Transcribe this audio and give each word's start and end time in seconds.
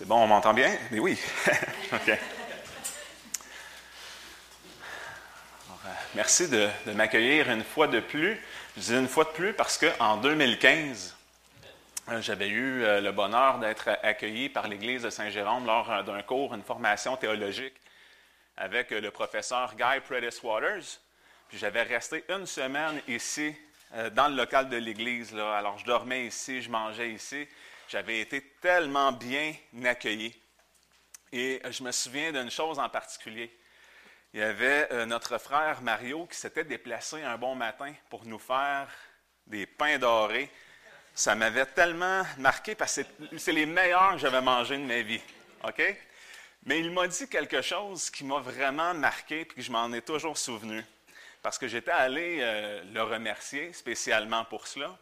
C'est 0.00 0.08
bon, 0.08 0.16
on 0.16 0.26
m'entend 0.28 0.54
bien? 0.54 0.74
Mais 0.90 0.98
oui. 0.98 1.18
OK. 1.92 2.08
Euh, 2.08 2.14
merci 6.14 6.48
de, 6.48 6.70
m'accueillir 6.94 7.50
une 7.50 7.62
fois 7.62 7.86
de 7.86 8.00
plus. 8.00 8.40
Je 8.78 8.80
dis 8.80 8.94
une 8.94 9.08
fois 9.08 9.24
de 9.24 9.28
plus 9.28 9.52
parce 9.52 9.76
qu'en 9.76 10.16
2015, 10.16 11.14
euh, 12.08 12.22
j'avais 12.22 12.48
eu 12.48 12.82
euh, 12.82 13.02
le 13.02 13.12
bonheur 13.12 13.58
d'être 13.58 13.90
accueilli 14.02 14.48
par 14.48 14.68
l'Église 14.68 15.02
de 15.02 15.10
Saint-Jérôme 15.10 15.66
lors 15.66 16.02
d'un 16.02 16.22
cours, 16.22 16.54
une 16.54 16.62
formation 16.62 17.18
théologique 17.18 17.74
avec 18.56 18.92
le 18.92 19.10
professeur 19.10 19.74
Guy 19.74 20.00
Predis 20.08 20.40
Waters. 20.42 20.98
Puis 21.50 21.58
j'avais 21.58 21.82
resté 21.82 22.24
une 22.30 22.46
semaine 22.46 23.02
ici, 23.06 23.54
dans 24.12 24.28
le 24.28 24.36
local 24.36 24.70
de 24.70 24.78
l'Église. 24.78 25.34
Alors 25.34 25.76
je 25.76 25.84
dormais 25.84 26.24
ici, 26.24 26.62
je 26.62 26.70
mangeais 26.70 27.10
ici. 27.10 27.46
J'avais 27.90 28.20
été 28.20 28.40
tellement 28.60 29.10
bien 29.10 29.52
accueilli. 29.84 30.32
Et 31.32 31.60
je 31.68 31.82
me 31.82 31.90
souviens 31.90 32.30
d'une 32.30 32.50
chose 32.50 32.78
en 32.78 32.88
particulier. 32.88 33.52
Il 34.32 34.38
y 34.38 34.42
avait 34.44 34.86
euh, 34.92 35.06
notre 35.06 35.38
frère 35.38 35.82
Mario 35.82 36.24
qui 36.26 36.36
s'était 36.36 36.62
déplacé 36.62 37.20
un 37.24 37.36
bon 37.36 37.56
matin 37.56 37.92
pour 38.08 38.24
nous 38.24 38.38
faire 38.38 38.88
des 39.44 39.66
pains 39.66 39.98
dorés. 39.98 40.48
Ça 41.16 41.34
m'avait 41.34 41.66
tellement 41.66 42.22
marqué 42.38 42.76
parce 42.76 43.00
que 43.00 43.36
c'est 43.36 43.52
les 43.52 43.66
meilleurs 43.66 44.12
que 44.12 44.18
j'avais 44.18 44.40
mangés 44.40 44.78
de 44.78 44.84
ma 44.84 45.02
vie. 45.02 45.20
OK? 45.64 45.82
Mais 46.66 46.78
il 46.78 46.92
m'a 46.92 47.08
dit 47.08 47.28
quelque 47.28 47.60
chose 47.60 48.08
qui 48.08 48.22
m'a 48.22 48.38
vraiment 48.38 48.94
marqué 48.94 49.40
et 49.40 49.46
que 49.46 49.60
je 49.60 49.72
m'en 49.72 49.92
ai 49.92 50.02
toujours 50.02 50.38
souvenu. 50.38 50.84
Parce 51.42 51.58
que 51.58 51.66
j'étais 51.66 51.90
allé 51.90 52.38
euh, 52.40 52.84
le 52.84 53.02
remercier 53.02 53.72
spécialement 53.72 54.44
pour 54.44 54.68
cela 54.68 54.96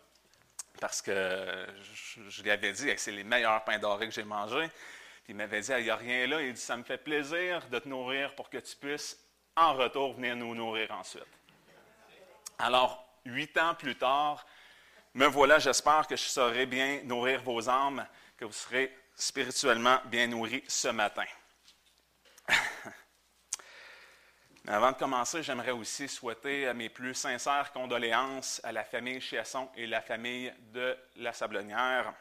parce 0.81 1.03
que 1.03 1.67
je, 2.29 2.43
lui 2.43 2.51
avais 2.51 2.73
dit 2.73 2.91
c'est 2.97 3.13
les 3.13 3.25
meilleurs 3.25 3.65
pains 3.65 3.79
dorés 3.79 4.09
que 4.09 4.15
j'ai 4.15 4.25
mangés. 4.25 4.69
Puis 5.25 5.33
il 5.33 5.37
m'avait 5.37 5.61
dit 5.61 5.71
il 5.79 5.85
n'y 5.85 5.91
a 5.91 5.97
rien 5.97 6.27
là. 6.27 6.43
Il 6.43 6.53
dit 6.53 6.61
ça 6.61 6.77
me 6.77 6.85
fait 6.85 6.99
plaisir 6.99 7.67
de 7.69 7.79
te 7.79 7.89
nourrir 7.89 8.35
pour 8.35 8.49
que 8.49 8.59
tu 8.59 8.77
puisses 8.77 9.19
en 9.57 9.75
retour 9.75 10.15
venir 10.15 10.37
nous 10.37 10.55
nourrir 10.55 10.91
ensuite. 10.93 11.27
Alors, 12.59 13.09
huit 13.25 13.57
ans 13.59 13.75
plus 13.75 13.97
tard, 13.97 14.45
me 15.15 15.27
voilà, 15.27 15.59
j'espère 15.59 16.07
que 16.07 16.17
je 16.17 16.23
saurai 16.23 16.67
bien 16.67 17.03
nourrir 17.05 17.43
vos 17.43 17.69
âmes, 17.69 18.07
que 18.37 18.45
vous 18.45 18.53
serez 18.53 18.97
spirituellement 19.15 19.99
bien 20.07 20.27
nourris 20.27 20.65
ce 20.69 20.89
matin. 20.89 21.27
Avant 24.71 24.93
de 24.93 24.99
commencer, 24.99 25.43
j'aimerais 25.43 25.71
aussi 25.71 26.07
souhaiter 26.09 26.71
mes 26.75 26.91
plus 26.91 27.15
sincères 27.15 27.73
condoléances 27.73 28.61
à 28.63 28.71
la 28.71 28.85
famille 28.85 29.19
Chiasson 29.19 29.71
et 29.75 29.87
la 29.87 30.03
famille 30.03 30.53
de 30.75 30.95
la 31.17 31.33
Sablonnière, 31.33 32.13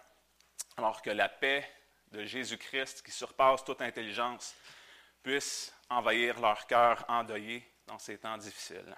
alors 0.78 1.02
que 1.02 1.10
la 1.10 1.28
paix 1.28 1.70
de 2.14 2.24
Jésus-Christ, 2.24 3.02
qui 3.02 3.12
surpasse 3.12 3.66
toute 3.66 3.82
intelligence, 3.82 4.56
puisse 5.22 5.74
envahir 5.90 6.40
leur 6.40 6.66
cœur 6.68 7.04
endeuillé 7.10 7.70
dans 7.86 8.00
ces 8.00 8.18
temps 8.18 8.38
difficiles. 8.38 8.96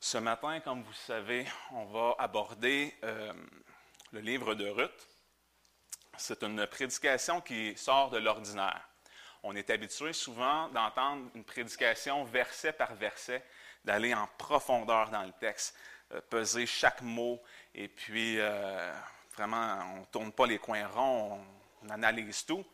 Ce 0.00 0.16
matin, 0.16 0.60
comme 0.60 0.82
vous 0.82 0.94
savez, 0.94 1.46
on 1.72 1.84
va 1.84 2.14
aborder 2.18 2.96
euh, 3.04 3.34
le 4.12 4.20
livre 4.20 4.54
de 4.54 4.66
Ruth. 4.66 5.08
C'est 6.16 6.42
une 6.42 6.66
prédication 6.66 7.42
qui 7.42 7.76
sort 7.76 8.08
de 8.08 8.16
l'ordinaire. 8.16 8.88
On 9.42 9.54
est 9.54 9.70
habitué 9.70 10.12
souvent 10.12 10.68
d'entendre 10.68 11.30
une 11.34 11.44
prédication 11.44 12.24
verset 12.24 12.72
par 12.72 12.94
verset, 12.94 13.42
d'aller 13.84 14.14
en 14.14 14.28
profondeur 14.38 15.10
dans 15.10 15.22
le 15.22 15.32
texte, 15.40 15.76
euh, 16.12 16.20
peser 16.28 16.66
chaque 16.66 17.02
mot, 17.02 17.40
et 17.74 17.88
puis 17.88 18.38
euh, 18.38 18.92
vraiment, 19.36 19.78
on 19.94 20.00
ne 20.00 20.04
tourne 20.06 20.32
pas 20.32 20.46
les 20.46 20.58
coins 20.58 20.86
ronds, 20.86 21.40
on, 21.82 21.90
analyse 21.90 22.44
tout. 22.44 22.64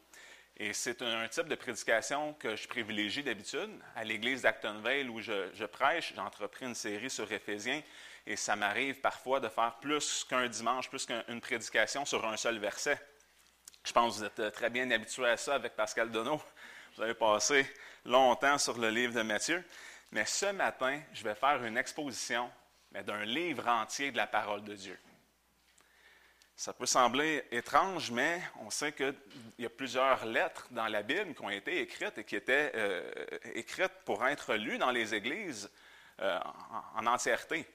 Et 0.57 0.73
c'est 0.73 1.03
un, 1.03 1.29
type 1.29 1.49
de 1.49 1.55
prédication 1.57 2.33
que 2.35 2.57
je 2.57 2.67
privilégie 2.67 3.23
d'habitude. 3.23 3.71
À 3.95 4.05
l'église 4.05 4.43
d'Actonville 4.43 5.11
où 5.11 5.21
je, 5.21 5.65
prêche, 5.67 6.13
j'ai 6.15 6.21
entrepris 6.21 6.65
une 6.65 6.75
série 6.75 7.11
sur 7.11 7.31
Éphésiens 7.31 7.83
et 8.27 8.37
ça 8.37 8.57
m'arrive 8.57 9.01
parfois 9.01 9.41
de 9.41 9.49
faire 9.49 9.77
plus 9.81 10.25
qu'un 10.25 10.49
dimanche, 10.49 10.89
plus 10.89 11.05
qu'une 11.07 11.41
prédication 11.41 12.05
sur 12.05 12.25
un 12.25 12.37
seul 12.37 12.59
verset. 12.59 12.99
Je 13.85 13.93
pense 13.93 14.15
que 14.15 14.19
vous 14.21 14.25
êtes 14.25 14.41
euh, 14.41 14.51
très 14.51 14.71
bien 14.71 14.91
habitué 14.91 15.29
à 15.29 15.37
ça 15.37 15.57
avec 15.57 15.77
Pascal 15.77 16.11
Donneau. 16.11 16.41
Vous 16.97 17.03
avez 17.03 17.13
passé 17.13 17.71
longtemps 18.07 18.57
sur 18.57 18.79
le 18.79 18.89
livre 18.89 19.13
de 19.13 19.21
Matthieu. 19.21 19.63
Mais 20.11 20.25
ce 20.25 20.47
matin, 20.47 21.03
je 21.13 21.23
vais 21.23 21.35
faire 21.35 21.63
une 21.63 21.77
exposition 21.77 22.51
d'un 22.93 23.25
livre 23.25 23.69
entier 23.69 24.11
de 24.11 24.17
la 24.17 24.27
parole 24.27 24.65
de 24.65 24.75
Dieu. 24.75 24.99
Ça 26.57 26.73
peut 26.73 26.87
sembler 26.87 27.45
étrange, 27.51 28.11
mais 28.11 28.41
on 28.61 28.71
sait 28.71 28.93
qu'il 28.93 29.15
y 29.59 29.67
a 29.67 29.71
plusieurs 29.71 30.25
lettres 30.25 30.67
dans 30.71 30.87
la 30.87 31.03
Bible 31.03 31.35
qui 31.35 31.43
ont 31.43 31.51
été 31.51 31.81
écrites 31.81 32.17
et 32.17 32.25
qui 32.25 32.37
étaient 32.37 32.73
euh, 32.77 33.11
écrites 33.55 33.93
pour 34.07 34.27
être 34.27 34.55
lues 34.55 34.79
dans 34.79 34.93
les 34.93 35.15
églises 35.15 35.69
euh, 36.21 36.39
en 36.95 37.07
entièreté. 37.07 37.67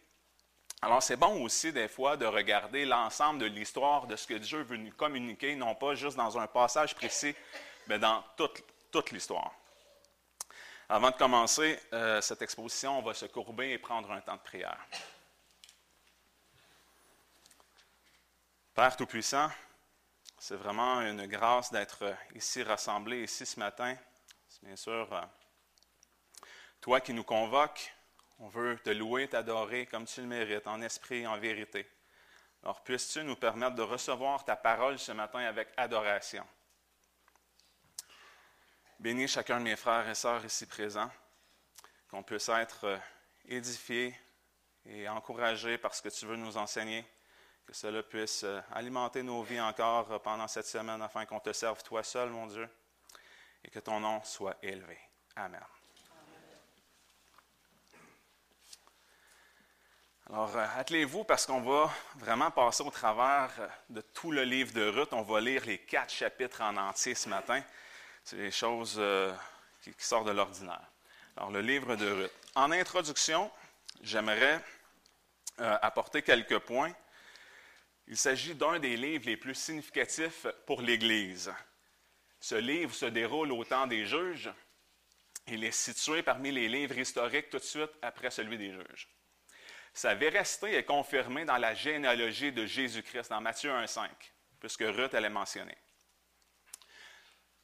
Alors, 0.81 1.03
c'est 1.03 1.17
bon 1.17 1.44
aussi, 1.44 1.73
des 1.73 1.90
fois, 1.90 2.16
de 2.16 2.25
regarder 2.25 2.85
l'ensemble 2.85 3.40
de 3.40 3.45
l'histoire 3.47 4.07
de 4.07 4.16
ce 4.16 4.25
que 4.25 4.35
Dieu 4.35 4.62
veut 4.62 4.78
nous 4.78 4.94
communiquer, 4.94 5.56
non 5.56 5.75
pas 5.75 5.94
juste 5.94 6.16
dans 6.16 6.38
un 6.38 6.47
passage 6.47 6.95
précis, 6.95 7.35
mais 7.88 8.00
dans 8.00 8.23
toute, 8.38 9.12
l'histoire. 9.12 9.53
Avant 10.88 11.12
de 11.12 11.17
commencer 11.17 11.78
euh, 11.91 12.22
cette 12.22 12.41
exposition, 12.41 12.97
on 12.97 13.01
va 13.01 13.13
se 13.13 13.25
courber 13.25 13.72
et 13.72 13.78
prendre 13.78 14.09
un 14.12 14.22
temps 14.22 14.35
de 14.35 14.41
prière. 14.41 14.79
Père 18.73 18.96
Tout-Puissant, 18.96 19.50
c'est 20.38 20.56
vraiment 20.56 21.01
une 21.01 21.28
grâce 21.28 21.72
d'être 21.72 22.16
ici 22.34 22.63
rassemblés, 22.63 23.23
ici 23.23 23.46
ce 23.46 23.59
matin. 23.59 23.97
C'est 24.47 24.63
bien 24.63 24.78
sûr 24.78 25.13
euh, 25.13 25.22
toi 26.79 27.01
qui 27.01 27.13
nous 27.13 27.25
convoques 27.25 27.94
on 28.40 28.48
veut 28.48 28.80
te 28.80 28.90
louer, 28.90 29.28
t'adorer 29.28 29.86
comme 29.86 30.06
tu 30.06 30.22
le 30.22 30.28
mérites, 30.28 30.68
en 30.68 30.82
esprit 30.82 31.22
et 31.22 31.28
en 31.28 31.38
vérité. 31.38 31.88
Alors 32.64 32.82
puisses-tu 32.84 33.24
nous 33.24 33.36
permettre 33.36 33.76
de 33.76 33.82
recevoir 33.82 34.44
ta 34.44 34.56
parole 34.56 34.98
ce 35.00 35.12
matin 35.12 35.40
avec 35.40 35.70
adoration? 35.78 36.46
Bénis 39.00 39.30
chacun 39.30 39.60
de 39.60 39.64
mes 39.64 39.76
frères 39.78 40.08
et 40.10 40.16
sœurs 40.16 40.44
ici 40.44 40.66
présents, 40.66 41.10
qu'on 42.10 42.24
puisse 42.24 42.50
être 42.50 42.86
euh, 42.86 42.98
édifiés 43.46 44.14
et 44.86 45.08
encouragés 45.08 45.78
par 45.78 45.96
ce 45.96 46.02
que 46.02 46.10
tu 46.10 46.26
veux 46.26 46.36
nous 46.36 46.58
enseigner, 46.58 47.06
que 47.66 47.74
cela 47.74 48.04
puisse 48.04 48.44
euh, 48.44 48.60
alimenter 48.74 49.24
nos 49.24 49.42
vies 49.42 49.62
encore 49.62 50.12
euh, 50.12 50.20
pendant 50.20 50.50
cette 50.50 50.66
semaine 50.66 51.02
afin 51.02 51.26
qu'on 51.26 51.40
te 51.40 51.54
serve 51.54 51.82
toi 51.82 52.04
seul, 52.04 52.30
mon 52.30 52.48
Dieu, 52.48 52.68
et 53.64 53.70
que 53.70 53.80
ton 53.80 54.02
nom 54.02 54.22
soit 54.24 54.58
élevé. 54.62 54.98
Amen. 55.38 55.64
Alors, 60.31 60.56
euh, 60.56 60.66
attelez-vous 60.78 61.23
parce 61.23 61.47
qu'on 61.47 61.62
va 61.62 61.91
vraiment 62.17 62.51
passer 62.51 62.84
au 62.84 62.91
travers 62.91 63.50
euh, 63.57 63.67
de 63.90 64.01
tout 64.01 64.31
le 64.31 64.44
livre 64.44 64.72
de 64.73 64.88
Ruth. 64.88 65.09
On 65.12 65.23
va 65.23 65.41
lire 65.41 65.66
les 65.66 65.79
quatre 65.79 66.13
chapitres 66.13 66.62
en 66.62 66.78
entier 66.78 67.16
ce 67.16 67.28
matin. 67.28 67.63
C'est 68.23 68.35
des 68.35 68.51
choses 68.51 68.97
euh, 69.00 69.34
qui, 69.81 69.91
sortent 69.97 70.28
de 70.28 70.31
l'ordinaire. 70.31 70.88
Alors, 71.35 71.50
le 71.50 71.62
livre 71.62 71.95
de 71.95 72.12
Ruth. 72.12 72.31
En 72.53 72.72
introduction, 72.72 73.50
j'aimerais 74.03 74.63
apporter 75.57 76.22
quelques 76.22 76.59
points. 76.59 76.94
Il 78.07 78.16
s'agit 78.16 78.56
d'un 78.56 78.79
des 78.79 78.96
livres 78.96 79.25
les 79.25 79.35
plus 79.35 79.56
significatifs 79.56 80.47
pour 80.66 80.81
l'Église. 80.81 81.51
Ce 82.40 82.56
livre 82.56 82.94
se 82.94 83.07
déroule 83.07 83.51
au 83.51 83.66
temps 83.66 83.88
des 83.88 84.06
juges. 84.06 84.50
Il 85.47 85.63
est 85.66 85.72
situé 85.72 86.23
parmi 86.23 86.51
les 86.51 86.70
livres 86.70 86.97
historiques 86.97 87.49
tout 87.49 87.58
de 87.58 87.64
suite 87.64 87.91
après 88.02 88.32
celui 88.32 88.58
des 88.58 88.72
juges. 88.72 89.09
Sa 89.99 90.16
véracité 90.16 90.75
est 90.75 90.85
confirmée 90.85 91.43
dans 91.43 91.57
la 91.57 91.75
généalogie 91.75 92.53
de 92.53 92.66
Jésus-Christ, 92.66 93.31
dans 93.31 93.41
Matthieu 93.41 93.69
1,5, 93.69 94.07
puisque 94.57 94.79
Ruth, 94.79 95.13
elle 95.13 95.25
est 95.25 95.29
mentionnée. 95.29 95.75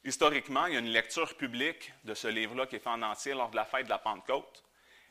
Historiquement, 0.04 0.66
il 0.66 0.74
y 0.74 0.76
a 0.76 0.80
une 0.80 0.90
lecture 0.90 1.34
publique 1.38 1.94
de 2.04 2.12
ce 2.12 2.28
livre-là 2.28 2.66
qui 2.66 2.76
est 2.76 2.78
fait 2.78 2.90
en 2.90 3.00
entier 3.00 3.32
lors 3.32 3.48
de 3.48 3.56
la 3.56 3.64
fête 3.64 3.84
de 3.84 3.88
la 3.88 3.96
Pentecôte. 3.96 4.62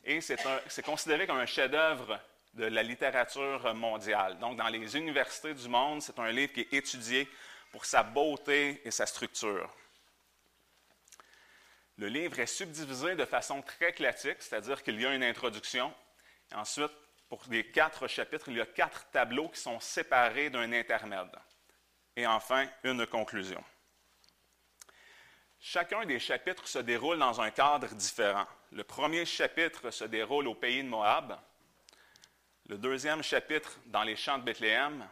Et 0.03 0.21
c'est 0.21 0.85
considéré 0.85 1.25
comme 1.25 1.39
un 1.39 1.47
chef-d'œuvre 1.47 2.19
de 2.53 2.65
la 2.65 2.83
littérature 2.83 3.73
mondiale. 3.73 4.37
Donc, 4.37 4.57
dans 4.57 4.67
les 4.67 4.95
universités 4.95 5.55
du 5.55 5.67
monde, 5.67 6.03
c'est 6.03 6.19
un 6.19 6.29
livre 6.29 6.53
qui 6.53 6.59
est 6.59 6.73
étudié 6.73 7.27
pour 7.71 7.85
sa 7.85 8.03
beauté 8.03 8.83
et 8.85 8.91
sa 8.91 9.07
structure. 9.07 9.75
Le 11.97 12.07
livre 12.07 12.37
est 12.37 12.45
subdivisé 12.45 13.15
de 13.15 13.25
façon 13.25 13.63
très 13.63 13.93
classique, 13.93 14.37
c'est-à-dire 14.41 14.83
qu'il 14.83 15.01
y 15.01 15.07
a 15.07 15.15
une 15.15 15.23
introduction. 15.23 15.91
ensuite, 16.53 16.91
pour 17.29 17.41
les 17.49 17.69
quatre 17.71 18.07
chapitres, 18.07 18.49
il 18.49 18.57
y 18.57 18.61
a 18.61 18.65
quatre 18.65 19.09
tableaux 19.09 19.49
qui 19.49 19.59
sont 19.59 19.79
séparés 19.79 20.49
d'un 20.49 20.71
intermède. 20.71 21.31
Et 22.15 22.25
enfin, 22.25 22.67
une 22.83 23.05
conclusion. 23.07 23.63
Chacun 25.59 26.05
des 26.05 26.19
chapitres 26.19 26.67
se 26.67 26.79
déroule 26.79 27.17
dans 27.17 27.41
un 27.41 27.49
cadre 27.49 27.87
différent. 27.87 28.45
Le 28.71 28.83
premier 28.83 29.25
chapitre 29.25 29.89
se 29.89 30.03
déroule 30.03 30.47
au 30.47 30.53
pays 30.53 30.83
de 30.83 30.87
Moab. 30.87 31.39
Le 32.67 32.77
deuxième 32.77 33.23
chapitre 33.23 33.79
dans 33.87 34.03
les 34.03 34.15
champs 34.15 34.37
de 34.37 34.43
Bethléem. 34.43 35.07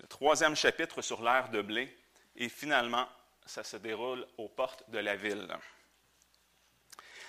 le 0.00 0.06
troisième 0.06 0.54
chapitre 0.54 1.02
sur 1.02 1.22
l'ère 1.22 1.50
de 1.50 1.60
blé, 1.60 1.94
et 2.36 2.48
finalement, 2.48 3.08
ça 3.44 3.64
se 3.64 3.76
déroule 3.76 4.26
aux 4.36 4.48
portes 4.48 4.88
de 4.90 4.98
la 4.98 5.16
ville. 5.16 5.48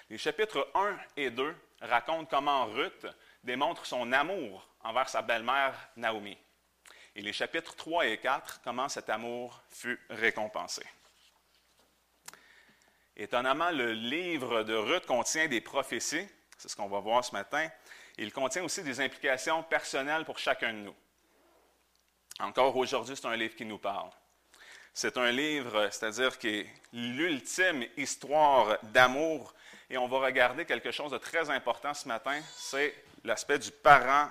Les 0.09 0.17
chapitres 0.17 0.69
1 0.75 0.97
et 1.17 1.29
2 1.31 1.56
racontent 1.81 2.25
comment 2.25 2.65
Ruth 2.65 3.07
démontre 3.44 3.86
son 3.86 4.12
amour 4.12 4.68
envers 4.81 5.09
sa 5.09 5.21
belle-mère 5.21 5.75
Naomi. 5.95 6.38
Et 7.15 7.21
les 7.21 7.33
chapitres 7.33 7.75
3 7.75 8.07
et 8.07 8.18
4, 8.18 8.62
comment 8.63 8.89
cet 8.89 9.09
amour 9.09 9.62
fut 9.69 10.00
récompensé. 10.09 10.83
Étonnamment, 13.15 13.71
le 13.71 13.91
livre 13.91 14.63
de 14.63 14.74
Ruth 14.74 15.06
contient 15.06 15.47
des 15.47 15.59
prophéties, 15.59 16.27
c'est 16.57 16.69
ce 16.69 16.75
qu'on 16.75 16.88
va 16.88 17.00
voir 17.00 17.24
ce 17.25 17.33
matin. 17.33 17.69
Il 18.18 18.31
contient 18.31 18.63
aussi 18.63 18.83
des 18.83 19.01
implications 19.01 19.63
personnelles 19.63 20.25
pour 20.25 20.38
chacun 20.38 20.74
de 20.74 20.80
nous. 20.80 20.95
Encore 22.39 22.75
aujourd'hui, 22.77 23.15
c'est 23.18 23.27
un 23.27 23.35
livre 23.35 23.56
qui 23.56 23.65
nous 23.65 23.77
parle. 23.77 24.09
C'est 24.94 25.18
un 25.18 25.31
livre, 25.31 25.89
c'est-à-dire 25.92 26.38
qui 26.38 26.47
est 26.47 26.69
l'ultime 26.94 27.85
histoire 27.97 28.77
d'amour. 28.83 29.53
Et 29.89 29.97
on 29.97 30.07
va 30.07 30.19
regarder 30.19 30.65
quelque 30.65 30.91
chose 30.91 31.12
de 31.12 31.18
très 31.18 31.50
important 31.50 31.94
ce 31.94 32.07
matin, 32.07 32.39
c'est 32.56 32.94
l'aspect 33.24 33.57
du 33.57 33.71
parent 33.71 34.30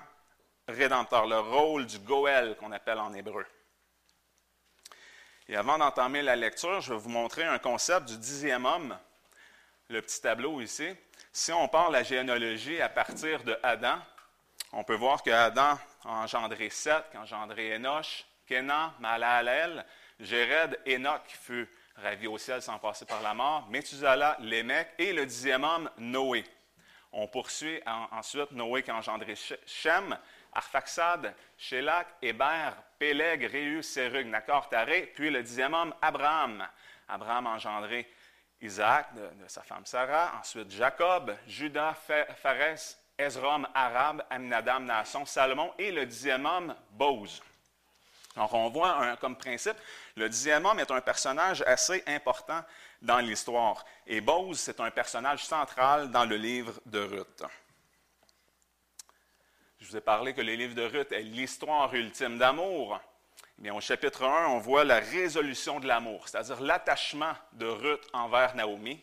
rédempteur, 0.69 1.26
le 1.26 1.40
rôle 1.40 1.87
du 1.87 1.99
Goël 1.99 2.56
qu'on 2.56 2.72
appelle 2.72 2.99
en 2.99 3.12
hébreu. 3.12 3.44
Et 5.49 5.56
avant 5.56 5.78
d'entamer 5.78 6.22
la 6.22 6.37
lecture, 6.37 6.81
je 6.81 6.93
vais 6.93 6.99
vous 6.99 7.08
montrer 7.08 7.44
un 7.44 7.58
concept 7.58 8.08
du 8.08 8.19
dixième 8.19 8.66
homme, 8.66 8.96
le 9.88 10.02
petit 10.02 10.20
tableau 10.20 10.60
ici. 10.60 10.94
Si 11.32 11.52
on 11.52 11.66
parle 11.69 11.93
la 11.93 12.02
généalogie 12.02 12.81
à 12.81 12.88
partir 12.88 13.43
de 13.43 13.58
Adam, 13.62 13.99
on 14.72 14.84
peut 14.84 14.94
voir 14.94 15.22
que 15.22 15.31
Adam 15.31 15.78
a 16.04 16.22
engendré 16.22 16.69
Seth, 16.69 17.04
a 17.14 17.20
engendré 17.20 17.75
Enoch, 17.75 18.26
Kenan, 18.46 18.93
Malalel, 19.00 19.84
Jéred, 20.20 20.78
Enoch 20.87 21.22
fut 21.26 21.69
ravi 22.03 22.27
au 22.27 22.39
ciel 22.39 22.62
sans 22.62 22.79
passer 22.79 23.05
par 23.05 23.23
la 23.23 23.35
mort, 23.35 23.67
Methuselah, 23.69 24.37
Lémec 24.41 24.89
et 24.99 25.12
le 25.12 25.27
dixième 25.27 25.65
homme, 25.65 25.91
Noé. 25.99 26.45
On 27.12 27.27
poursuit 27.27 27.81
ensuite 28.12 28.53
Noé 28.53 28.83
qui 28.83 28.91
a 28.91 28.97
engendré 28.97 29.35
Shem, 29.67 30.17
Arphaxad, 30.53 31.35
Shélak, 31.56 32.09
Héber, 32.23 32.73
Péleg, 32.99 33.45
Réu, 33.45 33.83
Sérug, 33.83 34.27
Nakor, 34.27 34.69
Taré, 34.69 35.12
puis 35.15 35.31
le 35.31 35.43
dixième 35.43 35.75
homme, 35.75 35.95
Abraham. 36.03 36.67
Abraham 37.09 37.47
a 37.47 37.50
engendré 37.50 38.11
Isaac 38.61 39.15
de, 39.15 39.47
sa 39.47 39.62
femme 39.62 39.87
Sarah, 39.87 40.33
ensuite 40.41 40.71
Jacob, 40.71 41.35
Judas, 41.47 41.95
Phares, 41.95 42.97
Ezrom, 43.17 43.67
Arabe, 43.75 44.25
Aminadam, 44.31 44.85
Naasson, 44.85 45.25
Salomon 45.25 45.73
et 45.79 45.91
le 45.91 46.06
dixième 46.06 46.45
homme, 46.45 46.75
Bose. 46.91 47.43
Donc, 48.38 48.55
on 48.55 48.69
voit 48.69 49.17
comme 49.17 49.37
principe, 49.37 49.76
le 50.17 50.29
dixième 50.29 50.64
homme 50.64 50.79
est 50.79 50.93
un 50.93 51.00
personnage 51.00 51.62
assez 51.67 52.05
important 52.06 52.62
dans 53.02 53.19
l'histoire. 53.19 53.85
Et 54.06 54.20
Bose, 54.20 54.61
c'est 54.61 54.79
un 54.79 54.93
personnage 54.93 55.44
central 55.44 56.12
dans 56.12 56.25
le 56.25 56.37
livre 56.37 56.81
de 56.87 57.00
Ruth. 57.00 57.43
Je 59.81 59.88
vous 59.88 59.96
ai 59.96 60.00
parlé 60.00 60.35
que 60.35 60.40
le 60.40 60.55
livre 60.55 60.76
de 60.76 60.85
Ruth 60.85 61.11
est 61.11 61.23
l'histoire 61.23 61.93
ultime 61.93 62.38
d'amour. 62.38 63.00
Mais 63.58 63.70
au 63.70 63.81
chapitre 63.81 64.23
1, 64.23 64.46
on 64.50 64.58
voit 64.58 64.85
la 64.85 65.00
résolution 65.00 65.81
de 65.81 65.88
l'amour, 65.88 66.29
c'est-à-dire 66.29 66.61
l'attachement 66.61 67.35
de 67.55 67.67
Ruth 67.67 68.08
envers 68.12 68.55
Naomi. 68.55 69.02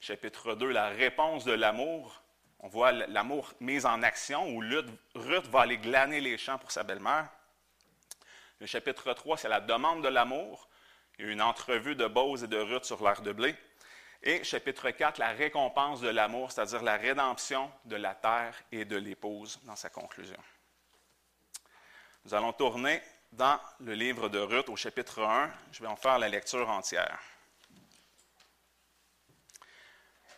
Chapitre 0.00 0.54
2, 0.54 0.70
la 0.70 0.90
réponse 0.90 1.44
de 1.44 1.52
l'amour. 1.52 2.22
On 2.60 2.68
voit 2.68 2.92
l'amour 2.92 3.52
mis 3.58 3.84
en 3.84 4.04
action 4.04 4.48
où 4.48 4.62
Ruth 5.16 5.46
va 5.48 5.62
aller 5.62 5.78
glaner 5.78 6.20
les 6.20 6.38
champs 6.38 6.58
pour 6.58 6.70
sa 6.70 6.84
belle-mère. 6.84 7.28
Le 8.60 8.66
chapitre 8.66 9.12
3, 9.12 9.36
c'est 9.36 9.48
la 9.48 9.60
demande 9.60 10.02
de 10.02 10.08
l'amour. 10.08 10.68
Il 11.18 11.28
une 11.28 11.42
entrevue 11.42 11.94
de 11.94 12.06
Bose 12.06 12.44
et 12.44 12.48
de 12.48 12.58
Ruth 12.58 12.84
sur 12.84 13.02
l'air 13.02 13.22
de 13.22 13.32
blé. 13.32 13.54
Et 14.22 14.42
chapitre 14.44 14.90
4, 14.90 15.18
la 15.18 15.32
récompense 15.32 16.00
de 16.00 16.08
l'amour, 16.08 16.50
c'est-à-dire 16.50 16.82
la 16.82 16.96
rédemption 16.96 17.70
de 17.84 17.96
la 17.96 18.14
terre 18.14 18.54
et 18.72 18.84
de 18.84 18.96
l'épouse 18.96 19.58
dans 19.64 19.76
sa 19.76 19.90
conclusion. 19.90 20.42
Nous 22.24 22.34
allons 22.34 22.52
tourner 22.52 23.02
dans 23.32 23.60
le 23.80 23.94
livre 23.94 24.28
de 24.28 24.38
Ruth 24.38 24.68
au 24.68 24.76
chapitre 24.76 25.22
1. 25.22 25.50
Je 25.72 25.82
vais 25.82 25.88
en 25.88 25.96
faire 25.96 26.18
la 26.18 26.28
lecture 26.28 26.68
entière. 26.68 27.18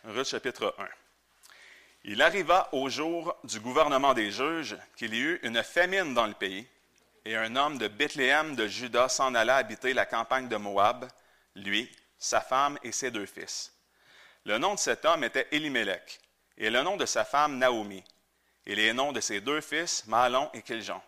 Ruth 0.03 0.27
chapitre 0.27 0.75
1. 0.77 0.87
Il 2.03 2.21
arriva 2.21 2.69
au 2.73 2.89
jour 2.89 3.35
du 3.43 3.59
gouvernement 3.59 4.13
des 4.13 4.31
juges 4.31 4.77
qu'il 4.95 5.13
y 5.13 5.19
eut 5.19 5.39
une 5.43 5.63
famine 5.63 6.13
dans 6.13 6.27
le 6.27 6.33
pays, 6.33 6.67
et 7.25 7.35
un 7.35 7.55
homme 7.55 7.77
de 7.77 7.87
Bethléem 7.87 8.55
de 8.55 8.67
Juda 8.67 9.09
s'en 9.09 9.35
alla 9.35 9.57
habiter 9.57 9.93
la 9.93 10.05
campagne 10.05 10.47
de 10.47 10.57
Moab, 10.57 11.07
lui, 11.55 11.91
sa 12.17 12.41
femme 12.41 12.77
et 12.83 12.91
ses 12.91 13.11
deux 13.11 13.25
fils. 13.25 13.73
Le 14.45 14.57
nom 14.57 14.75
de 14.75 14.79
cet 14.79 15.05
homme 15.05 15.23
était 15.23 15.47
Elimelech, 15.51 16.19
et 16.57 16.69
le 16.69 16.81
nom 16.81 16.97
de 16.97 17.05
sa 17.05 17.25
femme 17.25 17.57
Naomi, 17.57 18.03
et 18.65 18.75
les 18.75 18.93
noms 18.93 19.11
de 19.11 19.21
ses 19.21 19.41
deux 19.41 19.61
fils, 19.61 20.05
Malon 20.07 20.49
et 20.53 20.61
Kiljon. 20.61 21.01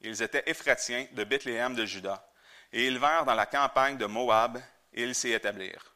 Ils 0.00 0.22
étaient 0.22 0.44
Éphratiens 0.46 1.06
de 1.12 1.24
Bethléem 1.24 1.74
de 1.74 1.86
Juda, 1.86 2.26
et 2.72 2.86
ils 2.86 2.98
vinrent 2.98 3.24
dans 3.24 3.34
la 3.34 3.46
campagne 3.46 3.96
de 3.96 4.06
Moab, 4.06 4.58
et 4.92 5.02
ils 5.02 5.14
s'y 5.14 5.32
établirent. 5.32 5.94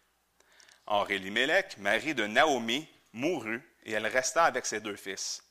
Or 0.87 1.11
Elimelech, 1.11 1.77
mari 1.79 2.15
de 2.15 2.27
Naomi, 2.27 2.89
mourut, 3.13 3.63
et 3.85 3.93
elle 3.93 4.07
resta 4.07 4.45
avec 4.45 4.65
ses 4.65 4.81
deux 4.81 4.97
fils. 4.97 5.43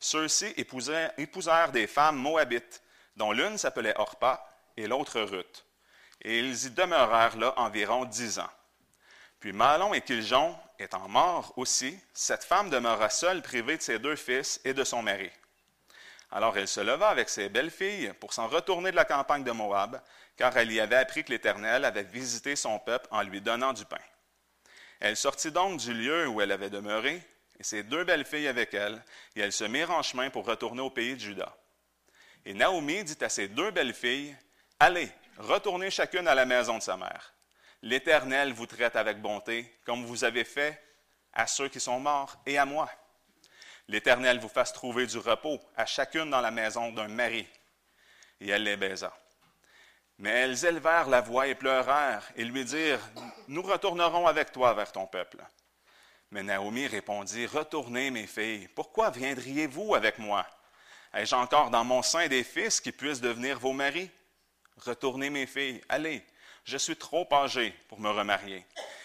Ceux-ci 0.00 0.52
épousèrent 0.56 1.72
des 1.72 1.86
femmes 1.86 2.16
moabites, 2.16 2.82
dont 3.16 3.32
l'une 3.32 3.58
s'appelait 3.58 3.98
Orpa 3.98 4.46
et 4.76 4.86
l'autre 4.86 5.20
Ruth. 5.20 5.64
Et 6.22 6.38
ils 6.38 6.66
y 6.66 6.70
demeurèrent 6.70 7.36
là 7.36 7.54
environ 7.56 8.04
dix 8.04 8.38
ans. 8.38 8.50
Puis 9.40 9.52
Malon 9.52 9.92
et 9.92 10.00
Kiljon 10.00 10.56
étant 10.78 11.08
morts 11.08 11.52
aussi, 11.56 11.98
cette 12.14 12.44
femme 12.44 12.70
demeura 12.70 13.10
seule 13.10 13.42
privée 13.42 13.76
de 13.76 13.82
ses 13.82 13.98
deux 13.98 14.16
fils 14.16 14.60
et 14.64 14.74
de 14.74 14.84
son 14.84 15.02
mari. 15.02 15.30
Alors 16.30 16.56
elle 16.56 16.68
se 16.68 16.80
leva 16.80 17.08
avec 17.08 17.28
ses 17.28 17.48
belles 17.48 17.70
filles 17.70 18.12
pour 18.20 18.32
s'en 18.32 18.48
retourner 18.48 18.90
de 18.90 18.96
la 18.96 19.04
campagne 19.04 19.44
de 19.44 19.50
Moab, 19.50 20.00
car 20.36 20.56
elle 20.56 20.72
y 20.72 20.80
avait 20.80 20.96
appris 20.96 21.24
que 21.24 21.30
l'Éternel 21.30 21.84
avait 21.84 22.04
visité 22.04 22.56
son 22.56 22.78
peuple 22.78 23.06
en 23.10 23.22
lui 23.22 23.40
donnant 23.40 23.72
du 23.72 23.84
pain. 23.84 24.00
Elle 25.00 25.16
sortit 25.16 25.50
donc 25.50 25.78
du 25.78 25.92
lieu 25.92 26.26
où 26.28 26.40
elle 26.40 26.52
avait 26.52 26.70
demeuré, 26.70 27.20
et 27.58 27.64
ses 27.64 27.82
deux 27.82 28.04
belles 28.04 28.24
filles 28.24 28.48
avec 28.48 28.72
elle, 28.72 29.02
et 29.36 29.40
elles 29.40 29.52
se 29.52 29.64
mirent 29.64 29.90
en 29.90 30.02
chemin 30.02 30.30
pour 30.30 30.46
retourner 30.46 30.80
au 30.80 30.90
pays 30.90 31.14
de 31.14 31.20
Juda. 31.20 31.54
Et 32.44 32.54
Naomi 32.54 33.04
dit 33.04 33.18
à 33.20 33.28
ses 33.28 33.48
deux 33.48 33.70
belles 33.70 33.94
filles, 33.94 34.36
Allez, 34.80 35.08
retournez 35.38 35.90
chacune 35.90 36.26
à 36.26 36.34
la 36.34 36.44
maison 36.44 36.78
de 36.78 36.82
sa 36.82 36.96
mère. 36.96 37.32
L'Éternel 37.82 38.52
vous 38.52 38.66
traite 38.66 38.96
avec 38.96 39.20
bonté, 39.20 39.72
comme 39.84 40.04
vous 40.04 40.24
avez 40.24 40.44
fait 40.44 40.82
à 41.32 41.46
ceux 41.46 41.68
qui 41.68 41.80
sont 41.80 42.00
morts 42.00 42.36
et 42.46 42.58
à 42.58 42.64
moi. 42.64 42.90
L'Éternel 43.88 44.38
vous 44.38 44.48
fasse 44.48 44.72
trouver 44.72 45.06
du 45.06 45.18
repos 45.18 45.60
à 45.76 45.86
chacune 45.86 46.30
dans 46.30 46.40
la 46.40 46.50
maison 46.50 46.92
d'un 46.92 47.08
mari. 47.08 47.46
Et 48.40 48.48
elle 48.48 48.64
les 48.64 48.76
baisa. 48.76 49.12
Mais 50.18 50.30
elles 50.30 50.64
élevèrent 50.64 51.08
la 51.08 51.20
voix 51.20 51.46
et 51.46 51.54
pleurèrent 51.54 52.28
et 52.36 52.44
lui 52.44 52.64
dirent, 52.64 53.00
Nous 53.48 53.62
retournerons 53.62 54.26
avec 54.26 54.52
toi 54.52 54.74
vers 54.74 54.92
ton 54.92 55.06
peuple. 55.06 55.38
Mais 56.30 56.42
Naomi 56.42 56.86
répondit, 56.86 57.46
Retournez, 57.46 58.10
mes 58.10 58.26
filles, 58.26 58.68
pourquoi 58.68 59.10
viendriez-vous 59.10 59.94
avec 59.94 60.18
moi? 60.18 60.46
Ai-je 61.14 61.34
encore 61.34 61.70
dans 61.70 61.84
mon 61.84 62.02
sein 62.02 62.28
des 62.28 62.44
fils 62.44 62.80
qui 62.80 62.92
puissent 62.92 63.20
devenir 63.20 63.58
vos 63.58 63.72
maris? 63.72 64.10
Retournez, 64.78 65.30
mes 65.30 65.46
filles, 65.46 65.82
allez, 65.88 66.24
je 66.64 66.76
suis 66.78 66.96
trop 66.96 67.28
âgé 67.32 67.74
pour 67.88 68.00
me 68.00 68.10
remarier. 68.10 68.64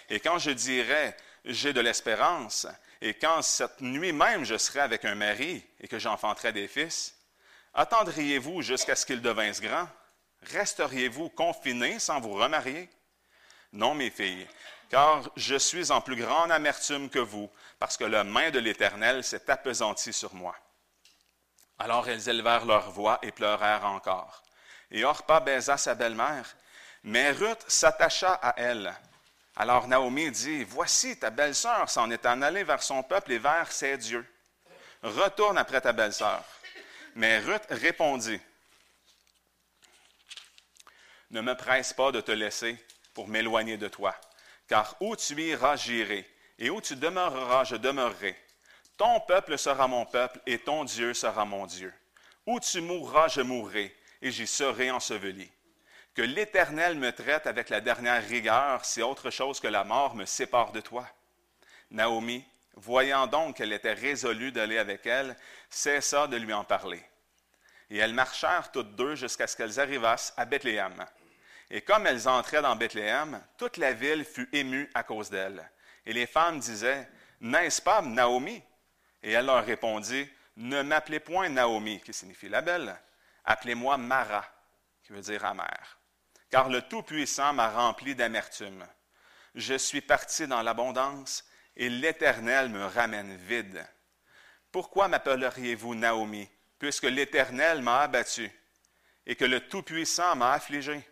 Et 0.09 0.19
quand 0.19 0.39
je 0.39 0.51
dirais, 0.51 1.15
j'ai 1.43 1.73
de 1.73 1.81
l'espérance, 1.81 2.65
et 3.01 3.13
quand 3.13 3.41
cette 3.41 3.81
nuit 3.81 4.13
même 4.13 4.45
je 4.45 4.57
serai 4.57 4.79
avec 4.79 5.05
un 5.05 5.15
mari 5.15 5.63
et 5.79 5.87
que 5.87 5.99
j'enfanterai 5.99 6.53
des 6.53 6.67
fils, 6.67 7.15
attendriez-vous 7.73 8.61
jusqu'à 8.61 8.95
ce 8.95 9.05
qu'ils 9.05 9.21
devinssent 9.21 9.61
grands? 9.61 9.89
Resteriez-vous 10.43 11.29
confinés 11.29 11.99
sans 11.99 12.21
vous 12.21 12.33
remarier? 12.33 12.89
Non, 13.73 13.95
mes 13.95 14.09
filles, 14.09 14.47
car 14.89 15.29
je 15.35 15.57
suis 15.57 15.91
en 15.91 15.99
plus 15.99 16.15
grande 16.15 16.51
amertume 16.51 17.09
que 17.09 17.19
vous, 17.19 17.49
parce 17.79 17.97
que 17.97 18.05
la 18.05 18.23
main 18.23 18.49
de 18.49 18.59
l'Éternel 18.59 19.23
s'est 19.23 19.49
appesantie 19.49 20.13
sur 20.13 20.33
moi. 20.33 20.55
Alors 21.79 22.09
elles 22.09 22.29
élevèrent 22.29 22.65
leur 22.65 22.89
voix 22.91 23.19
et 23.21 23.31
pleurèrent 23.31 23.85
encore. 23.85 24.43
Et 24.91 25.03
Orpa 25.03 25.39
baisa 25.39 25.77
sa 25.77 25.95
belle-mère, 25.95 26.55
mais 27.03 27.31
Ruth 27.31 27.63
s'attacha 27.67 28.33
à 28.33 28.53
elle. 28.57 28.93
Alors 29.55 29.87
Naomi 29.87 30.31
dit, 30.31 30.63
Voici, 30.63 31.17
ta 31.17 31.29
belle-sœur 31.29 31.89
s'en 31.89 32.09
est 32.11 32.25
en 32.25 32.41
allée 32.41 32.63
vers 32.63 32.83
son 32.83 33.03
peuple 33.03 33.33
et 33.33 33.39
vers 33.39 33.71
ses 33.71 33.97
dieux. 33.97 34.25
Retourne 35.03 35.57
après 35.57 35.81
ta 35.81 35.93
belle-sœur. 35.93 36.43
Mais 37.15 37.39
Ruth 37.39 37.65
répondit, 37.69 38.39
Ne 41.31 41.41
me 41.41 41.55
presse 41.55 41.93
pas 41.93 42.11
de 42.11 42.21
te 42.21 42.31
laisser 42.31 42.77
pour 43.13 43.27
m'éloigner 43.27 43.77
de 43.77 43.87
toi, 43.87 44.15
car 44.67 44.95
où 44.99 45.15
tu 45.15 45.33
iras, 45.41 45.75
j'irai, 45.75 46.29
et 46.59 46.69
où 46.69 46.79
tu 46.81 46.95
demeureras, 46.95 47.63
je 47.63 47.75
demeurerai. 47.75 48.37
Ton 48.97 49.19
peuple 49.19 49.57
sera 49.57 49.87
mon 49.87 50.05
peuple, 50.05 50.39
et 50.47 50.57
ton 50.57 50.83
Dieu 50.83 51.13
sera 51.13 51.45
mon 51.45 51.67
Dieu. 51.67 51.93
Où 52.47 52.59
tu 52.59 52.81
mourras, 52.81 53.27
je 53.27 53.41
mourrai, 53.41 53.95
et 54.21 54.31
j'y 54.31 54.47
serai 54.47 54.89
enseveli. 54.89 55.49
Que 56.15 56.23
l'Éternel 56.23 56.97
me 56.97 57.11
traite 57.11 57.45
avec 57.45 57.69
la 57.69 57.79
dernière 57.79 58.27
rigueur 58.27 58.83
si 58.83 59.03
autre 59.03 59.29
chose 59.29 59.59
que 59.59 59.67
la 59.67 59.83
mort 59.83 60.15
me 60.15 60.25
sépare 60.25 60.71
de 60.71 60.81
toi. 60.81 61.07
Naomi, 61.91 62.43
voyant 62.73 63.27
donc 63.27 63.57
qu'elle 63.57 63.71
était 63.71 63.93
résolue 63.93 64.51
d'aller 64.51 64.79
avec 64.79 65.05
elle, 65.05 65.37
cessa 65.69 66.25
de 66.25 66.37
lui 66.37 66.53
en 66.53 66.63
parler. 66.63 67.03
Et 67.91 67.97
elles 67.97 68.15
marchèrent 68.15 68.71
toutes 68.71 68.95
deux 68.95 69.15
jusqu'à 69.15 69.45
ce 69.45 69.55
qu'elles 69.55 69.79
arrivassent 69.79 70.33
à 70.37 70.45
Bethléem. 70.45 71.05
Et 71.69 71.81
comme 71.81 72.07
elles 72.07 72.27
entraient 72.27 72.63
dans 72.63 72.75
Bethléem, 72.75 73.41
toute 73.57 73.77
la 73.77 73.93
ville 73.93 74.25
fut 74.25 74.49
émue 74.53 74.89
à 74.95 75.03
cause 75.03 75.29
d'elles. 75.29 75.69
Et 76.05 76.13
les 76.13 76.25
femmes 76.25 76.59
disaient, 76.59 77.07
N'est-ce 77.41 77.81
pas 77.81 78.01
Naomi? 78.01 78.63
Et 79.27 79.31
elle 79.31 79.47
leur 79.47 79.65
répondit, 79.65 80.25
Ne 80.55 80.83
m'appelez 80.83 81.19
point 81.19 81.49
Naomi, 81.49 81.99
qui 81.99 82.13
signifie 82.13 82.47
la 82.47 82.61
belle, 82.61 82.97
appelez-moi 83.43 83.97
Mara, 83.97 84.45
qui 85.03 85.11
veut 85.11 85.19
dire 85.19 85.43
amère. 85.43 85.99
Car 86.49 86.69
le 86.69 86.81
Tout-Puissant 86.81 87.51
m'a 87.51 87.69
rempli 87.69 88.15
d'amertume. 88.15 88.87
Je 89.53 89.77
suis 89.77 89.99
parti 89.99 90.47
dans 90.47 90.61
l'abondance, 90.61 91.43
et 91.75 91.89
l'Éternel 91.89 92.69
me 92.69 92.85
ramène 92.85 93.35
vide. 93.35 93.85
Pourquoi 94.71 95.09
m'appelleriez-vous 95.09 95.93
Naomi, 95.93 96.49
puisque 96.79 97.03
l'Éternel 97.03 97.81
m'a 97.81 98.03
abattu, 98.03 98.49
et 99.25 99.35
que 99.35 99.43
le 99.43 99.59
Tout-Puissant 99.59 100.37
m'a 100.37 100.53
affligé? 100.53 101.05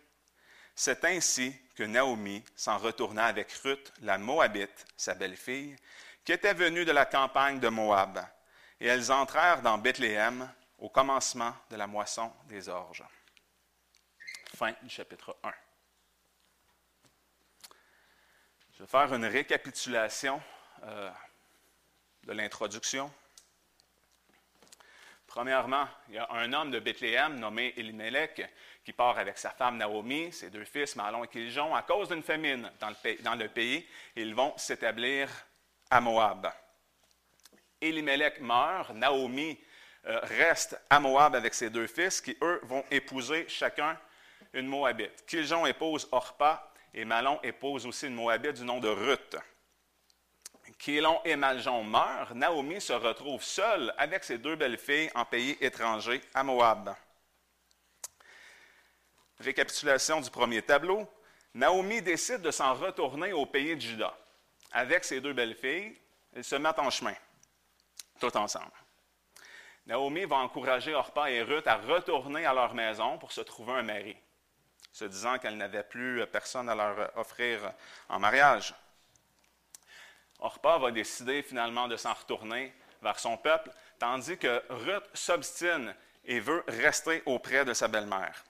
C'est 0.74 1.04
ainsi 1.04 1.54
que 1.74 1.82
Naomi 1.82 2.42
s'en 2.54 2.78
retourna 2.78 3.26
avec 3.26 3.52
Ruth, 3.62 3.92
la 4.00 4.16
Moabite, 4.16 4.86
sa 4.96 5.12
belle-fille, 5.12 5.76
qui 6.26 6.32
était 6.32 6.54
venue 6.54 6.84
de 6.84 6.90
la 6.90 7.06
campagne 7.06 7.60
de 7.60 7.68
Moab. 7.68 8.18
Et 8.80 8.86
elles 8.88 9.12
entrèrent 9.12 9.62
dans 9.62 9.78
Bethléem 9.78 10.52
au 10.76 10.88
commencement 10.88 11.54
de 11.70 11.76
la 11.76 11.86
moisson 11.86 12.32
des 12.48 12.68
orges. 12.68 13.04
Fin 14.56 14.74
du 14.82 14.90
chapitre 14.90 15.36
1. 15.44 15.52
Je 18.72 18.82
vais 18.82 18.88
faire 18.88 19.14
une 19.14 19.24
récapitulation 19.24 20.42
euh, 20.82 21.10
de 22.24 22.32
l'introduction. 22.32 23.10
Premièrement, 25.28 25.86
il 26.08 26.16
y 26.16 26.18
a 26.18 26.28
un 26.32 26.52
homme 26.52 26.72
de 26.72 26.80
Bethléem 26.80 27.38
nommé 27.38 27.72
Elimelech 27.76 28.42
qui 28.84 28.92
part 28.92 29.16
avec 29.16 29.38
sa 29.38 29.50
femme 29.50 29.76
Naomi, 29.76 30.32
ses 30.32 30.50
deux 30.50 30.64
fils, 30.64 30.96
Malon 30.96 31.22
et 31.22 31.28
Kiljon, 31.28 31.72
à 31.74 31.82
cause 31.82 32.08
d'une 32.08 32.22
famine 32.24 32.70
dans 32.80 32.88
le 32.88 32.96
pays. 32.96 33.22
Dans 33.22 33.36
le 33.36 33.48
pays 33.48 33.86
ils 34.16 34.34
vont 34.34 34.52
s'établir 34.56 35.28
à 35.90 36.00
Moab. 36.00 36.52
Elimelech 37.80 38.40
meurt, 38.40 38.90
Naomi 38.94 39.58
euh, 40.06 40.18
reste 40.22 40.80
à 40.88 41.00
Moab 41.00 41.34
avec 41.34 41.54
ses 41.54 41.70
deux 41.70 41.86
fils 41.86 42.20
qui, 42.20 42.36
eux, 42.42 42.60
vont 42.64 42.84
épouser 42.90 43.46
chacun 43.48 43.98
une 44.52 44.66
Moabite. 44.66 45.24
Kiljon 45.26 45.66
épouse 45.66 46.08
Orpa 46.12 46.72
et 46.94 47.04
Malon 47.04 47.38
épouse 47.42 47.86
aussi 47.86 48.06
une 48.06 48.14
Moabite 48.14 48.54
du 48.54 48.64
nom 48.64 48.80
de 48.80 48.88
Ruth. 48.88 49.36
Kilon 50.78 51.20
et 51.24 51.36
Maljon 51.36 51.84
meurent, 51.84 52.34
Naomi 52.34 52.80
se 52.80 52.92
retrouve 52.92 53.42
seule 53.42 53.94
avec 53.96 54.24
ses 54.24 54.38
deux 54.38 54.56
belles-filles 54.56 55.10
en 55.14 55.24
pays 55.24 55.56
étranger 55.60 56.20
à 56.34 56.42
Moab. 56.42 56.94
Récapitulation 59.40 60.20
du 60.20 60.30
premier 60.30 60.62
tableau. 60.62 61.06
Naomi 61.54 62.02
décide 62.02 62.42
de 62.42 62.50
s'en 62.50 62.74
retourner 62.74 63.32
au 63.32 63.46
pays 63.46 63.74
de 63.74 63.80
Juda. 63.80 64.16
Avec 64.76 65.06
ses 65.06 65.22
deux 65.22 65.32
belles-filles, 65.32 65.96
elles 66.34 66.44
se 66.44 66.54
mettent 66.54 66.78
en 66.78 66.90
chemin, 66.90 67.14
tout 68.20 68.36
ensemble. 68.36 68.74
Naomi 69.86 70.26
va 70.26 70.36
encourager 70.36 70.94
Orpa 70.94 71.30
et 71.30 71.40
Ruth 71.40 71.66
à 71.66 71.76
retourner 71.76 72.44
à 72.44 72.52
leur 72.52 72.74
maison 72.74 73.16
pour 73.16 73.32
se 73.32 73.40
trouver 73.40 73.72
un 73.72 73.82
mari, 73.82 74.14
se 74.92 75.06
disant 75.06 75.38
qu'elle 75.38 75.56
n'avait 75.56 75.82
plus 75.82 76.26
personne 76.26 76.68
à 76.68 76.74
leur 76.74 77.16
offrir 77.16 77.72
en 78.10 78.18
mariage. 78.18 78.74
Orpa 80.40 80.76
va 80.76 80.90
décider 80.90 81.42
finalement 81.42 81.88
de 81.88 81.96
s'en 81.96 82.12
retourner 82.12 82.74
vers 83.00 83.18
son 83.18 83.38
peuple, 83.38 83.70
tandis 83.98 84.36
que 84.36 84.62
Ruth 84.68 85.08
s'obstine 85.14 85.94
et 86.26 86.38
veut 86.38 86.62
rester 86.68 87.22
auprès 87.24 87.64
de 87.64 87.72
sa 87.72 87.88
belle-mère. 87.88 88.44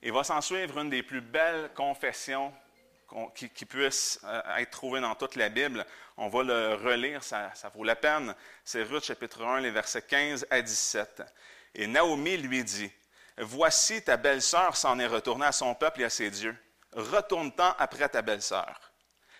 Il 0.00 0.12
va 0.12 0.22
s'en 0.22 0.40
suivre 0.40 0.78
une 0.78 0.90
des 0.90 1.02
plus 1.02 1.20
belles 1.20 1.72
confessions 1.74 2.54
qui, 3.34 3.64
puisse 3.66 4.20
euh, 4.24 4.56
être 4.56 4.70
trouvées 4.70 5.00
dans 5.00 5.14
toute 5.14 5.36
la 5.36 5.48
Bible. 5.48 5.84
On 6.16 6.28
va 6.28 6.42
le 6.42 6.74
relire, 6.74 7.22
ça, 7.22 7.50
ça 7.54 7.68
vaut 7.68 7.84
la 7.84 7.96
peine. 7.96 8.34
C'est 8.64 8.82
Ruth 8.82 9.04
chapitre 9.04 9.42
1, 9.42 9.60
les 9.60 9.70
versets 9.70 10.02
15 10.02 10.46
à 10.50 10.60
17. 10.60 11.22
Et 11.74 11.86
Naomi 11.86 12.36
lui 12.36 12.64
dit, 12.64 12.90
Voici 13.38 14.02
ta 14.02 14.16
belle-sœur 14.16 14.76
s'en 14.76 14.98
est 14.98 15.06
retournée 15.06 15.46
à 15.46 15.52
son 15.52 15.74
peuple 15.74 16.02
et 16.02 16.04
à 16.04 16.10
ses 16.10 16.30
dieux. 16.30 16.56
Retourne-t'en 16.92 17.74
après 17.78 18.08
ta 18.08 18.22
belle-sœur. 18.22 18.92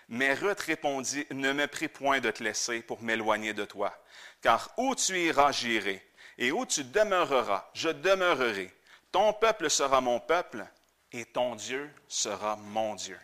Mais 0.09 0.35
Ruth 0.35 0.61
répondit, 0.61 1.27
Ne 1.31 1.53
me 1.53 1.67
prie 1.67 1.89
point 1.89 2.21
de 2.21 2.31
te 2.31 2.43
laisser 2.43 2.83
pour 2.83 3.03
m'éloigner 3.03 3.53
de 3.53 3.65
toi, 3.65 3.97
car 4.41 4.73
où 4.77 4.95
tu 4.95 5.19
iras, 5.19 5.53
j'irai, 5.53 6.03
et 6.39 6.53
où 6.53 6.67
tu 6.67 6.85
demeureras, 6.85 7.71
je 7.75 7.91
demeurerai. 7.91 8.75
Ton 9.11 9.33
peuple 9.33 9.69
sera 9.69 10.01
mon 10.01 10.21
peuple, 10.21 10.67
et 11.13 11.27
ton 11.27 11.55
Dieu 11.55 11.91
sera 12.09 12.57
mon 12.57 12.95
Dieu. 12.95 13.19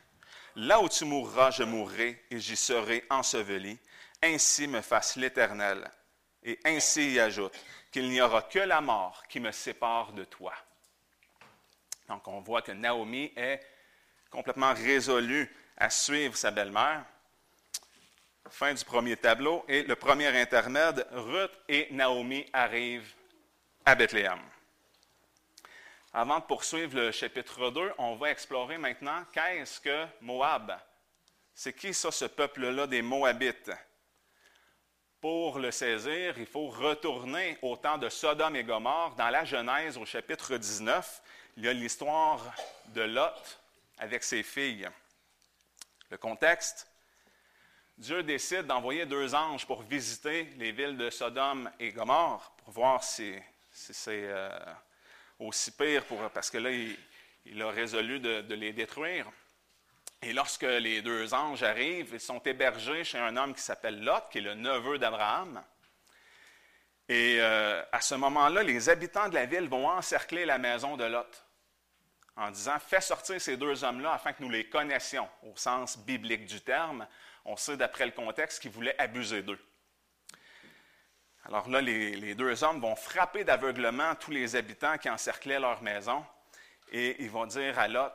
Là 0.59 0.81
où 0.81 0.89
tu 0.89 1.05
mourras, 1.05 1.53
je 1.53 1.63
mourrai, 1.63 2.25
et 2.33 2.41
j'y 2.41 2.57
serai 2.57 3.05
enseveli. 3.11 3.79
Ainsi 4.21 4.67
me 4.67 4.81
fasse 4.81 5.15
l'Éternel. 5.15 5.89
Et 6.43 6.59
ainsi 6.65 7.13
y 7.13 7.21
ajoute 7.21 7.57
qu'il 7.93 8.09
n'y 8.09 8.21
aura 8.21 8.43
que 8.43 8.59
la 8.59 8.81
mort 8.81 9.23
qui 9.29 9.39
me 9.39 9.53
sépare 9.53 10.13
de 10.13 10.25
toi. 10.25 10.53
Donc 12.09 12.27
on 12.27 12.41
voit 12.41 12.63
que 12.63 12.73
Naomi 12.73 13.33
est 13.37 13.61
complètement 14.31 14.75
résolue 14.75 15.49
à 15.77 15.91
suivre 15.91 16.37
sa 16.37 16.51
belle-mère. 16.51 17.05
Fin 18.51 18.75
du 18.75 18.85
premier 18.85 19.17
tableau. 19.17 19.65
Et 19.69 19.85
le 19.85 19.95
premier 19.95 20.27
intermède, 20.27 21.07
Ruth 21.13 21.53
et 21.69 21.87
Naomi 21.93 22.45
arrivent 22.53 23.15
à 23.85 23.95
Bethléem. 23.95 24.41
Avant 26.15 26.39
de 26.39 26.45
poursuivre 26.45 26.97
le 26.97 27.13
chapitre 27.13 27.71
2, 27.71 27.93
on 27.99 28.17
va 28.17 28.31
explorer 28.31 28.79
maintenant 28.79 29.25
qu'est-ce 29.33 29.79
que 29.79 30.07
Moab? 30.23 30.75
C'est 31.55 31.75
qui 31.75 31.93
ça, 31.93 32.11
ce 32.11 32.25
peuple-là 32.25 32.87
des 32.87 33.03
Moabites? 33.03 33.71
Pour 35.21 35.59
le 35.59 35.71
saisir, 35.71 36.39
il 36.39 36.47
faut 36.47 36.69
retourner 36.69 37.59
au 37.61 37.77
temps 37.77 37.99
de 37.99 38.09
Sodome 38.09 38.57
et 38.57 38.65
Gomorre. 38.65 39.17
Dans 39.17 39.29
la 39.29 39.45
Genèse, 39.45 39.99
au 39.99 40.07
chapitre 40.07 40.57
19, 40.57 41.23
il 41.59 41.65
y 41.65 41.69
a 41.69 41.75
l'histoire 41.75 42.41
de 42.87 43.03
Lot 43.03 43.61
avec 43.99 44.25
ses 44.25 44.43
filles. 44.43 44.89
Le 46.11 46.17
contexte, 46.17 46.89
Dieu 47.99 48.23
décide 48.23 48.63
d'envoyer 48.63 49.05
deux 49.05 49.35
anges 49.35 49.67
pour 49.67 49.83
visiter 49.83 50.45
les 50.57 50.73
villes 50.73 50.97
de 50.97 51.11
Sodome 51.11 51.71
et 51.79 51.93
Gomorre, 51.93 52.53
pour 52.65 52.73
voir 52.73 53.05
si, 53.05 53.35
c'est 53.73 54.09
euh, 54.09 54.49
aussi 55.39 55.71
pire, 55.71 56.05
parce 56.33 56.51
que 56.51 56.59
là, 56.59 56.71
il, 56.71 57.63
a 57.63 57.71
résolu 57.71 58.21
de, 58.21 58.55
les 58.55 58.73
détruire. 58.73 59.27
Et 60.21 60.33
lorsque 60.33 60.63
les 60.63 61.01
deux 61.01 61.33
anges 61.33 61.63
arrivent, 61.63 62.11
ils 62.13 62.21
sont 62.21 62.41
hébergés 62.41 63.05
chez 63.05 63.19
un 63.19 63.37
homme 63.37 63.55
qui 63.55 63.63
s'appelle 63.63 64.03
Lot, 64.03 64.25
qui 64.31 64.39
est 64.39 64.43
le 64.43 64.55
neveu 64.55 64.99
d'Abraham. 64.99 65.63
Et 67.09 67.37
euh, 67.41 67.83
à 67.93 68.01
ce 68.01 68.17
moment-là, 68.17 68.63
les 68.63 68.89
habitants 68.89 69.29
de 69.29 69.35
la 69.35 69.47
ville 69.47 69.69
vont 69.69 69.89
encercler 69.89 70.45
la 70.45 70.59
maison 70.59 70.97
de 70.97 71.05
Lot 71.05 71.45
en 72.39 72.51
disant 72.51 72.79
Fais 72.79 73.01
sortir 73.01 73.41
ces 73.41 73.57
deux 73.57 73.85
hommes-là 73.85 74.15
afin 74.15 74.33
que 74.33 74.43
nous 74.43 74.51
les 74.51 74.69
connaissions, 74.69 75.29
au 75.43 75.57
sens 75.57 75.99
biblique 75.99 76.47
du 76.47 76.61
terme. 76.61 77.07
On 77.45 77.57
sait 77.57 77.77
d'après 77.77 78.07
le 78.07 78.13
contexte 78.13 78.63
qu'ils 78.63 78.71
voulaient 78.71 78.99
abuser 78.99 79.43
d'eux. 79.43 79.59
Alors 81.49 81.67
là, 81.71 81.81
les, 81.81 82.35
deux 82.35 82.63
hommes 82.63 82.79
vont 82.79 82.95
frapper 82.95 83.43
d'aveuglement 83.43 84.15
tous 84.17 84.31
les 84.31 84.55
habitants 84.55 84.99
qui 84.99 85.09
encerclaient 85.09 85.59
leur 85.59 85.83
maison 85.83 86.23
et 86.93 87.23
ils 87.23 87.31
vont 87.31 87.47
dire 87.47 87.79
à 87.79 87.89
Lot 87.89 88.13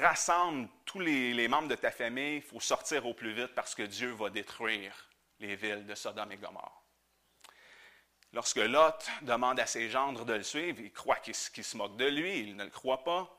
Rassemble 0.00 0.68
tous 0.84 0.98
les, 0.98 1.46
membres 1.46 1.68
de 1.68 1.76
ta 1.76 1.92
famille, 1.92 2.36
il 2.36 2.42
faut 2.42 2.58
sortir 2.58 3.06
au 3.06 3.14
plus 3.14 3.32
vite 3.32 3.54
parce 3.54 3.76
que 3.76 3.84
Dieu 3.84 4.10
va 4.10 4.30
détruire 4.30 5.08
les 5.38 5.54
villes 5.54 5.86
de 5.86 5.94
Sodome 5.94 6.32
et 6.32 6.36
Gomorre. 6.38 6.82
Lorsque 8.32 8.56
Lot 8.56 9.06
demande 9.22 9.60
à 9.60 9.66
ses 9.66 9.88
gendres 9.88 10.24
de 10.24 10.32
le 10.32 10.42
suivre, 10.42 10.80
il 10.80 10.92
croit 10.92 11.20
qu'ils 11.20 11.36
se 11.36 11.76
moquent 11.76 11.96
de 11.96 12.06
lui, 12.06 12.40
il 12.40 12.56
ne 12.56 12.64
le 12.64 12.70
croit 12.70 13.04
pas. 13.04 13.32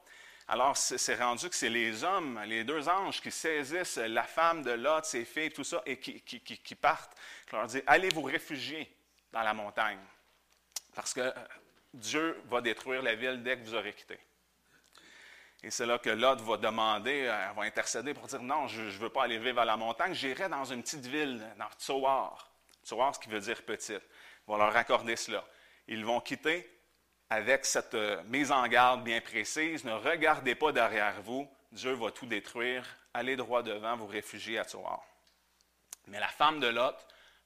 Alors, 0.48 0.77
c'est 0.77 1.15
rendu 1.15 1.50
que 1.50 1.55
c'est 1.55 1.69
les 1.69 2.05
hommes, 2.05 2.41
les 2.46 2.63
deux 2.63 2.88
anges 2.88 3.19
qui 3.19 3.31
saisissent 3.31 3.98
la 3.98 4.24
femme 4.24 4.63
de 4.63 4.72
Lot, 4.72 5.03
ses 5.03 5.25
filles, 5.25 5.51
tout 5.51 5.65
ça, 5.65 5.84
et 5.86 6.00
qui, 6.00 6.75
partent. 6.75 7.13
qui 7.46 7.55
leur 7.55 7.67
dit 7.67 7.81
Allez 7.86 8.07
vous 8.07 8.22
réfugier 8.22 8.96
dans 9.31 9.41
la 9.41 9.53
montagne, 9.53 10.00
parce 10.96 11.13
que 11.13 11.34
Dieu 11.93 12.41
va 12.46 12.62
détruire 12.62 13.01
la 13.01 13.15
ville 13.15 13.41
dès 13.43 13.57
que 13.57 13.63
vous 13.63 13.75
aurez 13.75 13.93
quitté. 13.93 14.19
Et 15.63 15.72
c'est 15.72 15.86
là 15.86 15.98
que 15.98 16.10
Lot 16.10 16.39
va 16.41 16.57
demander, 16.57 17.27
euh, 17.27 17.51
va 17.55 17.63
intercéder 17.63 18.13
pour 18.13 18.27
dire 18.27 18.41
Non, 18.41 18.67
je 18.67 18.84
ne 18.84 18.89
veux 18.91 19.10
pas 19.10 19.24
aller 19.24 19.39
vivre 19.39 19.60
à 19.60 19.65
la 19.65 19.75
montagne, 19.75 20.13
j'irai 20.13 20.50
dans 20.50 20.65
une 20.65 20.84
petite 20.84 21.05
ville, 21.05 21.43
dans 21.57 21.69
Tsoar. 21.79 22.51
Tsoar, 22.86 23.15
ce 23.15 23.19
qui 23.19 23.29
veut 23.29 23.39
dire 23.39 23.63
petite. 23.63 24.03
Il 24.48 24.51
va 24.51 24.57
leur 24.57 24.75
accorder 24.75 25.15
cela. 25.15 25.43
Ils 25.88 26.05
vont 26.05 26.22
quitter 26.22 26.69
avec 27.29 27.65
cette 27.65 27.96
euh, 27.96 28.22
mise 28.25 28.51
en 28.51 28.67
garde 28.67 29.03
bien 29.03 29.19
précise, 29.19 29.84
ne 29.84 29.93
regardez 29.93 30.55
pas 30.55 30.72
derrière 30.72 31.22
vous, 31.22 31.50
Dieu 31.72 31.93
va 31.93 32.12
tout 32.12 32.25
détruire, 32.25 32.86
allez 33.13 33.36
droit 33.36 33.63
devant, 33.63 33.98
vous 33.98 34.07
réfugiez 34.07 34.60
à 34.60 34.63
Tsoar. 34.63 35.03
Mais 36.07 36.19
la 36.19 36.29
femme 36.29 36.60
de 36.60 36.67
Lot, 36.67 36.96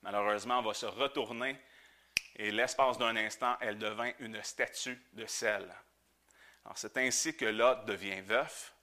malheureusement, 0.04 0.62
va 0.62 0.74
se 0.74 0.86
retourner 0.86 1.58
et 2.36 2.52
l'espace 2.52 2.98
d'un 2.98 3.16
instant, 3.16 3.58
elle 3.60 3.78
devint 3.78 4.12
une 4.20 4.42
statue 4.44 5.02
de 5.14 5.26
sel. 5.26 5.64
Alors 6.66 6.78
c'est 6.78 6.98
ainsi 6.98 7.36
que 7.36 7.46
Lot 7.46 7.86
devient 7.86 8.22
veuf. 8.22 8.74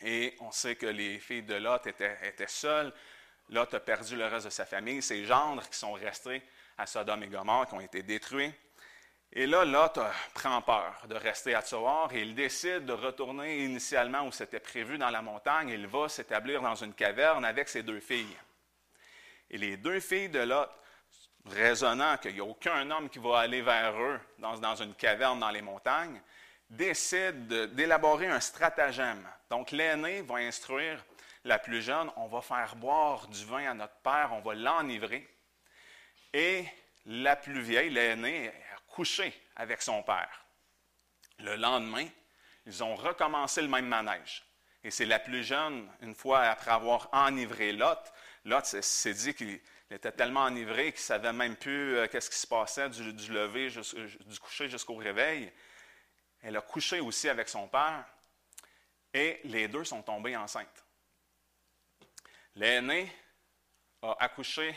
Et 0.00 0.36
on 0.40 0.50
sait 0.50 0.76
que 0.76 0.86
les 0.86 1.18
filles 1.18 1.42
de 1.42 1.54
Lot 1.54 1.86
étaient, 1.86 2.46
seules. 2.46 2.92
Lot 3.48 3.72
a 3.74 3.80
perdu 3.80 4.16
le 4.16 4.26
reste 4.26 4.46
de 4.46 4.50
sa 4.50 4.66
famille, 4.66 5.02
ses 5.02 5.24
gendres 5.24 5.68
qui 5.68 5.78
sont 5.78 5.92
restés 5.92 6.42
à 6.76 6.86
Sodome 6.86 7.22
et 7.22 7.28
Gomorre, 7.28 7.66
qui 7.66 7.74
ont 7.74 7.80
été 7.80 8.02
détruits. 8.02 8.52
Et 9.32 9.46
là, 9.46 9.64
Lot 9.64 9.98
prend 10.32 10.62
peur 10.62 11.06
de 11.08 11.14
rester 11.16 11.54
à 11.54 11.62
Tsoar 11.62 12.12
et 12.12 12.20
il 12.20 12.34
décide 12.34 12.84
de 12.86 12.92
retourner 12.92 13.64
initialement 13.64 14.26
où 14.26 14.32
c'était 14.32 14.60
prévu 14.60 14.96
dans 14.96 15.10
la 15.10 15.22
montagne. 15.22 15.70
Il 15.70 15.86
va 15.86 16.08
s'établir 16.08 16.62
dans 16.62 16.76
une 16.76 16.94
caverne 16.94 17.44
avec 17.44 17.68
ses 17.68 17.82
deux 17.82 18.00
filles. 18.00 18.36
Et 19.50 19.58
les 19.58 19.76
deux 19.76 20.00
filles 20.00 20.28
de 20.28 20.40
Lot, 20.40 20.70
raisonnant 21.46 22.16
qu'il 22.16 22.34
n'y 22.34 22.40
a 22.40 22.44
aucun 22.44 22.90
homme 22.90 23.08
qui 23.08 23.18
va 23.18 23.40
aller 23.40 23.62
vers 23.62 24.00
eux 24.00 24.20
dans, 24.38 24.76
une 24.76 24.94
caverne 24.94 25.40
dans 25.40 25.50
les 25.50 25.62
montagnes, 25.62 26.20
décident 26.70 27.66
d'élaborer 27.66 28.26
un 28.26 28.40
stratagème. 28.40 29.26
Donc 29.50 29.70
l'aîné 29.70 30.22
va 30.22 30.36
instruire 30.36 31.04
la 31.44 31.58
plus 31.58 31.82
jeune, 31.82 32.10
on 32.16 32.26
va 32.26 32.40
faire 32.40 32.74
boire 32.76 33.28
du 33.28 33.44
vin 33.44 33.70
à 33.70 33.74
notre 33.74 33.96
père, 33.96 34.30
on 34.32 34.40
va 34.40 34.54
l'enivrer. 34.54 35.28
Et 36.32 36.64
la 37.06 37.36
plus 37.36 37.60
vieille, 37.60 37.90
l'aînée, 37.90 38.50
couché 38.88 39.34
avec 39.56 39.82
son 39.82 40.02
père. 40.02 40.44
Le 41.40 41.56
lendemain, 41.56 42.06
ils 42.64 42.82
ont 42.82 42.94
recommencé 42.94 43.60
le 43.60 43.68
même 43.68 43.86
manège. 43.86 44.44
Et 44.82 44.90
c'est 44.90 45.06
la 45.06 45.18
plus 45.18 45.44
jeune, 45.44 45.90
une 46.00 46.14
fois 46.14 46.40
après 46.42 46.70
avoir 46.70 47.08
enivré 47.12 47.72
Lot, 47.72 48.12
Lot 48.44 48.64
s'est 48.64 49.14
dit 49.14 49.34
qu'il 49.34 49.60
était 49.94 50.12
tellement 50.12 50.44
enivré 50.44 50.92
qu'il 50.92 51.00
ne 51.00 51.04
savait 51.04 51.32
même 51.32 51.56
plus 51.56 51.96
euh, 51.96 52.06
qu'est-ce 52.08 52.30
qui 52.30 52.38
se 52.38 52.46
passait 52.46 52.88
du, 52.90 53.32
lever, 53.32 53.68
euh, 53.76 54.08
du 54.26 54.38
coucher 54.38 54.68
jusqu'au 54.68 54.96
réveil. 54.96 55.52
Elle 56.42 56.56
a 56.56 56.60
couché 56.60 57.00
aussi 57.00 57.28
avec 57.28 57.48
son 57.48 57.68
père 57.68 58.04
et 59.12 59.40
les 59.44 59.68
deux 59.68 59.84
sont 59.84 60.02
tombés 60.02 60.36
enceintes. 60.36 60.84
L'aîné 62.56 63.10
a 64.02 64.16
accouché 64.20 64.74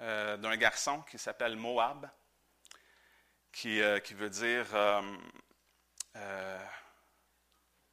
euh, 0.00 0.36
d'un 0.36 0.56
garçon 0.56 1.02
qui 1.02 1.18
s'appelle 1.18 1.56
Moab 1.56 2.08
qui, 3.52 3.80
euh, 3.80 3.98
qui 4.00 4.14
veut 4.14 4.30
dire 4.30 4.66
euh, 4.74 5.02
euh, 6.16 6.66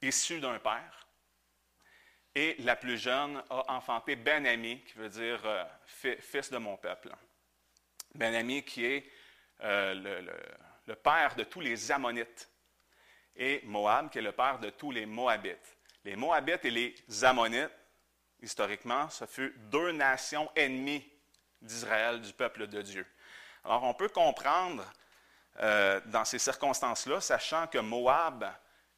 issu 0.02 0.40
d'un 0.40 0.60
père. 0.60 1.07
Et 2.40 2.56
la 2.60 2.76
plus 2.76 3.00
jeune 3.00 3.42
a 3.50 3.74
enfanté 3.74 4.16
Ben-Ami, 4.16 4.84
qui 4.84 4.94
veut 4.94 5.10
dire 5.10 5.42
fils 5.88 6.52
de 6.52 6.60
mon 6.60 6.78
peuple. 6.78 7.10
Ben-Ami 8.14 8.62
qui 8.62 8.86
est 8.86 9.10
le, 9.60 10.22
le, 10.86 10.96
père 10.96 11.34
de 11.36 11.44
tous 11.44 11.62
les 11.62 11.92
Ammonites. 11.92 12.48
Et 13.36 13.62
Moab 13.64 14.12
qui 14.12 14.20
est 14.20 14.22
le 14.22 14.34
père 14.34 14.60
de 14.60 14.70
tous 14.70 14.92
les 14.92 15.08
Moabites. 15.08 15.78
Les 16.04 16.16
Moabites 16.16 16.64
et 16.66 16.70
les 16.70 17.24
Ammonites, 17.24 17.72
historiquement, 18.40 19.10
ce 19.10 19.26
fut 19.26 19.56
deux 19.72 19.92
nations 19.92 20.48
ennemies 20.56 21.10
d'Israël, 21.60 22.22
du 22.22 22.34
peuple 22.34 22.68
de 22.68 22.84
Dieu. 22.84 23.08
Alors 23.66 23.84
on 23.84 23.96
peut 23.96 24.10
comprendre 24.10 24.86
euh, 25.60 26.00
dans 26.06 26.24
ces 26.24 26.38
circonstances-là, 26.38 27.20
sachant 27.20 27.66
que 27.66 27.80
Moab 27.80 28.46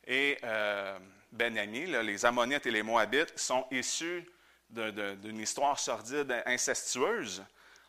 et 0.06 0.38
Ben-Ami, 1.32 1.86
les 1.86 2.26
Ammonites 2.26 2.66
et 2.66 2.72
les 2.72 2.84
Moabites, 2.84 3.38
sont 3.38 3.68
issus 3.72 4.26
d'une 4.70 5.40
histoire 5.40 5.80
sordide, 5.80 6.44
incestueuse, 6.46 7.44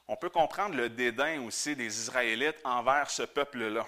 on 0.08 0.16
peut 0.16 0.28
comprendre 0.28 0.74
le 0.74 0.88
dédain 0.88 1.40
aussi 1.42 1.76
des 1.76 2.00
Israélites 2.00 2.60
envers 2.64 3.08
ce 3.08 3.22
peuple-là. 3.22 3.86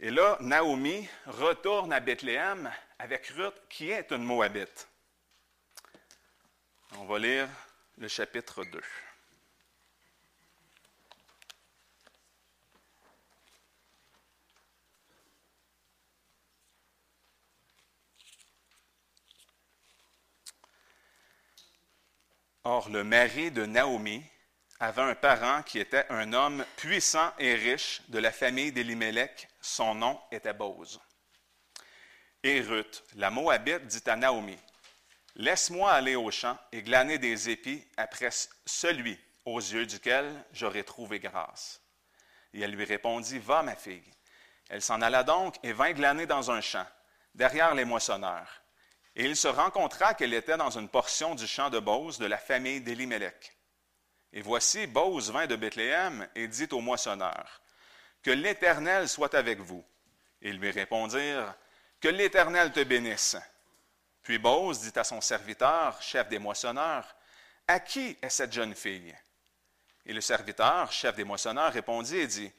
Et 0.00 0.10
là, 0.10 0.38
Naomi 0.40 1.06
retourne 1.26 1.92
à 1.92 2.00
Bethléem 2.00 2.72
avec 2.98 3.26
Ruth, 3.26 3.52
qui 3.68 3.90
est 3.90 4.10
une 4.10 4.24
Moabite. 4.24 4.88
On 6.96 7.04
va 7.04 7.18
lire 7.18 7.48
le 7.98 8.08
chapitre 8.08 8.64
2. 8.64 8.80
Or, 22.64 22.88
le 22.90 23.02
mari 23.02 23.50
de 23.50 23.66
Naomi 23.66 24.22
avait 24.78 25.02
un 25.02 25.16
parent 25.16 25.62
qui 25.64 25.80
était 25.80 26.06
un 26.10 26.32
homme 26.32 26.64
puissant 26.76 27.32
et 27.40 27.54
riche 27.54 28.02
de 28.08 28.20
la 28.20 28.30
famille 28.30 28.70
d'Elimelech. 28.70 29.48
Son 29.60 29.96
nom 29.96 30.20
était 30.30 30.52
Bose. 30.52 31.00
Et 32.44 32.60
Ruth, 32.60 33.02
la 33.16 33.30
Moabite, 33.30 33.86
dit 33.86 34.02
à 34.06 34.14
Naomi 34.14 34.56
Laisse-moi 35.34 35.90
aller 35.90 36.14
au 36.14 36.30
champ 36.30 36.56
et 36.70 36.82
glaner 36.82 37.18
des 37.18 37.50
épis 37.50 37.84
après 37.96 38.30
celui 38.64 39.18
aux 39.44 39.58
yeux 39.58 39.86
duquel 39.86 40.44
j'aurai 40.52 40.84
trouvé 40.84 41.18
grâce. 41.18 41.80
Et 42.54 42.60
elle 42.60 42.72
lui 42.72 42.84
répondit 42.84 43.40
Va, 43.40 43.62
ma 43.64 43.74
fille. 43.74 44.02
Elle 44.68 44.82
s'en 44.82 45.02
alla 45.02 45.24
donc 45.24 45.56
et 45.64 45.72
vint 45.72 45.92
glaner 45.92 46.26
dans 46.26 46.52
un 46.52 46.60
champ, 46.60 46.86
derrière 47.34 47.74
les 47.74 47.84
moissonneurs. 47.84 48.61
Et 49.14 49.26
il 49.26 49.36
se 49.36 49.48
rencontra 49.48 50.14
qu'elle 50.14 50.32
était 50.32 50.56
dans 50.56 50.78
une 50.78 50.88
portion 50.88 51.34
du 51.34 51.46
champ 51.46 51.68
de 51.68 51.78
Bose 51.78 52.18
de 52.18 52.26
la 52.26 52.38
famille 52.38 52.80
d'Elimelech. 52.80 53.56
Et 54.32 54.40
voici, 54.40 54.86
Bose 54.86 55.30
vint 55.30 55.46
de 55.46 55.56
Bethléem 55.56 56.26
et 56.34 56.48
dit 56.48 56.68
au 56.72 56.80
moissonneur, 56.80 57.60
Que 58.22 58.30
l'Éternel 58.30 59.08
soit 59.08 59.34
avec 59.34 59.60
vous. 59.60 59.84
Ils 60.40 60.58
lui 60.58 60.70
répondirent, 60.70 61.54
Que 62.00 62.08
l'Éternel 62.08 62.72
te 62.72 62.82
bénisse. 62.82 63.36
Puis 64.22 64.38
Bose 64.38 64.80
dit 64.80 64.98
à 64.98 65.04
son 65.04 65.20
serviteur, 65.20 66.00
chef 66.00 66.28
des 66.28 66.38
moissonneurs, 66.38 67.14
À 67.68 67.80
qui 67.80 68.16
est 68.22 68.30
cette 68.30 68.52
jeune 68.52 68.74
fille? 68.74 69.14
Et 70.06 70.14
le 70.14 70.20
serviteur, 70.22 70.90
chef 70.90 71.14
des 71.14 71.24
moissonneurs, 71.24 71.72
répondit 71.72 72.16
et 72.16 72.26
dit, 72.26 72.50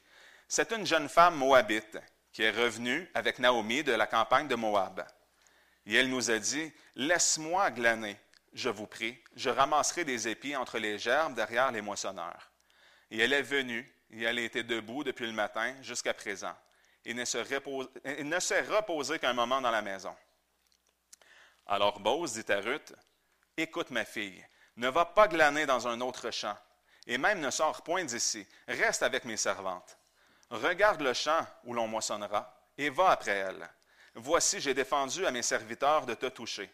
C'est 0.48 0.72
une 0.72 0.86
jeune 0.86 1.10
femme 1.10 1.36
moabite 1.36 1.98
qui 2.32 2.44
est 2.44 2.52
revenue 2.52 3.10
avec 3.16 3.40
Naomi 3.40 3.84
de 3.84 3.94
la 3.94 4.06
campagne 4.06 4.48
de 4.48 4.56
Moab. 4.56 5.04
Et 5.86 5.96
elle 5.96 6.10
nous 6.10 6.32
a 6.32 6.40
dit, 6.40 6.72
Laisse-moi 6.96 7.72
glaner, 7.72 8.18
je 8.54 8.70
vous 8.70 8.88
prie, 8.88 9.18
je 9.36 9.50
ramasserai 9.50 10.06
des 10.06 10.28
épis 10.28 10.56
entre 10.56 10.78
les 10.78 10.98
gerbes 10.98 11.36
derrière 11.36 11.72
les 11.72 11.82
moissonneurs. 11.82 12.52
Et 13.12 13.20
elle 13.20 13.34
est 13.34 13.42
venue, 13.42 13.92
et 14.12 14.24
elle 14.24 14.40
était 14.40 14.64
debout 14.64 15.04
depuis 15.04 15.26
le 15.26 15.34
matin 15.34 15.76
jusqu'à 15.82 16.14
présent, 16.14 16.56
et 17.06 17.14
ne 17.14 17.26
s'est 17.26 17.42
reposée 18.62 19.20
qu'un 19.20 19.34
moment 19.34 19.62
dans 19.62 19.72
la 19.72 19.82
maison. 19.82 20.16
Alors 21.66 22.00
Bose 22.00 22.34
dit 22.34 22.52
à 22.52 22.60
Ruth, 22.60 22.94
Écoute 23.58 23.92
ma 23.92 24.06
fille, 24.06 24.46
ne 24.78 24.90
va 24.90 25.06
pas 25.06 25.28
glaner 25.28 25.66
dans 25.66 25.88
un 25.88 26.02
autre 26.02 26.32
champ, 26.32 26.58
et 27.06 27.18
même 27.18 27.40
ne 27.40 27.52
sors 27.52 27.84
point 27.84 28.04
d'ici, 28.04 28.48
reste 28.68 29.04
avec 29.04 29.26
mes 29.26 29.38
servantes. 29.38 29.98
Regarde 30.50 31.02
le 31.02 31.14
champ 31.14 31.46
où 31.64 31.74
l'on 31.74 31.88
moissonnera, 31.88 32.56
et 32.78 32.90
va 32.90 33.12
après 33.12 33.32
elle. 33.32 33.70
Voici, 34.16 34.60
j'ai 34.60 34.74
défendu 34.74 35.26
à 35.26 35.32
mes 35.32 35.42
serviteurs 35.42 36.06
de 36.06 36.14
te 36.14 36.28
toucher. 36.28 36.70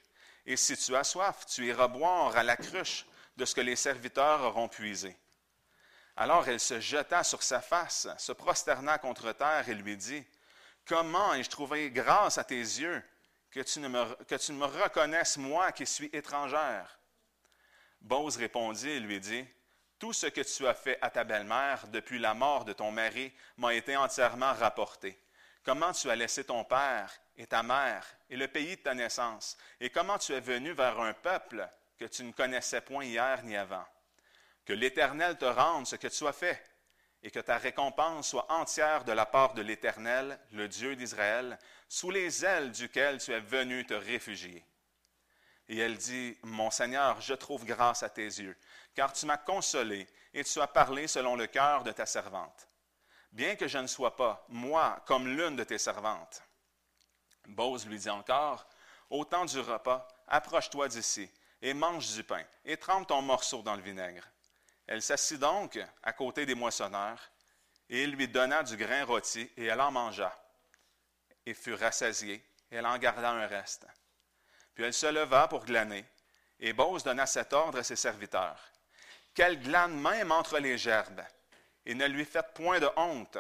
Et 0.46 0.58
si 0.58 0.76
tu 0.76 0.96
as 0.96 1.04
soif, 1.04 1.46
tu 1.46 1.66
iras 1.66 1.88
boire 1.88 2.36
à 2.36 2.44
la 2.44 2.58
cruche 2.58 3.06
de 3.38 3.46
ce 3.46 3.56
que 3.56 3.62
les 3.62 3.76
serviteurs 3.76 4.42
auront 4.42 4.68
puisé. 4.68 5.16
Alors 6.18 6.50
elle 6.50 6.60
se 6.60 6.82
jeta 6.82 7.24
sur 7.24 7.42
sa 7.42 7.62
face, 7.62 8.10
se 8.18 8.34
prosterna 8.34 8.98
contre 8.98 9.32
terre 9.32 9.70
et 9.70 9.74
lui 9.74 9.96
dit, 9.96 10.26
Comment 10.86 11.34
ai-je 11.34 11.50
trouvé 11.50 11.92
grâce 11.92 12.38
à 12.38 12.44
tes 12.44 12.60
yeux 12.60 13.02
que 13.52 13.62
tu, 13.62 13.80
ne 13.80 13.88
me, 13.88 14.16
que 14.26 14.36
tu 14.36 14.52
me 14.52 14.66
reconnaisses, 14.66 15.38
moi 15.38 15.72
qui 15.72 15.86
suis 15.86 16.10
étrangère? 16.12 17.00
Bose 18.02 18.36
répondit 18.36 18.90
et 18.90 19.00
lui 19.00 19.22
dit, 19.22 19.46
Tout 19.98 20.12
ce 20.12 20.28
que 20.28 20.42
tu 20.42 20.68
as 20.68 20.74
fait 20.74 20.98
à 21.02 21.10
ta 21.10 21.24
belle-mère 21.24 21.88
depuis 21.88 22.20
la 22.20 22.34
mort 22.34 22.66
de 22.66 22.74
ton 22.74 22.92
mari 22.92 23.32
m'a 23.56 23.74
été 23.74 23.96
entièrement 23.96 24.54
rapporté. 24.54 25.18
Comment 25.64 25.92
tu 25.92 26.10
as 26.10 26.16
laissé 26.16 26.44
ton 26.44 26.64
père 26.64 27.12
et 27.38 27.48
ta 27.48 27.64
mère 27.64 28.06
et 28.30 28.38
le 28.38 28.48
pays 28.48 28.78
de 28.78 28.82
ta 28.82 28.94
naissance, 28.94 29.58
et 29.80 29.90
comment 29.90 30.18
tu 30.18 30.34
es 30.34 30.40
venu 30.40 30.72
vers 30.72 31.00
un 31.00 31.14
peuple 31.14 31.68
que 31.98 32.06
tu 32.06 32.24
ne 32.24 32.32
connaissais 32.32 32.82
point 32.82 33.06
hier 33.06 33.44
ni 33.44 33.56
avant? 33.56 33.86
Que 34.66 34.74
l'Éternel 34.74 35.38
te 35.38 35.46
rende 35.46 35.88
ce 35.88 35.96
que 35.96 36.08
tu 36.08 36.28
as 36.28 36.34
fait, 36.34 36.64
et 37.22 37.32
que 37.32 37.40
ta 37.40 37.58
récompense 37.58 38.30
soit 38.30 38.50
entière 38.52 39.04
de 39.04 39.12
la 39.12 39.26
part 39.26 39.54
de 39.54 39.62
l'Éternel, 39.62 40.40
le 40.52 40.68
Dieu 40.68 40.96
d'Israël, 40.96 41.60
sous 41.90 42.12
les 42.12 42.46
ailes 42.46 42.72
duquel 42.72 43.20
tu 43.20 43.34
es 43.34 43.40
venu 43.40 43.86
te 43.86 43.94
réfugier. 43.94 44.66
Et 45.68 45.78
elle 45.78 45.98
dit, 45.98 46.38
Mon 46.44 46.72
Seigneur, 46.72 47.20
je 47.22 47.34
trouve 47.34 47.66
grâce 47.66 48.04
à 48.04 48.10
tes 48.10 48.24
yeux, 48.24 48.58
car 48.96 49.12
tu 49.12 49.26
m'as 49.26 49.38
consolé 49.38 50.08
et 50.34 50.44
tu 50.44 50.62
as 50.62 50.68
parlé 50.68 51.08
selon 51.08 51.36
le 51.36 51.48
cœur 51.48 51.84
de 51.84 51.92
ta 51.92 52.06
servante. 52.06 52.69
Bien 53.32 53.56
que 53.56 53.68
je 53.68 53.78
ne 53.78 53.88
sois 53.88 54.16
pas, 54.16 54.46
moi, 54.50 55.02
comme 55.06 55.28
l'une 55.28 55.56
de 55.56 55.64
tes 55.64 55.78
servantes. 55.78 56.44
Bose 57.48 57.88
lui 57.88 58.00
dit 58.00 58.10
encore, 58.10 58.68
Au 59.10 59.26
temps 59.26 59.46
du 59.46 59.60
repas, 59.60 60.08
approche-toi 60.28 60.88
d'ici, 60.88 61.30
et 61.62 61.74
mange 61.74 62.14
du 62.14 62.24
pain, 62.24 62.44
et 62.66 62.78
trempe 62.78 63.08
ton 63.08 63.22
morceau 63.22 63.62
dans 63.62 63.76
le 63.76 63.82
vinaigre. 63.82 64.28
Elle 64.88 65.02
s'assit 65.02 65.40
donc 65.40 65.80
à 66.04 66.14
côté 66.14 66.46
des 66.46 66.56
moissonneurs, 66.56 67.20
et 67.90 68.04
il 68.04 68.12
lui 68.12 68.28
donna 68.28 68.64
du 68.64 68.78
grain 68.78 69.04
rôti, 69.04 69.52
et 69.58 69.66
elle 69.66 69.82
en 69.82 69.92
mangea, 69.92 70.32
et 71.46 71.54
fut 71.54 71.74
rassasiée, 71.74 72.44
et 72.72 72.76
elle 72.76 72.86
en 72.86 72.98
garda 72.98 73.32
un 73.32 73.48
reste. 73.48 73.88
Puis 74.74 74.84
elle 74.84 74.94
se 74.94 75.08
leva 75.08 75.48
pour 75.48 75.66
glaner, 75.66 76.06
et 76.60 76.74
Bose 76.74 77.04
donna 77.04 77.26
cet 77.26 77.54
ordre 77.54 77.80
à 77.80 77.84
ses 77.84 77.96
serviteurs. 77.96 78.60
Qu'elle 79.34 79.62
glane 79.62 80.00
même 80.00 80.32
entre 80.32 80.60
les 80.60 80.78
gerbes, 80.78 81.24
et 81.90 81.96
ne 81.96 82.06
lui 82.06 82.24
faites 82.24 82.54
point 82.54 82.80
de 82.80 82.88
honte. 82.98 83.40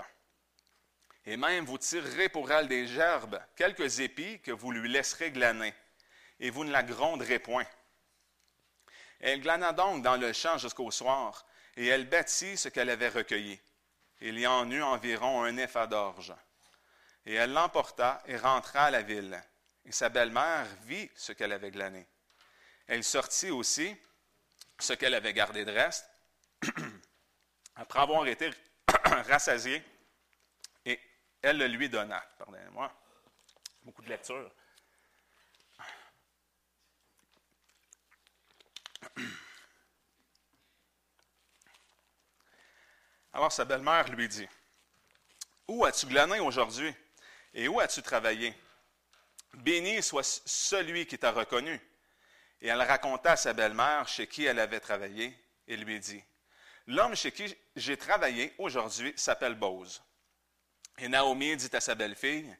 Et 1.23 1.37
même 1.37 1.65
vous 1.65 1.77
tirerez 1.77 2.29
pour 2.29 2.51
elle 2.51 2.67
des 2.67 2.87
gerbes, 2.87 3.39
quelques 3.55 3.99
épis 3.99 4.39
que 4.39 4.51
vous 4.51 4.71
lui 4.71 4.89
laisserez 4.89 5.29
glaner, 5.29 5.71
et 6.39 6.49
vous 6.49 6.63
ne 6.63 6.71
la 6.71 6.81
gronderez 6.81 7.37
point. 7.37 7.67
Elle 9.19 9.41
glana 9.41 9.71
donc 9.71 10.01
dans 10.01 10.17
le 10.17 10.33
champ 10.33 10.57
jusqu'au 10.57 10.89
soir, 10.89 11.45
et 11.77 11.85
elle 11.85 12.09
bâtit 12.09 12.57
ce 12.57 12.69
qu'elle 12.69 12.89
avait 12.89 13.09
recueilli. 13.09 13.59
Il 14.19 14.39
y 14.39 14.47
en 14.47 14.71
eut 14.71 14.81
environ 14.81 15.43
un 15.43 15.55
épha 15.55 15.85
d'orge. 15.85 16.33
Et 17.27 17.35
elle 17.35 17.53
l'emporta 17.53 18.23
et 18.25 18.35
rentra 18.35 18.85
à 18.85 18.91
la 18.91 19.03
ville. 19.03 19.39
Et 19.85 19.91
sa 19.91 20.09
belle-mère 20.09 20.65
vit 20.85 21.07
ce 21.15 21.33
qu'elle 21.33 21.51
avait 21.53 21.69
glané. 21.69 22.07
Elle 22.87 23.03
sortit 23.03 23.51
aussi 23.51 23.95
ce 24.79 24.93
qu'elle 24.93 25.13
avait 25.13 25.33
gardé 25.33 25.65
de 25.65 25.71
reste, 25.71 26.09
après 27.79 27.99
avoir 27.99 28.27
été 28.27 28.51
rassasiée, 29.05 29.81
et 30.85 30.99
elle 31.41 31.57
le 31.57 31.67
lui 31.67 31.87
donna. 31.87 32.21
Pardonnez-moi, 32.37 32.93
beaucoup 33.83 34.01
de 34.01 34.09
lecture. 34.09 34.51
Alors 43.31 43.51
sa 43.53 43.63
belle-mère 43.63 44.09
lui 44.09 44.27
dit, 44.27 44.49
Où 45.69 45.85
as-tu 45.85 46.07
glané 46.07 46.41
aujourd'hui 46.41 46.93
et 47.53 47.69
où 47.69 47.79
as-tu 47.79 48.01
travaillé? 48.01 48.53
Béni 49.53 50.03
soit 50.03 50.43
celui 50.45 51.05
qui 51.07 51.17
t'a 51.17 51.31
reconnu. 51.31 51.79
Et 52.61 52.67
elle 52.67 52.81
raconta 52.81 53.31
à 53.31 53.37
sa 53.37 53.53
belle-mère 53.53 54.05
chez 54.09 54.27
qui 54.27 54.43
elle 54.43 54.59
avait 54.59 54.81
travaillé 54.81 55.33
et 55.65 55.77
lui 55.77 55.97
dit, 56.01 56.21
L'homme 56.89 57.15
chez 57.15 57.31
qui 57.31 57.55
j'ai 57.75 57.97
travaillé 57.97 58.51
aujourd'hui 58.57 59.13
s'appelle 59.15 59.53
Bose. 59.53 60.01
Et 60.97 61.07
Naomi 61.07 61.55
dit 61.55 61.69
à 61.73 61.79
sa 61.79 61.93
belle-fille, 61.93 62.51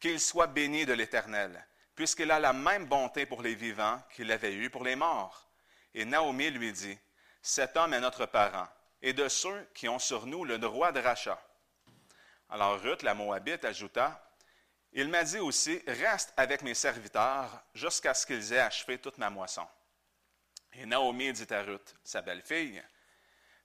Qu'il 0.00 0.20
soit 0.20 0.46
béni 0.46 0.86
de 0.86 0.92
l'Éternel, 0.92 1.66
puisqu'il 1.96 2.30
a 2.30 2.38
la 2.38 2.52
même 2.52 2.86
bonté 2.86 3.26
pour 3.26 3.42
les 3.42 3.56
vivants 3.56 4.00
qu'il 4.14 4.30
avait 4.30 4.54
eue 4.54 4.70
pour 4.70 4.84
les 4.84 4.94
morts. 4.94 5.48
Et 5.94 6.04
Naomi 6.04 6.50
lui 6.50 6.70
dit, 6.70 6.96
Cet 7.42 7.76
homme 7.76 7.92
est 7.92 8.00
notre 8.00 8.24
parent, 8.24 8.68
et 9.02 9.12
de 9.12 9.28
ceux 9.28 9.68
qui 9.74 9.88
ont 9.88 9.98
sur 9.98 10.26
nous 10.26 10.44
le 10.44 10.58
droit 10.58 10.92
de 10.92 11.00
rachat. 11.00 11.42
Alors 12.50 12.80
Ruth, 12.80 13.02
la 13.02 13.14
Moabite, 13.14 13.64
ajouta, 13.64 14.32
Il 14.92 15.08
m'a 15.08 15.24
dit 15.24 15.40
aussi, 15.40 15.82
Reste 15.88 16.32
avec 16.36 16.62
mes 16.62 16.74
serviteurs 16.74 17.64
jusqu'à 17.74 18.14
ce 18.14 18.26
qu'ils 18.26 18.52
aient 18.52 18.60
achevé 18.60 18.98
toute 18.98 19.18
ma 19.18 19.28
moisson. 19.28 19.66
Et 20.72 20.86
Naomi 20.86 21.32
dit 21.32 21.52
à 21.52 21.62
Ruth, 21.62 21.96
sa 22.04 22.22
belle-fille, 22.22 22.80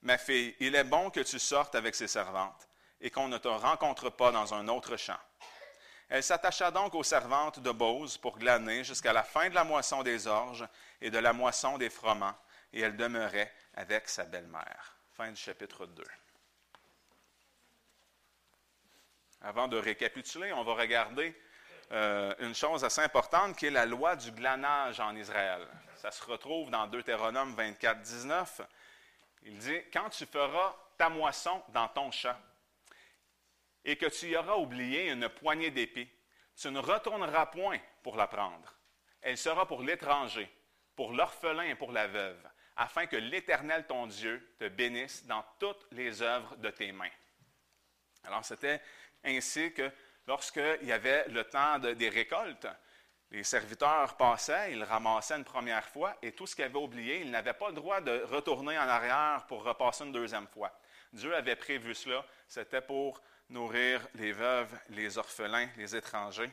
Ma 0.08 0.17
fille, 0.17 0.56
il 0.62 0.74
est 0.74 0.86
bon 0.86 1.10
que 1.10 1.20
tu 1.20 1.38
sortes 1.38 1.76
avec 1.76 1.93
ses 1.93 2.08
servantes 2.08 2.70
et 3.02 3.12
qu'on 3.12 3.28
ne 3.28 3.38
te 3.38 3.50
rencontre 3.50 4.10
pas 4.10 4.32
dans 4.32 4.54
un 4.54 4.70
autre 4.70 4.96
champ. 4.96 5.20
Elle 6.08 6.24
s'attacha 6.24 6.72
donc 6.72 6.96
aux 6.96 7.04
servantes 7.04 7.60
de 7.60 7.72
Bose 7.72 8.17
pour 8.17 8.39
glaner 8.39 8.86
jusqu'à 8.86 9.12
la 9.12 9.24
fin 9.24 9.50
de 9.50 9.54
la 9.54 9.65
moisson 9.65 10.04
des 10.04 10.26
orges 10.26 10.65
et 11.02 11.12
de 11.12 11.17
la 11.17 11.34
moisson 11.34 11.78
des 11.78 11.89
froment, 11.89 12.34
et 12.72 12.80
elle 12.80 12.96
demeurait 12.96 13.54
avec 13.74 14.08
sa 14.08 14.24
belle-mère. 14.24 14.96
Fin 15.12 15.30
du 15.30 15.36
chapitre 15.36 15.86
2. 15.86 16.02
Avant 19.41 19.67
de 19.67 19.76
récapituler, 19.76 20.54
on 20.54 20.63
va 20.63 20.74
regarder 20.74 21.36
euh, 21.91 22.34
une 22.39 22.56
chose 22.56 22.86
assez 22.86 23.02
importante 23.02 23.58
qui 23.58 23.65
est 23.65 23.72
la 23.72 23.86
loi 23.86 24.15
du 24.15 24.32
glanage 24.32 25.02
en 25.02 25.13
Israël. 25.17 25.67
Ça 25.98 26.12
se 26.12 26.24
retrouve 26.24 26.70
dans 26.70 26.88
Deutéronome 26.88 27.54
24, 27.56 28.02
19. 28.02 28.62
Il 29.47 29.57
dit 29.57 29.81
Quand 29.91 30.10
tu 30.10 30.25
feras 30.25 30.75
ta 30.97 31.10
moisson 31.10 31.63
dans 31.69 31.88
ton 31.88 32.12
champ 32.12 32.38
et 33.86 33.95
que 33.95 34.07
tu 34.07 34.27
y 34.27 34.36
auras 34.36 34.55
oublié 34.55 35.10
une 35.10 35.29
poignée 35.29 35.71
d'épis, 35.71 36.10
tu 36.55 36.69
ne 36.69 36.79
retourneras 36.79 37.45
point 37.47 37.79
pour 38.03 38.17
la 38.17 38.27
prendre. 38.27 38.75
Elle 39.21 39.38
sera 39.38 39.65
pour 39.65 39.83
l'étranger, 39.83 40.49
pour 40.95 41.13
l'orphelin 41.13 41.63
et 41.63 41.75
pour 41.75 41.93
la 41.93 42.07
veuve, 42.07 42.45
afin 42.75 43.05
que 43.05 43.15
l'Éternel 43.15 43.88
ton 43.88 44.07
Dieu 44.07 44.55
te 44.60 44.67
bénisse 44.67 45.25
dans 45.25 45.45
toutes 45.60 45.88
les 45.91 46.21
œuvres 46.21 46.57
de 46.57 46.69
tes 46.69 46.91
mains. 46.91 47.10
Alors, 48.23 48.43
c'était 48.43 48.81
ainsi 49.23 49.73
que 49.73 49.89
lorsqu'il 50.27 50.79
y 50.83 50.91
avait 50.91 51.25
le 51.29 51.45
temps 51.45 51.79
des 51.79 52.10
récoltes, 52.10 52.67
les 53.32 53.44
serviteurs 53.44 54.16
passaient, 54.16 54.72
ils 54.72 54.84
ramassaient 54.84 55.36
une 55.36 55.44
première 55.44 55.88
fois, 55.88 56.16
et 56.22 56.32
tout 56.32 56.48
ce 56.48 56.56
qu'ils 56.56 56.66
avaient 56.66 56.76
oublié, 56.78 57.22
ils 57.22 57.32
n'avaient 57.32 57.54
pas 57.54 57.70
le 57.70 57.76
droit 57.76 58.00
de 58.00 58.24
retourner 58.24 58.78
en 58.78 58.88
arrière 58.88 59.46
pour 59.48 59.63
repasser 59.63 60.06
une 60.06 60.12
deuxième 60.12 60.48
fois. 60.48 60.72
Dieu 61.12 61.36
avait 61.36 61.56
prévu 61.56 61.94
cela, 61.94 62.26
c'était 62.48 62.82
pour 62.82 63.22
nourrir 63.50 64.06
les 64.16 64.32
veuves, 64.32 64.74
les 64.90 65.18
orphelins, 65.18 65.70
les 65.78 65.96
étrangers. 65.96 66.52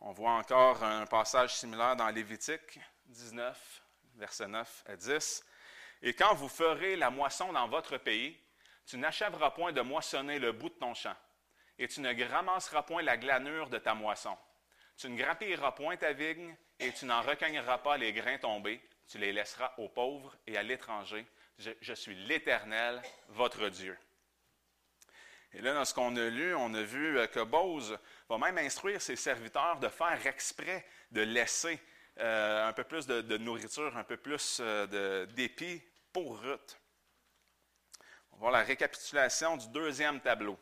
On 0.00 0.12
voit 0.12 0.32
encore 0.32 0.82
un 0.82 1.06
passage 1.06 1.54
similaire 1.54 1.96
dans 1.96 2.08
Lévitique 2.08 2.78
19, 3.06 3.82
versets 4.16 4.48
9 4.48 4.84
à 4.86 4.96
10. 4.96 5.44
Et 6.02 6.12
quand 6.12 6.34
vous 6.34 6.48
ferez 6.48 6.96
la 6.96 7.10
moisson 7.10 7.52
dans 7.52 7.68
votre 7.68 7.96
pays, 7.96 8.38
tu 8.84 8.98
n'achèveras 8.98 9.50
point 9.50 9.72
de 9.72 9.80
moissonner 9.80 10.38
le 10.38 10.52
bout 10.52 10.68
de 10.68 10.74
ton 10.74 10.94
champ, 10.94 11.16
et 11.78 11.88
tu 11.88 12.00
ne 12.00 12.28
ramasseras 12.30 12.82
point 12.82 13.02
la 13.02 13.16
glanure 13.16 13.68
de 13.68 13.78
ta 13.78 13.94
moisson. 13.94 14.36
Tu 14.96 15.08
ne 15.10 15.16
grappilleras 15.16 15.72
point 15.72 15.96
ta 15.96 16.12
vigne, 16.12 16.56
et 16.78 16.92
tu 16.92 17.04
n'en 17.04 17.22
recueilleras 17.22 17.78
pas 17.78 17.96
les 17.96 18.12
grains 18.12 18.38
tombés, 18.38 18.80
tu 19.08 19.18
les 19.18 19.32
laisseras 19.32 19.72
aux 19.78 19.88
pauvres 19.88 20.36
et 20.46 20.56
à 20.56 20.62
l'étranger. 20.62 21.26
Je, 21.58 21.94
suis 21.94 22.14
l'Éternel, 22.14 23.00
votre 23.28 23.68
Dieu. 23.68 23.96
Et 25.52 25.62
là, 25.62 25.72
dans 25.72 25.84
ce 25.86 25.94
qu'on 25.94 26.14
a 26.16 26.28
lu, 26.28 26.54
on 26.54 26.74
a 26.74 26.82
vu 26.82 27.18
euh, 27.18 27.26
que 27.26 27.40
Bose 27.40 27.98
va 28.28 28.36
même 28.36 28.58
instruire 28.58 29.00
ses 29.00 29.16
serviteurs 29.16 29.78
de 29.78 29.88
faire 29.88 30.26
exprès 30.26 30.84
de 31.10 31.22
laisser 31.22 31.80
euh, 32.18 32.68
un 32.68 32.72
peu 32.74 32.84
plus 32.84 33.06
de, 33.06 33.38
nourriture, 33.38 33.96
un 33.96 34.04
peu 34.04 34.18
plus 34.18 34.58
euh, 34.60 35.24
d'épis 35.26 35.82
pour 36.12 36.38
Ruth. 36.40 36.78
On 38.32 38.36
va 38.36 38.40
voir 38.40 38.52
la 38.52 38.62
récapitulation 38.64 39.56
du 39.56 39.68
deuxième 39.68 40.20
tableau. 40.20 40.58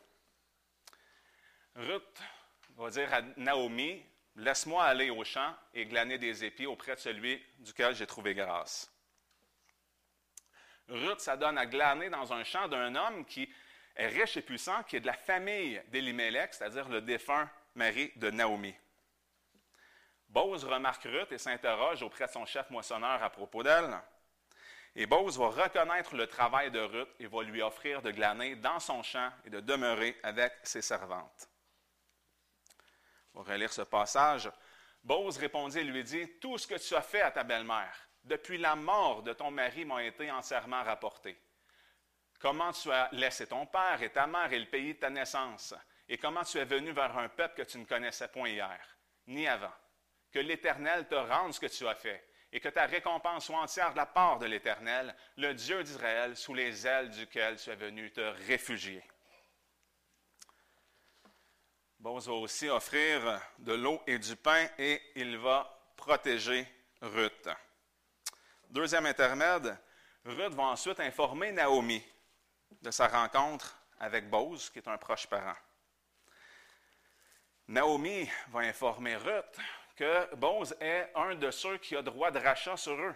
Ruth 1.75 2.21
va 2.77 2.89
dire 2.89 3.13
à 3.13 3.21
Naomi, 3.35 4.01
Laisse-moi 4.37 4.83
aller 4.83 5.09
au 5.09 5.23
champ 5.23 5.55
et 5.73 5.85
glaner 5.85 6.17
des 6.17 6.43
épis 6.43 6.65
auprès 6.65 6.95
de 6.95 6.99
celui 6.99 7.41
duquel 7.59 7.95
j'ai 7.95 8.05
trouvé 8.05 8.33
grâce. 8.33 8.91
Ruth 10.89 11.19
s'adonne 11.19 11.57
à 11.57 11.65
glaner 11.65 12.09
dans 12.09 12.33
un 12.33 12.43
champ 12.43 12.67
d'un 12.67 12.95
homme 12.95 13.25
qui 13.25 13.49
est 13.95 14.07
riche 14.07 14.37
et 14.37 14.41
puissant, 14.41 14.83
qui 14.83 14.97
est 14.97 14.99
de 14.99 15.07
la 15.07 15.13
famille 15.13 15.81
d'Elimelech, 15.87 16.53
c'est-à-dire 16.53 16.89
le 16.89 17.01
défunt 17.01 17.49
mari 17.75 18.11
de 18.17 18.29
Naomi. 18.29 18.75
Bose 20.27 20.65
remarque 20.65 21.03
Ruth 21.03 21.31
et 21.31 21.37
s'interroge 21.37 22.03
auprès 22.03 22.27
de 22.27 22.31
son 22.31 22.45
chef 22.45 22.69
moissonneur 22.69 23.23
à 23.23 23.29
propos 23.29 23.63
d'elle. 23.63 23.97
Et 24.97 25.05
Bose 25.05 25.37
va 25.37 25.47
reconnaître 25.47 26.15
le 26.15 26.27
travail 26.27 26.71
de 26.71 26.79
Ruth 26.79 27.09
et 27.19 27.27
va 27.27 27.41
lui 27.43 27.61
offrir 27.61 28.01
de 28.01 28.11
glaner 28.11 28.55
dans 28.55 28.79
son 28.79 29.01
champ 29.01 29.31
et 29.45 29.49
de 29.49 29.61
demeurer 29.61 30.17
avec 30.23 30.53
ses 30.63 30.81
servantes. 30.81 31.49
On 33.35 33.43
relire 33.43 33.71
ce 33.71 33.81
passage. 33.81 34.49
Bose 35.03 35.37
répondit 35.37 35.79
et 35.79 35.83
lui 35.83 36.03
dit 36.03 36.39
Tout 36.39 36.57
ce 36.57 36.65
que 36.65 36.75
tu 36.75 36.95
as 36.95 37.01
fait 37.01 37.21
à 37.21 37.31
ta 37.31 37.43
belle-mère, 37.43 37.95
depuis 38.23 38.57
la 38.57 38.75
mort 38.75 39.21
de 39.21 39.33
ton 39.33 39.51
mari, 39.51 39.85
m'a 39.85 40.03
été 40.03 40.31
entièrement 40.31 40.83
rapporté. 40.83 41.39
Comment 42.39 42.71
tu 42.71 42.91
as 42.91 43.09
laissé 43.11 43.47
ton 43.47 43.65
père 43.65 44.01
et 44.01 44.09
ta 44.09 44.25
mère 44.25 44.51
et 44.51 44.59
le 44.59 44.65
pays 44.65 44.93
de 44.93 44.99
ta 44.99 45.09
naissance, 45.09 45.73
et 46.07 46.17
comment 46.17 46.43
tu 46.43 46.57
es 46.57 46.65
venu 46.65 46.91
vers 46.91 47.17
un 47.17 47.29
peuple 47.29 47.55
que 47.55 47.69
tu 47.69 47.77
ne 47.77 47.85
connaissais 47.85 48.27
point 48.27 48.49
hier, 48.49 48.79
ni 49.27 49.47
avant? 49.47 49.73
Que 50.31 50.39
l'Éternel 50.39 51.07
te 51.07 51.15
rende 51.15 51.53
ce 51.53 51.59
que 51.59 51.65
tu 51.67 51.87
as 51.87 51.95
fait, 51.95 52.27
et 52.51 52.59
que 52.59 52.69
ta 52.69 52.85
récompense 52.85 53.45
soit 53.45 53.59
entière 53.59 53.91
de 53.91 53.97
la 53.97 54.05
part 54.05 54.39
de 54.39 54.45
l'Éternel, 54.45 55.15
le 55.37 55.53
Dieu 55.53 55.83
d'Israël, 55.83 56.35
sous 56.35 56.53
les 56.53 56.87
ailes 56.87 57.09
duquel 57.09 57.57
tu 57.57 57.69
es 57.69 57.75
venu 57.75 58.11
te 58.11 58.21
réfugier. 58.47 59.03
Boz 62.05 62.27
va 62.27 62.35
aussi 62.35 62.69
offrir 62.69 63.41
de 63.57 63.73
l'eau 63.73 63.99
et 64.05 64.19
du 64.19 64.35
pain 64.35 64.67
et 64.77 65.01
il 65.15 65.39
va 65.39 65.75
protéger 65.95 66.63
Ruth. 67.01 67.49
Deuxième 68.69 69.07
intermède, 69.07 69.75
Ruth 70.23 70.53
va 70.53 70.65
ensuite 70.65 70.99
informer 70.99 71.51
Naomi 71.51 72.05
de 72.79 72.91
sa 72.91 73.07
rencontre 73.07 73.75
avec 73.99 74.29
Bose, 74.29 74.69
qui 74.69 74.77
est 74.77 74.87
un 74.87 74.99
proche 74.99 75.25
parent. 75.25 75.55
Naomi 77.69 78.29
va 78.49 78.59
informer 78.59 79.15
Ruth 79.15 79.57
que 79.95 80.35
Bose 80.35 80.75
est 80.79 81.09
un 81.15 81.33
de 81.33 81.49
ceux 81.49 81.79
qui 81.79 81.95
a 81.95 82.03
droit 82.03 82.29
de 82.29 82.37
rachat 82.37 82.77
sur 82.77 82.93
eux. 82.93 83.15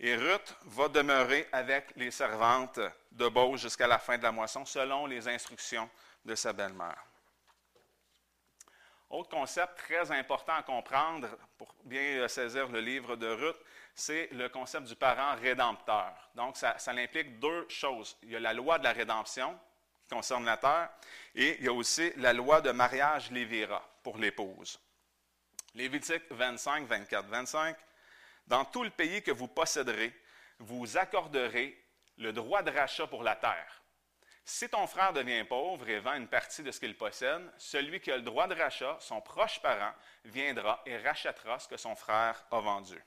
Et 0.00 0.14
Ruth 0.16 0.54
va 0.66 0.90
demeurer 0.90 1.48
avec 1.50 1.96
les 1.96 2.10
servantes 2.10 2.78
de 3.10 3.26
Bose 3.28 3.62
jusqu'à 3.62 3.86
la 3.86 3.98
fin 3.98 4.18
de 4.18 4.22
la 4.22 4.32
moisson, 4.32 4.66
selon 4.66 5.06
les 5.06 5.26
instructions 5.26 5.88
de 6.26 6.34
sa 6.34 6.52
belle-mère. 6.52 7.07
Autre 9.10 9.30
concept 9.30 9.78
très 9.78 10.10
important 10.12 10.54
à 10.54 10.62
comprendre 10.62 11.28
pour 11.56 11.74
bien 11.84 12.28
saisir 12.28 12.68
le 12.68 12.80
livre 12.80 13.16
de 13.16 13.26
Ruth, 13.26 13.56
c'est 13.94 14.28
le 14.32 14.48
concept 14.50 14.86
du 14.86 14.96
parent 14.96 15.34
rédempteur. 15.36 16.12
Donc, 16.34 16.56
ça, 16.56 16.76
implique 16.88 17.38
deux 17.38 17.66
choses. 17.68 18.16
Il 18.22 18.30
y 18.30 18.36
a 18.36 18.40
la 18.40 18.52
loi 18.52 18.78
de 18.78 18.84
la 18.84 18.92
rédemption 18.92 19.58
qui 20.02 20.14
concerne 20.14 20.44
la 20.44 20.58
terre, 20.58 20.90
et 21.34 21.56
il 21.58 21.64
y 21.64 21.68
a 21.68 21.72
aussi 21.72 22.12
la 22.16 22.34
loi 22.34 22.60
de 22.60 22.70
mariage 22.70 23.30
lévira 23.30 23.82
pour 24.02 24.18
l'épouse. 24.18 24.78
Lévitique 25.74 26.24
25, 26.30 26.86
24, 26.86 27.26
25. 27.28 27.76
Dans 28.46 28.64
tout 28.66 28.84
le 28.84 28.90
pays 28.90 29.22
que 29.22 29.30
vous 29.30 29.48
posséderez, 29.48 30.12
vous 30.58 30.96
accorderez 30.96 31.82
le 32.18 32.32
droit 32.32 32.62
de 32.62 32.70
rachat 32.70 33.06
pour 33.06 33.22
la 33.22 33.36
terre. 33.36 33.82
Si 34.50 34.66
ton 34.66 34.86
frère 34.86 35.12
devient 35.12 35.44
pauvre 35.44 35.86
et 35.90 36.00
vend 36.00 36.14
une 36.14 36.26
partie 36.26 36.62
de 36.62 36.70
ce 36.70 36.80
qu'il 36.80 36.96
possède, 36.96 37.52
celui 37.58 38.00
qui 38.00 38.10
a 38.10 38.16
le 38.16 38.22
droit 38.22 38.46
de 38.46 38.54
rachat, 38.54 38.96
son 38.98 39.20
proche 39.20 39.60
parent, 39.60 39.92
viendra 40.24 40.82
et 40.86 40.96
rachètera 40.96 41.58
ce 41.58 41.68
que 41.68 41.76
son 41.76 41.94
frère 41.94 42.42
a 42.50 42.58
vendu. 42.58 42.98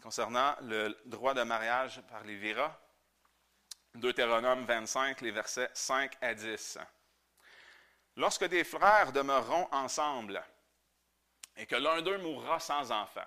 Concernant 0.00 0.54
le 0.60 0.96
droit 1.06 1.34
de 1.34 1.42
mariage 1.42 2.00
par 2.02 2.22
les 2.22 2.36
viras, 2.36 2.80
Deutéronome 3.96 4.64
25, 4.64 5.22
les 5.22 5.32
versets 5.32 5.70
5 5.74 6.16
à 6.20 6.32
10. 6.32 6.78
Lorsque 8.14 8.44
des 8.44 8.62
frères 8.62 9.10
demeureront 9.10 9.66
ensemble 9.72 10.40
et 11.56 11.66
que 11.66 11.74
l'un 11.74 12.00
d'eux 12.00 12.18
mourra 12.18 12.60
sans 12.60 12.92
enfant, 12.92 13.26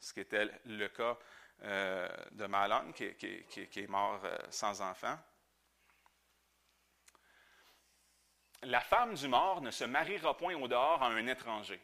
ce 0.00 0.14
qui 0.14 0.20
était 0.20 0.48
le 0.64 0.88
cas 0.88 1.18
euh, 1.62 2.08
de 2.32 2.46
Malon, 2.46 2.92
qui, 2.92 3.04
est 3.04 3.88
mort 3.88 4.20
euh, 4.24 4.36
sans 4.50 4.80
enfant, 4.80 5.18
la 8.62 8.80
femme 8.80 9.14
du 9.14 9.28
mort 9.28 9.60
ne 9.60 9.70
se 9.70 9.84
mariera 9.84 10.36
point 10.36 10.54
au 10.54 10.68
dehors 10.68 11.02
à 11.02 11.06
un 11.06 11.26
étranger. 11.26 11.80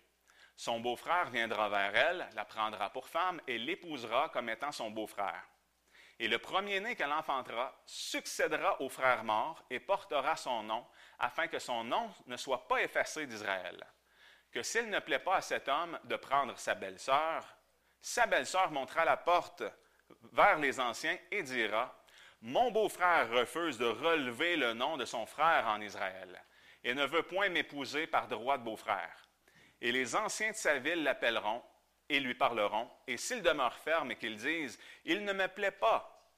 Son 0.57 0.81
beau-frère 0.81 1.31
viendra 1.31 1.69
vers 1.69 1.95
elle, 1.95 2.29
la 2.35 2.45
prendra 2.45 2.91
pour 2.91 3.09
femme 3.09 3.41
et 3.47 3.59
l'épousera 3.59 4.31
comme 4.31 4.49
étant 4.49 4.73
son 4.73 4.91
beau-frère. 4.91 5.43
Et 6.19 6.29
le 6.29 6.39
premier-né 6.39 6.97
qu'elle 6.97 7.13
enfantera 7.13 7.79
succédera 7.85 8.81
au 8.81 8.89
frère 8.89 9.25
mort 9.25 9.63
et 9.69 9.81
portera 9.81 10.37
son 10.37 10.63
nom, 10.63 10.87
afin 11.19 11.47
que 11.47 11.59
son 11.59 11.85
nom 11.85 12.11
ne 12.27 12.37
soit 12.39 12.67
pas 12.67 12.83
effacé 12.83 13.27
d'Israël. 13.27 13.87
Que 14.51 14.63
s'il 14.63 14.89
ne 14.89 15.01
plaît 15.01 15.19
pas 15.19 15.37
à 15.37 15.43
cet 15.43 15.69
homme 15.69 15.99
de 16.05 16.17
prendre 16.17 16.59
sa 16.59 16.75
belle-sœur, 16.75 17.56
sa 18.07 18.25
belle-sœur 18.27 18.71
montera 18.71 19.05
la 19.05 19.17
porte 19.17 19.65
vers 20.33 20.61
les 20.61 20.79
anciens 20.79 21.19
et 21.33 21.43
dira, 21.43 21.93
Mon 22.41 22.71
beau-frère 22.71 23.29
refuse 23.31 23.79
de 23.79 23.87
relever 23.87 24.55
le 24.55 24.75
nom 24.75 24.97
de 24.97 25.05
son 25.05 25.27
frère 25.27 25.67
en 25.67 25.81
Israël 25.81 26.41
et 26.85 26.95
ne 26.95 27.05
veut 27.05 27.25
point 27.25 27.49
m'épouser 27.49 28.07
par 28.07 28.29
droit 28.29 28.59
de 28.59 28.63
beau-frère. 28.63 29.29
Et 29.81 29.91
les 29.91 30.15
anciens 30.15 30.53
de 30.53 30.57
sa 30.57 30.79
ville 30.79 31.03
l'appelleront 31.03 31.65
et 32.09 32.21
lui 32.21 32.37
parleront, 32.37 32.89
et 33.09 33.17
s'il 33.17 33.43
demeure 33.43 33.77
ferme 33.77 34.13
et 34.13 34.17
qu'ils 34.17 34.37
disent, 34.37 34.79
Il 35.05 35.25
ne 35.25 35.33
me 35.33 35.49
plaît 35.49 35.73
pas 35.73 36.31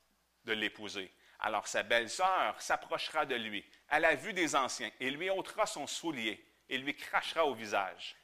de 0.44 0.54
l'épouser, 0.54 1.12
alors 1.38 1.68
sa 1.68 1.82
belle-sœur 1.82 2.62
s'approchera 2.62 3.26
de 3.26 3.34
lui 3.34 3.62
à 3.90 4.00
la 4.00 4.14
vue 4.14 4.32
des 4.32 4.56
anciens 4.56 4.90
et 5.00 5.10
lui 5.10 5.28
ôtera 5.28 5.66
son 5.66 5.86
soulier 5.86 6.42
et 6.70 6.78
lui 6.78 6.96
crachera 6.96 7.44
au 7.44 7.52
visage. 7.52 8.16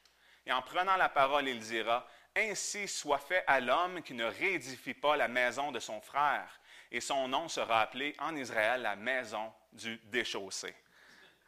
Et 0.46 0.52
en 0.52 0.62
prenant 0.62 0.96
la 0.96 1.10
parole, 1.10 1.46
il 1.46 1.58
dira, 1.58 2.06
Ainsi 2.36 2.88
soit 2.88 3.18
fait 3.18 3.44
à 3.46 3.60
l'homme 3.60 4.02
qui 4.02 4.14
ne 4.14 4.24
réédifie 4.24 4.94
pas 4.94 5.16
la 5.16 5.28
maison 5.28 5.70
de 5.70 5.78
son 5.78 6.00
frère, 6.00 6.60
et 6.90 7.00
son 7.00 7.28
nom 7.28 7.48
sera 7.48 7.82
appelé 7.82 8.14
en 8.18 8.34
Israël 8.34 8.82
la 8.82 8.96
maison 8.96 9.52
du 9.72 9.98
déchaussé. 10.04 10.74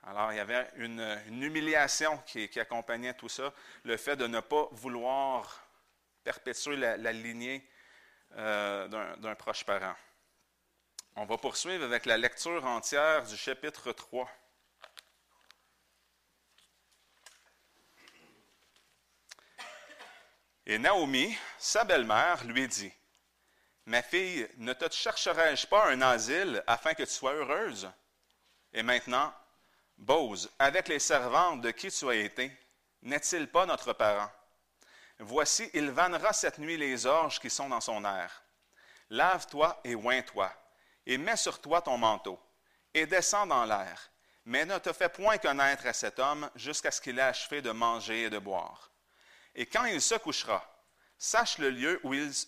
Alors, 0.05 0.33
il 0.33 0.37
y 0.37 0.41
avait 0.41 0.71
une, 0.77 1.19
humiliation 1.29 2.17
qui, 2.27 2.49
accompagnait 2.61 3.15
tout 3.15 3.29
ça, 3.29 3.53
le 3.83 3.97
fait 3.97 4.15
de 4.17 4.29
ne 4.29 4.39
pas 4.39 4.69
vouloir 4.71 5.67
perpétuer 6.23 6.77
la, 6.77 7.13
lignée 7.13 7.69
euh, 8.37 9.17
d'un 9.17 9.35
proche 9.35 9.65
parent. 9.65 9.97
On 11.17 11.25
va 11.25 11.37
poursuivre 11.39 11.85
avec 11.85 12.07
la 12.07 12.17
lecture 12.17 12.65
entière 12.65 13.25
du 13.25 13.37
chapitre 13.37 13.91
3. 13.91 14.29
Et 20.69 20.79
Naomi, 20.79 21.37
sa 21.59 21.85
belle-mère, 21.85 22.45
lui 22.45 22.67
dit, 22.67 22.93
Ma 23.87 24.03
fille, 24.03 24.49
ne 24.57 24.73
te 24.73 24.93
chercherai-je 24.93 25.65
pas 25.69 25.91
un 25.91 26.03
asile 26.03 26.61
afin 26.67 26.93
que 26.95 27.05
tu 27.05 27.11
sois 27.11 27.35
heureuse? 27.35 27.89
Et 28.73 28.83
maintenant, 28.83 29.33
Bose, 29.97 30.51
avec 30.59 30.89
les 30.89 30.99
servantes 30.99 31.61
de 31.61 31.71
qui 31.71 31.89
tu 31.93 32.09
as 32.09 32.17
été, 32.17 32.51
n'est-il 33.03 33.47
pas 33.49 33.65
notre 33.65 33.93
parent? 33.93 34.29
Voici, 35.21 35.71
il 35.73 35.93
vannera 35.93 36.33
cette 36.33 36.59
nuit 36.59 36.77
les 36.77 37.07
orges 37.07 37.39
qui 37.39 37.49
sont 37.49 37.69
dans 37.69 37.81
son 37.81 38.05
air. 38.05 38.43
Lave-toi 39.09 39.81
et 39.85 39.95
oins-toi, 39.95 40.53
et 41.07 41.17
mets 41.17 41.37
sur 41.37 41.61
toi 41.61 41.81
ton 41.81 41.97
manteau, 41.97 42.41
et 42.93 43.07
descends 43.07 43.47
dans 43.47 43.65
l'air, 43.65 44.11
mais 44.45 44.67
ne 44.67 44.79
te 44.79 44.93
fais 44.93 45.09
point 45.09 45.39
connaître 45.39 45.87
à 45.87 45.93
cet 45.93 46.19
homme 46.19 46.51
jusqu'à 46.57 46.91
ce 46.91 47.01
qu'il 47.01 47.21
ait 47.21 47.23
achevé 47.23 47.63
de 47.63 47.71
manger 47.71 48.25
et 48.25 48.31
de 48.31 48.39
boire. 48.41 48.91
Et 49.57 49.65
quand 49.65 49.87
il 49.87 50.03
se 50.03 50.15
couchera, 50.17 50.63
sache 51.17 51.57
le 51.57 51.71
lieu 51.71 51.99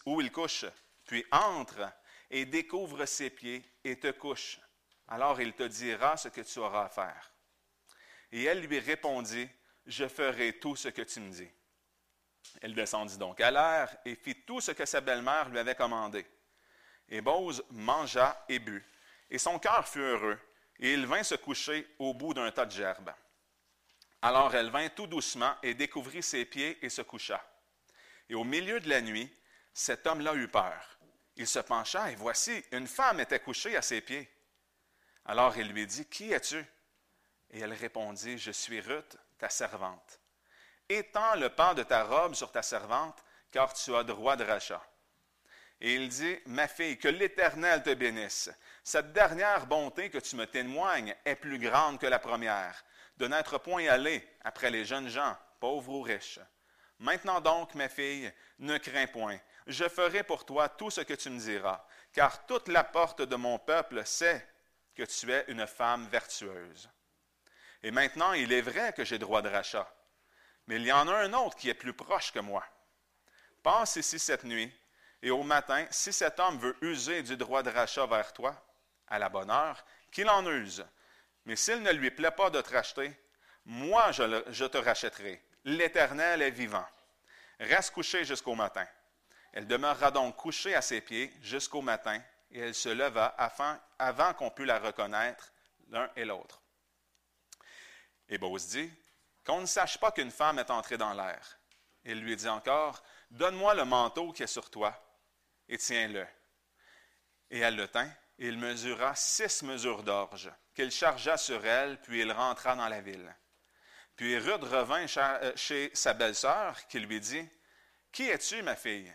où 0.05 0.21
il, 0.21 0.31
couche, 0.31 0.66
puis 1.07 1.25
entre 1.33 1.90
et 2.31 2.44
découvre 2.44 3.07
ses 3.07 3.31
pieds 3.31 3.64
et 3.83 3.99
te 3.99 4.11
couche. 4.11 4.61
Alors 5.09 5.40
il 5.40 5.55
te 5.55 5.62
dira 5.62 6.18
ce 6.18 6.29
que 6.29 6.42
tu 6.42 6.59
auras 6.59 6.85
à 6.85 6.88
faire. 6.90 7.33
Et 8.31 8.44
elle 8.44 8.61
lui 8.61 8.79
répondit, 8.79 9.49
Je 9.87 10.07
ferai 10.07 10.59
tout 10.59 10.77
ce 10.77 10.88
que 10.88 11.01
tu 11.01 11.21
me 11.21 11.33
dis. 11.33 11.49
Elle 12.61 12.75
descendit 12.75 13.16
donc 13.16 13.40
à 13.40 13.51
l'air 13.51 13.97
et 14.05 14.14
fit 14.14 14.44
tout 14.44 14.61
ce 14.61 14.73
que 14.73 14.85
sa 14.85 15.01
belle-mère 15.01 15.49
lui 15.49 15.59
avait 15.59 15.75
commandé. 15.75 16.27
Et 17.09 17.23
Bose 17.23 17.64
mangea 17.71 18.44
et 18.51 18.59
but, 18.59 18.85
et 19.31 19.38
son 19.38 19.59
cœur 19.59 19.88
fut 19.88 20.01
heureux, 20.01 20.38
et 20.79 20.92
il 20.92 21.07
vint 21.07 21.23
se 21.23 21.37
coucher 21.37 21.88
au 21.99 22.12
bout 22.12 22.35
d'un 22.35 22.51
tas 22.51 22.66
de 22.66 22.73
gerbes. 22.73 23.14
Alors 24.22 24.54
elle 24.54 24.70
vint 24.70 24.88
tout 24.88 25.07
doucement 25.07 25.54
et 25.62 25.74
découvrit 25.74 26.22
ses 26.22 26.44
pieds 26.44 26.85
et 26.85 26.88
se 26.88 27.02
coucha. 27.02 27.44
Et 28.28 28.35
au 28.35 28.44
milieu 28.44 28.81
de 28.81 28.88
la 28.88 29.00
nuit, 29.00 29.33
cet 29.72 30.07
homme-là 30.07 30.35
eut 30.35 30.48
peur. 30.48 30.98
Il 31.37 31.46
se 31.46 31.61
pencha 31.61 32.11
et 32.11 32.16
voici, 32.16 32.64
une 32.72 32.88
femme 32.88 33.20
était 33.20 33.38
couchée 33.38 33.76
à 33.76 33.83
ses 33.83 34.00
pieds. 34.00 34.28
Alors 35.24 35.57
il 35.57 35.68
lui 35.68 35.87
dit, 35.87 36.04
Qui 36.07 36.33
es-tu? 36.33 36.64
Et 37.50 37.61
elle 37.61 37.72
répondit, 37.72 38.38
Je 38.38 38.50
suis 38.50 38.81
Ruth, 38.81 39.16
ta 39.38 39.48
servante. 39.48 40.20
Étends 40.88 41.37
le 41.37 41.50
pan 41.50 41.74
de 41.74 41.85
ta 41.85 42.02
robe 42.02 42.35
sur 42.35 42.50
ta 42.50 42.62
servante, 42.62 43.22
car 43.52 43.72
tu 43.72 43.94
as 43.94 44.02
droit 44.02 44.37
de 44.37 44.44
rachat. 44.44 44.83
Et 45.81 45.94
il 45.94 46.09
dit, 46.09 46.38
Ma 46.46 46.66
fille, 46.66 46.98
que 46.98 47.09
l'Éternel 47.09 47.85
te 47.85 47.94
bénisse. 47.94 48.50
Cette 48.83 49.12
dernière 49.12 49.66
bonté 49.66 50.11
que 50.11 50.18
tu 50.18 50.35
me 50.35 50.46
témoignes 50.46 51.14
est 51.24 51.37
plus 51.37 51.59
grande 51.59 52.00
que 52.00 52.07
la 52.07 52.18
première, 52.18 52.85
de 53.18 53.26
n'être 53.26 53.59
point 53.59 53.87
allé 53.88 54.26
après 54.42 54.70
les 54.70 54.85
jeunes 54.85 55.09
gens, 55.09 55.37
pauvres 55.61 55.92
ou 55.92 56.02
riches. 56.02 56.40
Maintenant 57.00 57.40
donc, 57.40 57.74
ma 57.74 57.88
fille, 57.88 58.33
ne 58.59 58.78
crains 58.78 59.07
point. 59.07 59.38
Je 59.66 59.88
ferai 59.88 60.22
pour 60.22 60.46
toi 60.46 60.68
tout 60.68 60.90
ce 60.90 61.02
que 61.02 61.14
tu 61.14 61.31
me 61.31 61.38
diras, 61.38 61.85
car 62.12 62.46
toute 62.46 62.68
la 62.68 62.85
porte 62.85 63.22
de 63.22 63.37
mon 63.37 63.59
peuple 63.59 64.04
sait 64.07 64.46
que 64.94 65.02
tu 65.02 65.31
es 65.31 65.44
une 65.48 65.66
femme 65.66 66.07
vertueuse. 66.07 66.88
Et 67.83 67.90
maintenant, 67.90 68.33
il 68.33 68.52
est 68.52 68.62
vrai 68.62 68.92
que 68.92 69.04
j'ai 69.04 69.18
droit 69.18 69.42
de 69.42 69.48
rachat, 69.48 69.88
mais 70.66 70.76
il 70.76 70.87
y 70.87 70.92
en 70.92 71.07
a 71.09 71.16
un 71.16 71.33
autre 71.35 71.57
qui 71.57 71.68
est 71.68 71.74
plus 71.74 71.92
proche 71.92 72.33
que 72.33 72.40
moi. 72.40 72.64
Passe 73.62 73.96
ici 73.96 74.18
cette 74.18 74.44
nuit, 74.44 74.72
et 75.22 75.31
au 75.31 75.42
matin, 75.42 75.87
si 75.90 76.12
cet 76.12 76.40
homme 76.40 76.59
veut 76.59 76.76
user 76.81 77.22
du 77.22 77.37
droit 77.37 77.62
de 77.62 77.70
rachat 77.70 78.07
vers 78.07 78.33
toi, 78.33 78.54
à 79.09 79.18
la 79.18 79.28
bonne 79.28 79.50
heure, 79.50 79.85
qu'il 80.11 80.28
en 80.28 80.46
use. 80.46 80.85
Mais 81.48 81.56
s'il 81.56 81.82
ne 81.82 81.92
lui 81.92 82.11
plaît 82.11 82.30
pas 82.30 82.50
de 82.50 82.61
te 82.61 82.74
racheter, 82.74 83.11
moi 83.64 84.12
je, 84.12 84.66
te 84.66 84.76
rachèterai. 84.76 85.42
L'Éternel 85.64 86.42
est 86.42 86.50
vivant. 86.50 86.84
Reste 87.58 87.94
couché 87.94 88.22
jusqu'au 88.22 88.54
matin. 88.54 88.87
Elle 89.54 89.66
demeurera 89.66 90.11
donc 90.11 90.37
couchée 90.37 90.74
à 90.74 90.82
ses 90.82 91.00
pieds 91.00 91.32
jusqu'au 91.40 91.80
matin, 91.80 92.22
et 92.50 92.61
elle 92.61 92.74
se 92.74 92.90
leva 92.90 93.34
avant 93.98 94.34
qu'on 94.34 94.50
pût 94.50 94.66
la 94.66 94.78
reconnaître 94.78 95.50
l'un 95.88 96.11
et 96.16 96.26
l'autre. 96.26 96.61
Et 98.28 98.37
Bose 98.37 98.66
dit, 98.66 98.92
Qu'on 99.46 99.62
ne 99.62 99.66
sache 99.66 99.96
pas 99.96 100.12
qu'une 100.12 100.30
femme 100.30 100.58
est 100.58 100.70
entrée 100.70 100.98
dans 100.98 101.14
l'air. 101.14 101.58
Il 102.04 102.20
lui 102.20 102.37
dit 102.37 102.48
encore, 102.48 103.02
Donne-moi 103.30 103.72
le 103.72 103.87
manteau 103.87 104.32
qui 104.32 104.42
est 104.42 104.46
sur 104.46 104.68
toi, 104.68 104.94
et 105.66 105.78
tiens-le. 105.78 106.26
Et 107.50 107.61
elle 107.61 107.76
le 107.76 107.88
tint, 107.88 108.12
il 108.38 108.57
mesura 108.57 109.14
six 109.16 109.62
mesures 109.62 110.03
d'orge, 110.03 110.51
qu'il 110.74 110.90
chargea 110.90 111.37
sur 111.37 111.64
elle, 111.66 112.01
puis 112.01 112.20
il 112.20 112.31
rentra 112.31 112.77
dans 112.77 112.88
la 112.88 113.01
ville. 113.01 113.35
Puis 114.14 114.38
Ruth 114.38 114.62
revint 114.62 115.07
euh, 115.16 115.53
chez 115.57 115.90
sa 115.94 116.14
belle-sœur, 116.14 116.87
qui 116.88 117.01
lui 117.01 117.20
dit, 117.20 117.48
Qui 118.12 118.29
es-tu, 118.29 118.62
ma 118.62 118.77
fille? 118.77 119.12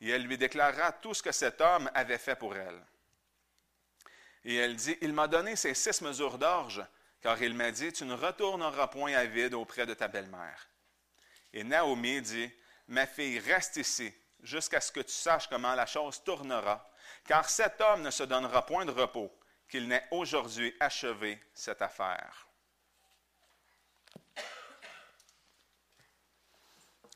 Et 0.00 0.10
elle 0.10 0.22
lui 0.22 0.36
déclara 0.36 0.92
tout 0.92 1.14
ce 1.14 1.22
que 1.22 1.32
cet 1.32 1.60
homme 1.60 1.90
avait 1.94 2.18
fait 2.18 2.36
pour 2.36 2.54
elle. 2.56 2.82
Et 4.44 4.56
elle 4.56 4.76
dit, 4.76 4.96
Il 5.00 5.12
m'a 5.12 5.28
donné 5.28 5.56
ces 5.56 5.74
six 5.74 6.00
mesures 6.02 6.38
d'orge, 6.38 6.84
car 7.22 7.42
il 7.42 7.54
m'a 7.54 7.70
dit, 7.70 7.92
Tu 7.92 8.04
ne 8.04 8.14
retourneras 8.14 8.88
point 8.88 9.14
à 9.14 9.24
vide 9.24 9.54
auprès 9.54 9.86
de 9.86 9.94
ta 9.94 10.08
belle-mère. 10.08 10.70
Et 11.52 11.64
Naomi 11.64 12.20
dit, 12.20 12.50
Ma 12.88 13.06
fille, 13.06 13.38
reste 13.38 13.76
ici, 13.76 14.14
jusqu'à 14.42 14.80
ce 14.80 14.92
que 14.92 15.00
tu 15.00 15.12
saches 15.12 15.48
comment 15.48 15.74
la 15.74 15.86
chose 15.86 16.22
tournera, 16.22 16.90
car 17.26 17.48
cet 17.48 17.80
homme 17.80 18.02
ne 18.02 18.10
se 18.10 18.22
donnera 18.22 18.64
point 18.64 18.84
de 18.84 18.92
repos, 18.92 19.32
qu'il 19.68 19.88
n'ait 19.88 20.06
aujourd'hui 20.10 20.74
achevé 20.78 21.40
cette 21.52 21.82
affaire. 21.82 22.46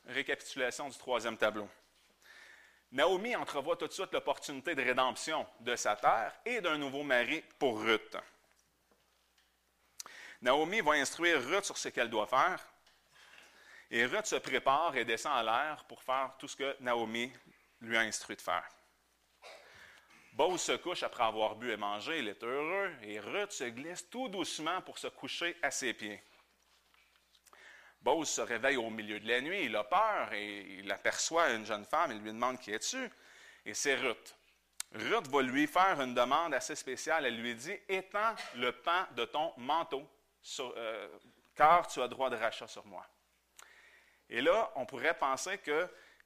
Récapitulation 0.05 0.89
du 0.89 0.97
troisième 0.97 1.37
tableau. 1.37 1.69
Naomi 2.91 3.33
entrevoit 3.37 3.77
tout 3.77 3.87
de 3.87 3.93
suite 3.93 4.11
l'opportunité 4.11 4.75
de 4.75 4.81
rédemption 4.81 5.47
de 5.61 5.77
sa 5.77 5.95
terre 5.95 6.33
et 6.45 6.59
d'un 6.59 6.77
nouveau 6.77 7.03
mari 7.03 7.41
pour 7.57 7.81
Ruth. 7.81 8.17
Naomi 10.41 10.81
va 10.81 10.93
instruire 10.93 11.41
Ruth 11.41 11.63
sur 11.63 11.77
ce 11.77 11.87
qu'elle 11.87 12.09
doit 12.09 12.27
faire. 12.27 12.59
Et 13.89 14.05
Ruth 14.05 14.25
se 14.25 14.35
prépare 14.35 14.95
et 14.97 15.05
descend 15.05 15.37
à 15.37 15.43
l'air 15.43 15.85
pour 15.85 16.03
faire 16.03 16.35
tout 16.37 16.49
ce 16.49 16.55
que 16.55 16.75
Naomi 16.81 17.31
lui 17.79 17.95
a 17.95 18.01
instruit 18.01 18.35
de 18.35 18.41
faire. 18.41 18.67
Boaz 20.33 20.61
se 20.61 20.71
couche 20.73 21.03
après 21.03 21.23
avoir 21.23 21.55
bu 21.55 21.71
et 21.71 21.77
mangé, 21.77 22.19
il 22.19 22.27
est 22.29 22.43
heureux, 22.43 22.91
et 23.03 23.19
Ruth 23.19 23.51
se 23.51 23.65
glisse 23.65 24.09
tout 24.09 24.29
doucement 24.29 24.81
pour 24.81 24.97
se 24.97 25.07
coucher 25.07 25.57
à 25.61 25.71
ses 25.71 25.93
pieds. 25.93 26.23
Boaz 28.01 28.29
se 28.29 28.41
réveille 28.41 28.77
au 28.77 28.89
milieu 28.89 29.19
de 29.19 29.27
la 29.27 29.41
nuit, 29.41 29.65
il 29.65 29.75
a 29.75 29.83
peur 29.83 30.31
et 30.33 30.61
il 30.79 30.91
aperçoit 30.91 31.51
une 31.51 31.65
jeune 31.65 31.85
femme, 31.85 32.11
il 32.11 32.19
lui 32.19 32.31
demande 32.31 32.59
qui 32.59 32.71
es-tu, 32.71 33.09
et 33.65 33.73
c'est 33.73 33.95
Ruth. 33.95 34.35
Ruth 34.93 35.27
va 35.27 35.41
lui 35.41 35.67
faire 35.67 36.01
une 36.01 36.13
demande 36.13 36.53
assez 36.53 36.75
spéciale, 36.75 37.25
elle 37.25 37.39
lui 37.39 37.55
dit, 37.55 37.77
étends 37.87 38.35
le 38.55 38.71
pan 38.71 39.05
de 39.15 39.25
ton 39.25 39.53
manteau, 39.57 40.07
euh, 40.59 41.07
car 41.55 41.87
tu 41.87 42.01
as 42.01 42.07
droit 42.07 42.29
de 42.29 42.35
rachat 42.35 42.67
sur 42.67 42.85
moi. 42.85 43.05
Et 44.29 44.41
là, 44.41 44.71
on 44.75 44.85
pourrait 44.85 45.17
penser 45.17 45.57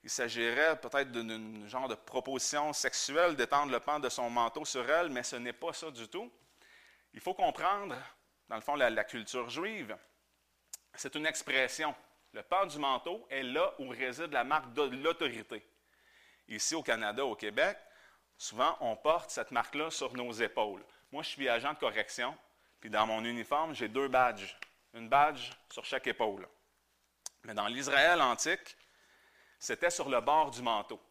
qu'il 0.05 0.11
s'agirait 0.11 0.79
peut-être 0.79 1.11
d'un 1.11 1.67
genre 1.67 1.87
de 1.87 1.95
proposition 1.95 2.71
sexuelle 2.73 3.35
d'étendre 3.35 3.71
le 3.71 3.79
pan 3.79 3.97
de 3.97 4.07
son 4.07 4.29
manteau 4.29 4.63
sur 4.63 4.87
elle, 4.87 5.09
mais 5.09 5.23
ce 5.23 5.35
n'est 5.35 5.51
pas 5.51 5.73
ça 5.73 5.89
du 5.89 6.07
tout. 6.07 6.31
Il 7.11 7.19
faut 7.19 7.33
comprendre, 7.33 7.95
dans 8.47 8.55
le 8.55 8.61
fond, 8.61 8.75
la 8.75 9.03
culture 9.03 9.49
juive 9.49 9.97
c'est 10.93 11.15
une 11.15 11.25
expression. 11.25 11.95
Le 12.33 12.43
pan 12.43 12.67
du 12.67 12.77
manteau 12.77 13.25
est 13.31 13.41
là 13.41 13.73
où 13.79 13.89
réside 13.89 14.31
la 14.31 14.43
marque 14.43 14.73
de 14.73 14.83
l'autorité. 14.83 15.65
Ici 16.49 16.75
au 16.75 16.83
Canada, 16.83 17.25
au 17.25 17.35
Québec, 17.35 17.75
souvent 18.37 18.77
on 18.81 18.95
porte 18.95 19.31
cette 19.31 19.49
marque-là 19.49 19.89
sur 19.89 20.13
nos 20.13 20.31
épaules. 20.31 20.85
Moi, 21.11 21.23
je 21.23 21.29
suis 21.29 21.49
agent 21.49 21.73
de 21.73 21.79
correction, 21.79 22.37
puis 22.79 22.91
dans 22.91 23.07
mon 23.07 23.25
uniforme, 23.25 23.73
j'ai 23.73 23.87
deux 23.87 24.07
badges. 24.07 24.55
Une 24.93 25.09
badge 25.09 25.49
sur 25.71 25.83
chaque 25.83 26.05
épaule. 26.05 26.47
Mais 27.43 27.55
dans 27.55 27.67
l'Israël 27.67 28.21
antique, 28.21 28.77
c'était 29.65 29.89
sur 29.89 30.09
le 30.09 30.21
bord 30.21 30.51
du 30.51 30.61
manteau. 30.61 31.01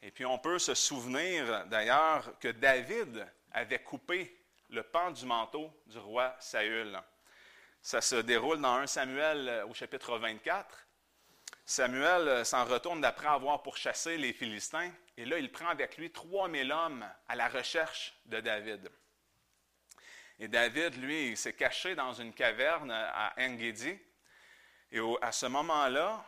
Et 0.00 0.12
puis 0.12 0.24
on 0.24 0.38
peut 0.38 0.60
se 0.60 0.74
souvenir 0.74 1.66
d'ailleurs 1.66 2.38
que 2.38 2.46
David 2.46 3.26
avait 3.50 3.82
coupé 3.82 4.38
le 4.68 4.84
pan 4.84 5.10
du 5.10 5.26
manteau 5.26 5.72
du 5.86 5.98
roi 5.98 6.36
Saül. 6.38 6.96
Ça 7.82 8.00
se 8.00 8.14
déroule 8.14 8.60
dans 8.60 8.76
1 8.76 8.86
Samuel 8.86 9.48
euh, 9.48 9.66
au 9.66 9.74
chapitre 9.74 10.16
24. 10.18 10.86
Samuel 11.64 12.28
euh, 12.28 12.44
s'en 12.44 12.64
retourne 12.64 13.00
d'après 13.00 13.26
avoir 13.26 13.60
pourchassé 13.60 14.16
les 14.16 14.32
Philistins, 14.32 14.92
et 15.16 15.24
là, 15.24 15.38
il 15.38 15.50
prend 15.50 15.68
avec 15.68 15.96
lui 15.96 16.12
3000 16.12 16.70
hommes 16.70 17.04
à 17.26 17.34
la 17.34 17.48
recherche 17.48 18.14
de 18.26 18.38
David. 18.38 18.88
Et 20.38 20.46
David, 20.46 20.94
lui, 20.94 21.36
s'est 21.36 21.54
caché 21.54 21.96
dans 21.96 22.12
une 22.12 22.32
caverne 22.34 22.92
à 22.92 23.34
Engedi. 23.36 23.98
Et 24.92 25.00
à 25.20 25.32
ce 25.32 25.46
moment-là, 25.46 26.24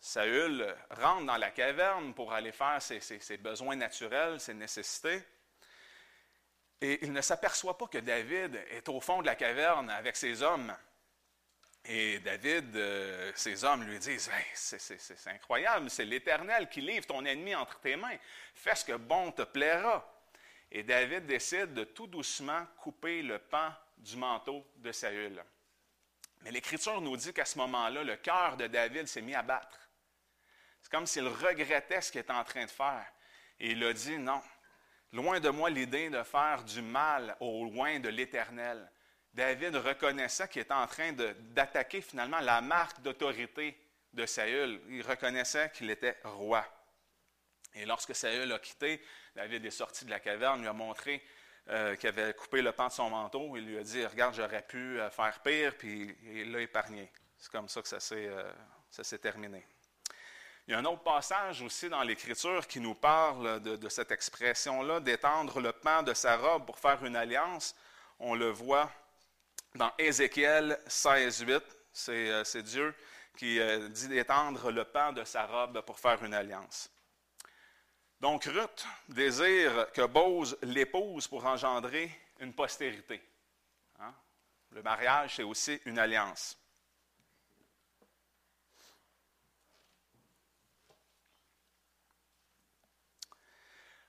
Saül 0.00 0.74
rentre 0.90 1.26
dans 1.26 1.36
la 1.36 1.50
caverne 1.50 2.14
pour 2.14 2.32
aller 2.32 2.52
faire 2.52 2.80
ses 2.80 3.36
besoins 3.38 3.76
naturels, 3.76 4.40
ses 4.40 4.54
nécessités. 4.54 5.22
Et 6.80 7.04
il 7.04 7.12
ne 7.12 7.20
s'aperçoit 7.20 7.76
pas 7.76 7.88
que 7.88 7.98
David 7.98 8.54
est 8.70 8.88
au 8.88 9.00
fond 9.00 9.20
de 9.20 9.26
la 9.26 9.34
caverne 9.34 9.90
avec 9.90 10.16
ses 10.16 10.42
hommes. 10.42 10.74
Et 11.84 12.20
David, 12.20 12.76
euh, 12.76 13.32
ses 13.34 13.64
hommes 13.64 13.82
lui 13.84 13.98
disent 13.98 14.30
C'est 14.54 15.30
incroyable, 15.30 15.90
c'est 15.90 16.04
l'Éternel 16.04 16.68
qui 16.68 16.80
livre 16.80 17.06
ton 17.06 17.24
ennemi 17.24 17.54
entre 17.54 17.80
tes 17.80 17.96
mains. 17.96 18.16
Fais 18.54 18.74
ce 18.74 18.84
que 18.84 18.92
bon 18.92 19.32
te 19.32 19.42
plaira. 19.42 20.14
Et 20.70 20.82
David 20.82 21.26
décide 21.26 21.72
de 21.72 21.84
tout 21.84 22.06
doucement 22.06 22.66
couper 22.76 23.22
le 23.22 23.38
pan 23.38 23.72
du 23.96 24.16
manteau 24.16 24.64
de 24.76 24.92
Saül. 24.92 25.42
Mais 26.42 26.50
l'Écriture 26.50 27.00
nous 27.00 27.16
dit 27.16 27.32
qu'à 27.32 27.46
ce 27.46 27.58
moment-là, 27.58 28.04
le 28.04 28.16
cœur 28.16 28.56
de 28.56 28.66
David 28.66 29.08
s'est 29.08 29.22
mis 29.22 29.34
à 29.34 29.42
battre. 29.42 29.87
C'est 30.88 30.96
comme 30.96 31.06
s'il 31.06 31.28
regrettait 31.28 32.00
ce 32.00 32.10
qu'il 32.10 32.22
était 32.22 32.32
en 32.32 32.44
train 32.44 32.64
de 32.64 32.70
faire. 32.70 33.06
Et 33.60 33.72
il 33.72 33.84
a 33.84 33.92
dit 33.92 34.16
Non, 34.16 34.40
Loin 35.12 35.40
de 35.40 35.48
moi 35.48 35.70
l'idée 35.70 36.10
de 36.10 36.22
faire 36.22 36.62
du 36.64 36.82
mal 36.82 37.36
au 37.40 37.64
loin 37.64 37.98
de 37.98 38.08
l'Éternel. 38.08 38.90
David 39.32 39.76
reconnaissait 39.76 40.48
qu'il 40.48 40.62
était 40.62 40.72
en 40.72 40.86
train 40.86 41.12
d'attaquer 41.12 42.02
finalement 42.02 42.40
la 42.40 42.60
marque 42.60 43.00
d'autorité 43.00 43.78
de 44.12 44.26
Saül. 44.26 44.80
Il 44.88 45.02
reconnaissait 45.02 45.70
qu'il 45.74 45.90
était 45.90 46.18
roi. 46.24 46.66
Et 47.74 47.86
lorsque 47.86 48.14
Saül 48.14 48.52
a 48.52 48.58
quitté, 48.58 49.02
David 49.34 49.64
est 49.64 49.70
sorti 49.70 50.04
de 50.04 50.10
la 50.10 50.20
caverne, 50.20 50.60
lui 50.60 50.68
a 50.68 50.72
montré 50.72 51.22
euh, 51.68 51.96
qu'il 51.96 52.08
avait 52.08 52.34
coupé 52.34 52.60
le 52.60 52.72
pan 52.72 52.88
de 52.88 52.92
son 52.92 53.08
manteau. 53.08 53.56
Il 53.56 53.66
lui 53.66 53.78
a 53.78 53.82
dit 53.82 54.04
Regarde, 54.04 54.34
j'aurais 54.34 54.62
pu 54.62 55.00
euh, 55.00 55.10
faire 55.10 55.40
pire, 55.40 55.76
puis 55.76 56.16
il 56.22 56.52
l'a 56.52 56.60
épargné. 56.60 57.10
C'est 57.38 57.50
comme 57.50 57.68
ça 57.68 57.80
que 57.80 57.88
ça 57.88 58.00
s'est 58.00 58.28
euh, 58.28 59.18
terminé. 59.22 59.64
Il 60.68 60.72
y 60.72 60.74
a 60.74 60.80
un 60.80 60.84
autre 60.84 61.02
passage 61.02 61.62
aussi 61.62 61.88
dans 61.88 62.02
l'Écriture 62.02 62.66
qui 62.66 62.78
nous 62.78 62.94
parle 62.94 63.62
de, 63.62 63.88
cette 63.88 64.12
expression-là, 64.12 65.00
d'étendre 65.00 65.62
le 65.62 65.72
pan 65.72 66.02
de 66.02 66.12
sa 66.12 66.36
robe 66.36 66.66
pour 66.66 66.78
faire 66.78 67.02
une 67.06 67.16
alliance. 67.16 67.74
On 68.18 68.34
le 68.34 68.50
voit 68.50 68.90
dans 69.76 69.90
Ézéchiel 69.96 70.78
16, 70.86 71.46
8. 71.46 71.62
Euh, 72.10 72.44
c'est 72.44 72.62
Dieu 72.64 72.94
qui 73.34 73.58
euh, 73.58 73.88
dit 73.88 74.08
d'étendre 74.08 74.70
le 74.70 74.84
pan 74.84 75.14
de 75.14 75.24
sa 75.24 75.46
robe 75.46 75.80
pour 75.80 75.98
faire 75.98 76.22
une 76.22 76.34
alliance. 76.34 76.90
Donc 78.20 78.44
Ruth 78.44 78.86
désire 79.08 79.90
que 79.92 80.04
Bose 80.04 80.58
l'épouse 80.60 81.26
pour 81.28 81.46
engendrer 81.46 82.10
une 82.40 82.52
postérité. 82.52 83.22
Hein? 84.00 84.12
Le 84.72 84.82
mariage, 84.82 85.36
c'est 85.36 85.44
aussi 85.44 85.80
une 85.86 85.98
alliance. 85.98 86.58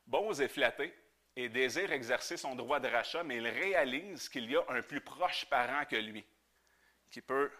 Bose 0.09 0.41
est 0.41 0.47
flatté 0.47 0.91
et 1.35 1.49
désire 1.49 1.91
exercer 1.91 2.35
son 2.35 2.55
droit 2.55 2.79
de 2.79 2.87
rachat, 2.87 3.23
mais 3.23 3.37
il 3.37 3.47
réalise 3.47 4.27
qu'il 4.27 4.49
y 4.49 4.55
a 4.55 4.65
un 4.69 4.81
plus 4.81 5.01
proche 5.01 5.45
parent 5.45 5.85
que 5.85 5.95
lui 5.95 6.25
qui 7.11 7.21
peut, 7.21 7.51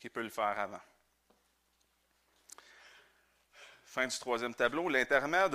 qui 0.00 0.08
peut 0.08 0.22
le 0.22 0.30
faire 0.30 0.58
avant. 0.58 0.80
Fin 3.84 4.06
du 4.06 4.18
troisième 4.18 4.54
tableau. 4.54 4.88
L'intermède 4.88 5.54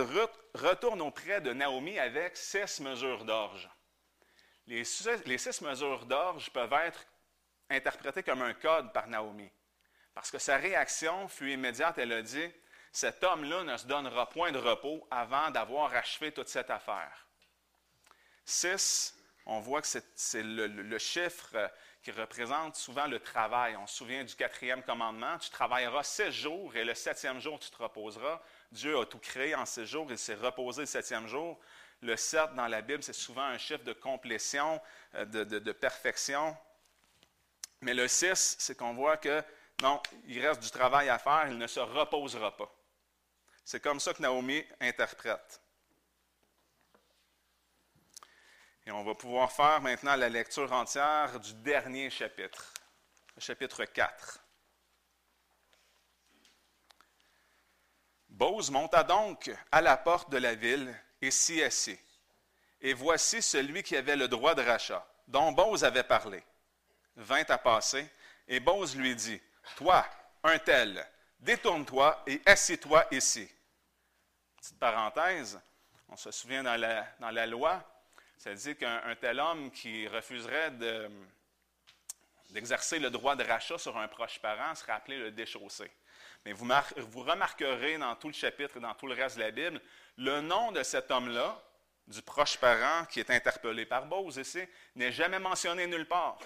retourne 0.53 1.01
auprès 1.01 1.41
de 1.41 1.53
Naomi 1.53 1.97
avec 1.97 2.37
six 2.37 2.79
mesures 2.79 3.25
d'orge. 3.25 3.67
Les, 4.67 4.83
les 5.25 5.37
six 5.39 5.61
mesures 5.61 6.05
d'orge 6.05 6.51
peuvent 6.51 6.73
être 6.73 7.03
interprétées 7.67 8.23
comme 8.23 8.43
un 8.43 8.53
code 8.53 8.93
par 8.93 9.07
Naomi. 9.07 9.51
Parce 10.13 10.29
que 10.29 10.37
sa 10.37 10.57
réaction 10.57 11.27
fut 11.27 11.51
immédiate. 11.51 11.97
Elle 11.97 12.13
a 12.13 12.21
dit 12.21 12.51
cet 12.91 13.23
homme-là 13.23 13.63
ne 13.63 13.77
se 13.77 13.85
donnera 13.85 14.29
point 14.29 14.51
de 14.51 14.57
repos 14.57 15.07
avant 15.09 15.49
d'avoir 15.51 15.93
achevé 15.93 16.31
toute 16.31 16.49
cette 16.49 16.69
affaire. 16.69 17.27
Six, 18.43 19.15
on 19.45 19.59
voit 19.59 19.81
que 19.81 19.87
c'est 19.87 20.43
le, 20.43 20.97
chiffre 20.97 21.71
qui 22.03 22.11
représente 22.11 22.75
souvent 22.75 23.07
le 23.07 23.19
travail. 23.19 23.75
On 23.77 23.87
se 23.87 23.95
souvient 23.95 24.23
du 24.23 24.35
quatrième 24.35 24.83
commandement, 24.83 25.37
tu 25.37 25.49
travailleras 25.49 26.03
six 26.03 26.31
jours 26.31 26.75
et 26.75 26.83
le 26.83 26.93
septième 26.93 27.39
jour 27.39 27.59
tu 27.59 27.69
te 27.69 27.81
reposeras. 27.81 28.41
Dieu 28.71 28.99
a 28.99 29.05
tout 29.05 29.19
créé 29.19 29.55
en 29.55 29.65
six 29.65 29.85
jours, 29.85 30.07
il 30.09 30.17
s'est 30.17 30.35
reposé 30.35 30.81
le 30.81 30.87
septième 30.87 31.27
jour. 31.27 31.59
Le 32.01 32.15
sept 32.17 32.55
dans 32.55 32.67
la 32.67 32.81
Bible, 32.81 33.03
c'est 33.03 33.13
souvent 33.13 33.43
un 33.43 33.59
chiffre 33.59 33.83
de 33.83 33.93
complétion, 33.93 34.81
euh, 35.15 35.23
de, 35.25 35.43
de 35.43 35.71
perfection. 35.71 36.57
Mais 37.81 37.93
le 37.93 38.07
six, 38.07 38.55
c'est 38.57 38.75
qu'on 38.75 38.93
voit 38.93 39.17
que 39.17 39.43
non, 39.81 40.01
il 40.27 40.45
reste 40.45 40.61
du 40.61 40.71
travail 40.71 41.09
à 41.09 41.17
faire, 41.17 41.45
il 41.47 41.57
ne 41.57 41.67
se 41.67 41.79
reposera 41.79 42.55
pas. 42.55 42.71
C'est 43.71 43.79
comme 43.79 44.01
ça 44.01 44.13
que 44.13 44.21
Naomi 44.21 44.61
interprète. 44.81 45.61
Et 48.85 48.91
on 48.91 49.01
va 49.05 49.15
pouvoir 49.15 49.49
faire 49.49 49.79
maintenant 49.79 50.17
la 50.17 50.27
lecture 50.27 50.69
entière 50.73 51.39
du 51.39 51.53
dernier 51.53 52.09
chapitre, 52.09 52.73
le 53.33 53.41
chapitre 53.41 53.85
4. 53.85 54.43
Bose 58.27 58.69
monta 58.71 59.05
donc 59.05 59.49
à 59.71 59.79
la 59.79 59.95
porte 59.95 60.29
de 60.29 60.37
la 60.37 60.53
ville 60.53 60.93
et 61.21 61.31
s'y 61.31 61.63
assit. 61.63 62.01
Et 62.81 62.91
voici 62.91 63.41
celui 63.41 63.83
qui 63.83 63.95
avait 63.95 64.17
le 64.17 64.27
droit 64.27 64.53
de 64.53 64.63
rachat, 64.63 65.07
dont 65.29 65.53
Bose 65.53 65.85
avait 65.85 66.03
parlé, 66.03 66.43
vint 67.15 67.45
à 67.47 67.57
passer, 67.57 68.05
et 68.49 68.59
Bose 68.59 68.97
lui 68.97 69.15
dit, 69.15 69.41
Toi, 69.77 70.05
un 70.43 70.59
tel, 70.59 71.07
détourne-toi 71.39 72.21
et 72.27 72.41
assis-toi 72.45 73.05
ici. 73.11 73.49
Petite 74.61 74.77
parenthèse, 74.77 75.59
on 76.07 76.15
se 76.15 76.29
souvient 76.29 76.61
dans 76.61 76.79
la, 77.31 77.47
loi, 77.47 77.83
ça 78.37 78.53
dit 78.53 78.75
qu'un 78.75 79.15
tel 79.19 79.39
homme 79.39 79.71
qui 79.71 80.07
refuserait 80.07 80.69
d'exercer 82.51 82.99
le 82.99 83.09
droit 83.09 83.35
de 83.35 83.43
rachat 83.43 83.79
sur 83.79 83.97
un 83.97 84.07
proche 84.07 84.37
parent 84.37 84.75
serait 84.75 84.91
appelé 84.91 85.17
le 85.17 85.31
déchaussé. 85.31 85.89
Mais 86.45 86.53
vous, 86.53 86.69
vous 86.97 87.23
remarquerez 87.23 87.97
dans 87.97 88.15
tout 88.15 88.27
le 88.27 88.35
chapitre 88.35 88.77
et 88.77 88.79
dans 88.79 88.93
tout 88.93 89.07
le 89.07 89.15
reste 89.15 89.37
de 89.37 89.41
la 89.41 89.49
Bible, 89.49 89.81
le 90.17 90.41
nom 90.41 90.71
de 90.71 90.83
cet 90.83 91.09
homme-là, 91.09 91.59
du 92.05 92.21
proche 92.21 92.57
parent 92.57 93.05
qui 93.05 93.19
est 93.19 93.31
interpellé 93.31 93.87
par 93.87 94.05
Bose 94.05 94.37
ici, 94.37 94.61
n'est 94.95 95.11
jamais 95.11 95.39
mentionné 95.39 95.87
nulle 95.87 96.07
part. 96.07 96.37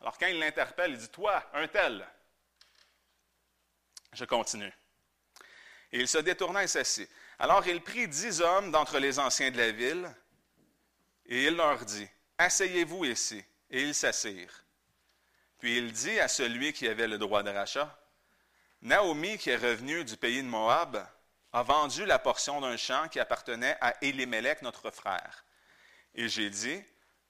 Alors 0.00 0.18
quand 0.18 0.26
il 0.26 0.40
l'interpelle, 0.40 0.90
il 0.90 0.98
dit 0.98 1.08
Toi, 1.10 1.40
un 1.52 1.68
tel. 1.68 2.04
Je 4.12 4.24
continue. 4.24 4.72
Et 5.92 6.00
il 6.00 6.08
se 6.08 6.18
détourna 6.18 6.64
et 6.64 6.66
s'assit. 6.66 7.08
Alors 7.40 7.66
il 7.66 7.80
prit 7.80 8.06
dix 8.06 8.42
hommes 8.42 8.70
d'entre 8.70 8.98
les 8.98 9.18
anciens 9.18 9.50
de 9.50 9.56
la 9.56 9.72
ville, 9.72 10.14
et 11.24 11.46
il 11.46 11.56
leur 11.56 11.82
dit 11.86 12.06
Asseyez-vous 12.36 13.06
ici. 13.06 13.42
Et 13.70 13.82
ils 13.82 13.94
s'assirent. 13.94 14.64
Puis 15.58 15.78
il 15.78 15.92
dit 15.92 16.18
à 16.18 16.26
celui 16.26 16.72
qui 16.72 16.88
avait 16.88 17.06
le 17.06 17.18
droit 17.18 17.42
de 17.42 17.50
rachat 17.50 17.96
Naomi, 18.82 19.38
qui 19.38 19.50
est 19.50 19.56
revenue 19.56 20.04
du 20.04 20.16
pays 20.16 20.42
de 20.42 20.48
Moab, 20.48 21.06
a 21.52 21.62
vendu 21.62 22.04
la 22.04 22.18
portion 22.18 22.60
d'un 22.60 22.76
champ 22.76 23.08
qui 23.08 23.20
appartenait 23.20 23.76
à 23.80 23.94
Élimélec, 24.02 24.62
notre 24.62 24.90
frère. 24.90 25.44
Et 26.14 26.28
j'ai 26.28 26.50
dit, 26.50 26.82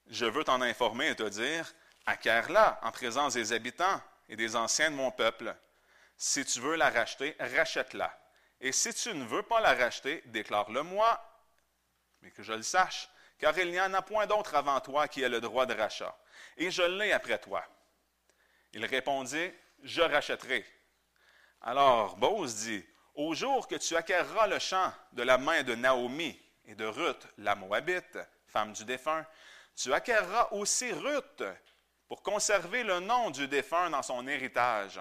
je 0.09 0.27
veux 0.27 0.45
t'en 0.45 0.61
informer 0.61 1.09
et 1.09 1.17
te 1.17 1.29
dire, 1.29 1.73
acquiert-la 2.07 2.81
en 2.83 2.91
présence 2.91 3.35
des 3.35 3.53
habitants 3.53 4.01
et 4.29 4.37
des 4.37 4.57
anciens 4.57 4.91
de 4.91 4.97
mon 4.97 5.11
peuple. 5.11 5.55
Si 6.17 6.45
tu 6.45 6.61
veux 6.61 6.77
la 6.77 6.91
racheter, 6.91 7.37
rachète-la. 7.39 8.17
Et 8.61 8.73
si 8.73 8.93
tu 8.93 9.15
ne 9.15 9.25
veux 9.25 9.43
pas 9.43 9.61
la 9.61 9.75
racheter, 9.75 10.23
déclare-le-moi, 10.27 11.19
mais 12.21 12.31
que 12.31 12.43
je 12.43 12.53
le 12.53 12.63
sache, 12.63 13.09
car 13.39 13.59
il 13.59 13.71
n'y 13.71 13.81
en 13.81 13.95
a 13.95 14.03
point 14.03 14.27
d'autre 14.27 14.55
avant 14.55 14.81
toi 14.81 15.09
qui 15.09 15.23
ait 15.23 15.29
le 15.29 15.41
droit 15.41 15.65
de 15.65 15.75
rachat. 15.75 16.17
Et 16.59 16.71
je 16.71 16.83
l'ai 16.83 17.13
après 17.13 17.39
toi. 17.39 17.65
Il 18.73 18.85
répondit, 18.85 19.51
je 19.83 20.03
rachèterai. 20.03 20.65
Alors 21.63 22.17
Bose 22.17 22.55
dit, 22.57 22.85
au 23.15 23.35
jour 23.35 23.67
que 23.67 23.77
tu 23.77 23.97
acquerras 23.97 24.47
le 24.47 24.59
champ 24.59 24.93
de 25.13 25.23
la 25.23 25.39
main 25.39 25.63
de 25.63 25.75
Naomi 25.75 26.39
et 26.67 26.75
de 26.75 26.85
Ruth, 26.85 27.27
la 27.39 27.55
Moabite, 27.55 28.19
femme 28.47 28.73
du 28.73 28.85
défunt, 28.85 29.27
tu 29.75 29.93
acquerras 29.93 30.49
aussi 30.53 30.93
Ruth 30.93 31.43
pour 32.09 32.23
conserver 32.23 32.83
le 32.83 33.01
nom 33.01 33.31
du 33.31 33.49
défunt 33.49 33.89
dans 33.89 34.03
son 34.03 34.27
héritage. 34.27 35.01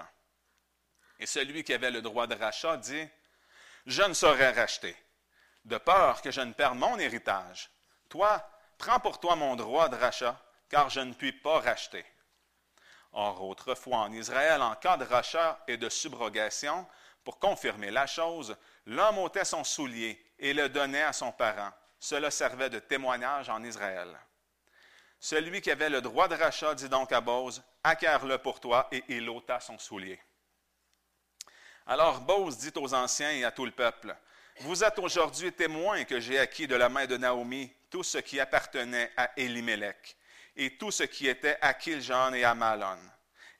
Et 1.18 1.26
celui 1.26 1.62
qui 1.62 1.74
avait 1.74 1.90
le 1.90 2.00
droit 2.00 2.26
de 2.26 2.34
rachat 2.34 2.78
dit, 2.78 3.06
Je 3.86 4.02
ne 4.02 4.14
saurais 4.14 4.52
racheter, 4.52 4.96
de 5.64 5.78
peur 5.78 6.22
que 6.22 6.30
je 6.30 6.40
ne 6.40 6.52
perde 6.52 6.78
mon 6.78 6.98
héritage. 6.98 7.70
Toi, 8.08 8.46
prends 8.78 9.00
pour 9.00 9.20
toi 9.20 9.36
mon 9.36 9.56
droit 9.56 9.88
de 9.88 9.96
rachat, 9.96 10.40
car 10.68 10.90
je 10.90 11.00
ne 11.00 11.14
puis 11.14 11.32
pas 11.32 11.60
racheter. 11.60 12.04
Or, 13.12 13.42
autrefois 13.42 13.98
en 13.98 14.12
Israël, 14.12 14.62
en 14.62 14.74
cas 14.76 14.96
de 14.96 15.04
rachat 15.04 15.62
et 15.66 15.76
de 15.76 15.88
subrogation, 15.88 16.86
pour 17.24 17.38
confirmer 17.38 17.90
la 17.90 18.06
chose, 18.06 18.56
l'homme 18.86 19.18
ôtait 19.18 19.44
son 19.44 19.64
soulier 19.64 20.24
et 20.38 20.52
le 20.52 20.68
donnait 20.68 21.02
à 21.02 21.12
son 21.12 21.32
parent. 21.32 21.72
Cela 21.98 22.30
servait 22.30 22.70
de 22.70 22.78
témoignage 22.78 23.48
en 23.48 23.62
Israël. 23.62 24.16
Celui 25.18 25.60
qui 25.60 25.70
avait 25.70 25.90
le 25.90 26.00
droit 26.00 26.28
de 26.28 26.34
rachat 26.34 26.74
dit 26.74 26.88
donc 26.88 27.12
à 27.12 27.20
Bose, 27.20 27.62
acquiert-le 27.84 28.38
pour 28.38 28.58
toi, 28.58 28.88
et 28.90 29.04
il 29.08 29.28
ôta 29.28 29.60
son 29.60 29.78
soulier. 29.78 30.18
Alors 31.86 32.20
Bose 32.20 32.58
dit 32.58 32.72
aux 32.76 32.94
anciens 32.94 33.32
et 33.32 33.44
à 33.44 33.50
tout 33.50 33.64
le 33.64 33.72
peuple, 33.72 34.14
Vous 34.60 34.84
êtes 34.84 34.98
aujourd'hui 34.98 35.52
témoins 35.52 36.04
que 36.04 36.20
j'ai 36.20 36.38
acquis 36.38 36.66
de 36.66 36.76
la 36.76 36.88
main 36.88 37.06
de 37.06 37.16
Naomi 37.16 37.72
tout 37.88 38.02
ce 38.02 38.18
qui 38.18 38.38
appartenait 38.38 39.10
à 39.16 39.30
Elimelech 39.36 40.16
et 40.56 40.76
tout 40.76 40.90
ce 40.90 41.04
qui 41.04 41.26
était 41.26 41.58
à 41.60 41.74
Kiljan 41.74 42.34
et 42.34 42.44
à 42.44 42.54
Malon 42.54 42.98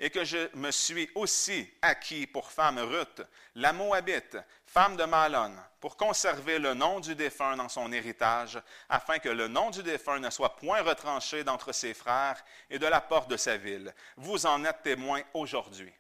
et 0.00 0.08
que 0.08 0.24
je 0.24 0.48
me 0.56 0.70
suis 0.70 1.10
aussi 1.14 1.70
acquis 1.82 2.26
pour 2.26 2.50
femme 2.50 2.78
Ruth, 2.78 3.22
la 3.54 3.74
Moabite, 3.74 4.38
femme 4.64 4.96
de 4.96 5.04
Malon, 5.04 5.54
pour 5.78 5.96
conserver 5.98 6.58
le 6.58 6.72
nom 6.72 7.00
du 7.00 7.14
défunt 7.14 7.54
dans 7.56 7.68
son 7.68 7.92
héritage, 7.92 8.58
afin 8.88 9.18
que 9.18 9.28
le 9.28 9.46
nom 9.46 9.68
du 9.68 9.82
défunt 9.82 10.18
ne 10.18 10.30
soit 10.30 10.56
point 10.56 10.80
retranché 10.80 11.44
d'entre 11.44 11.72
ses 11.72 11.92
frères 11.92 12.42
et 12.70 12.78
de 12.78 12.86
la 12.86 13.02
porte 13.02 13.30
de 13.30 13.36
sa 13.36 13.58
ville. 13.58 13.94
Vous 14.16 14.46
en 14.46 14.64
êtes 14.64 14.82
témoins 14.82 15.22
aujourd'hui. 15.34 15.92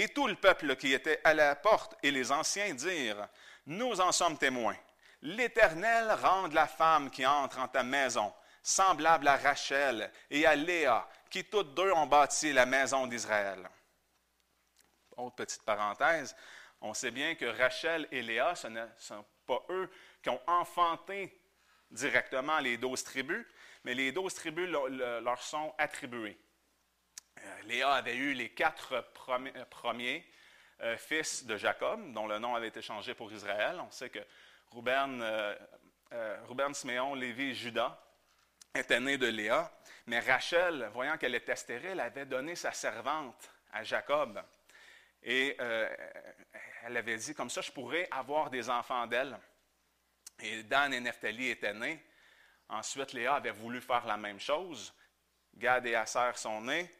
Et 0.00 0.08
tout 0.08 0.26
le 0.26 0.34
peuple 0.34 0.76
qui 0.76 0.94
était 0.94 1.20
à 1.24 1.34
la 1.34 1.54
porte 1.54 1.94
et 2.02 2.10
les 2.10 2.32
anciens 2.32 2.72
dirent, 2.72 3.28
Nous 3.66 4.00
en 4.00 4.12
sommes 4.12 4.38
témoins. 4.38 4.78
L'Éternel 5.20 6.12
rende 6.12 6.54
la 6.54 6.66
femme 6.66 7.10
qui 7.10 7.26
entre 7.26 7.58
en 7.58 7.68
ta 7.68 7.82
maison 7.82 8.32
semblable 8.62 9.28
à 9.28 9.36
Rachel 9.36 10.10
et 10.30 10.46
à 10.46 10.56
Léa, 10.56 11.06
qui 11.28 11.44
toutes 11.44 11.74
deux 11.74 11.92
ont 11.92 12.06
bâti 12.06 12.50
la 12.54 12.64
maison 12.64 13.06
d'Israël. 13.06 13.68
Autre 15.18 15.36
petite 15.36 15.64
parenthèse, 15.64 16.34
on 16.80 16.94
sait 16.94 17.10
bien 17.10 17.34
que 17.34 17.44
Rachel 17.44 18.08
et 18.10 18.22
Léa, 18.22 18.54
ce 18.54 18.68
ne 18.68 18.86
sont 18.96 19.26
pas 19.44 19.62
eux 19.68 19.90
qui 20.22 20.30
ont 20.30 20.40
enfanté 20.46 21.38
directement 21.90 22.58
les 22.60 22.78
douze 22.78 23.04
tribus, 23.04 23.46
mais 23.84 23.92
les 23.92 24.12
douze 24.12 24.32
tribus 24.32 24.66
leur 24.70 25.42
sont 25.42 25.74
attribuées. 25.76 26.38
Euh, 27.42 27.62
Léa 27.64 27.92
avait 27.92 28.16
eu 28.16 28.32
les 28.32 28.50
quatre 28.50 29.12
premiers 29.70 30.24
euh, 30.82 30.96
fils 30.96 31.44
de 31.44 31.56
Jacob, 31.56 32.12
dont 32.12 32.26
le 32.26 32.38
nom 32.38 32.54
avait 32.54 32.68
été 32.68 32.80
changé 32.80 33.14
pour 33.14 33.30
Israël. 33.32 33.78
On 33.80 33.90
sait 33.90 34.08
que 34.08 34.20
Ruben, 34.70 35.20
euh, 35.22 36.36
Ruben 36.48 36.72
Lévi 37.16 37.50
et 37.50 37.54
Judas 37.54 37.98
était 38.74 39.00
né 39.00 39.18
de 39.18 39.26
Léa. 39.26 39.70
Mais 40.06 40.20
Rachel, 40.20 40.90
voyant 40.92 41.18
qu'elle 41.18 41.34
était 41.34 41.56
stérile, 41.56 42.00
avait 42.00 42.24
donné 42.24 42.54
sa 42.56 42.72
servante 42.72 43.50
à 43.72 43.84
Jacob. 43.84 44.42
Et 45.22 45.56
euh, 45.60 45.88
elle 46.82 46.96
avait 46.96 47.16
dit, 47.16 47.34
comme 47.34 47.50
ça, 47.50 47.60
je 47.60 47.70
pourrais 47.70 48.08
avoir 48.10 48.48
des 48.48 48.70
enfants 48.70 49.06
d'elle. 49.06 49.38
Et 50.40 50.62
Dan 50.62 50.94
et 50.94 51.00
Nephtali 51.00 51.50
étaient 51.50 51.74
nés. 51.74 52.02
Ensuite, 52.68 53.12
Léa 53.12 53.34
avait 53.34 53.50
voulu 53.50 53.80
faire 53.80 54.06
la 54.06 54.16
même 54.16 54.40
chose. 54.40 54.94
Gad 55.54 55.86
et 55.86 55.94
Asser 55.94 56.30
sont 56.36 56.62
nés. 56.62 56.90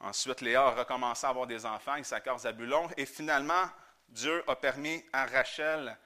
Ensuite, 0.00 0.40
Léa 0.40 0.62
a 0.62 0.70
recommencé 0.70 1.26
à 1.26 1.30
avoir 1.30 1.46
des 1.46 1.66
enfants, 1.66 1.96
Issachar, 1.96 2.38
Zabulon. 2.38 2.88
Et 2.96 3.04
finalement, 3.04 3.68
Dieu 4.08 4.42
a 4.48 4.56
permis 4.56 5.04
à 5.12 5.26
Rachel 5.26 5.96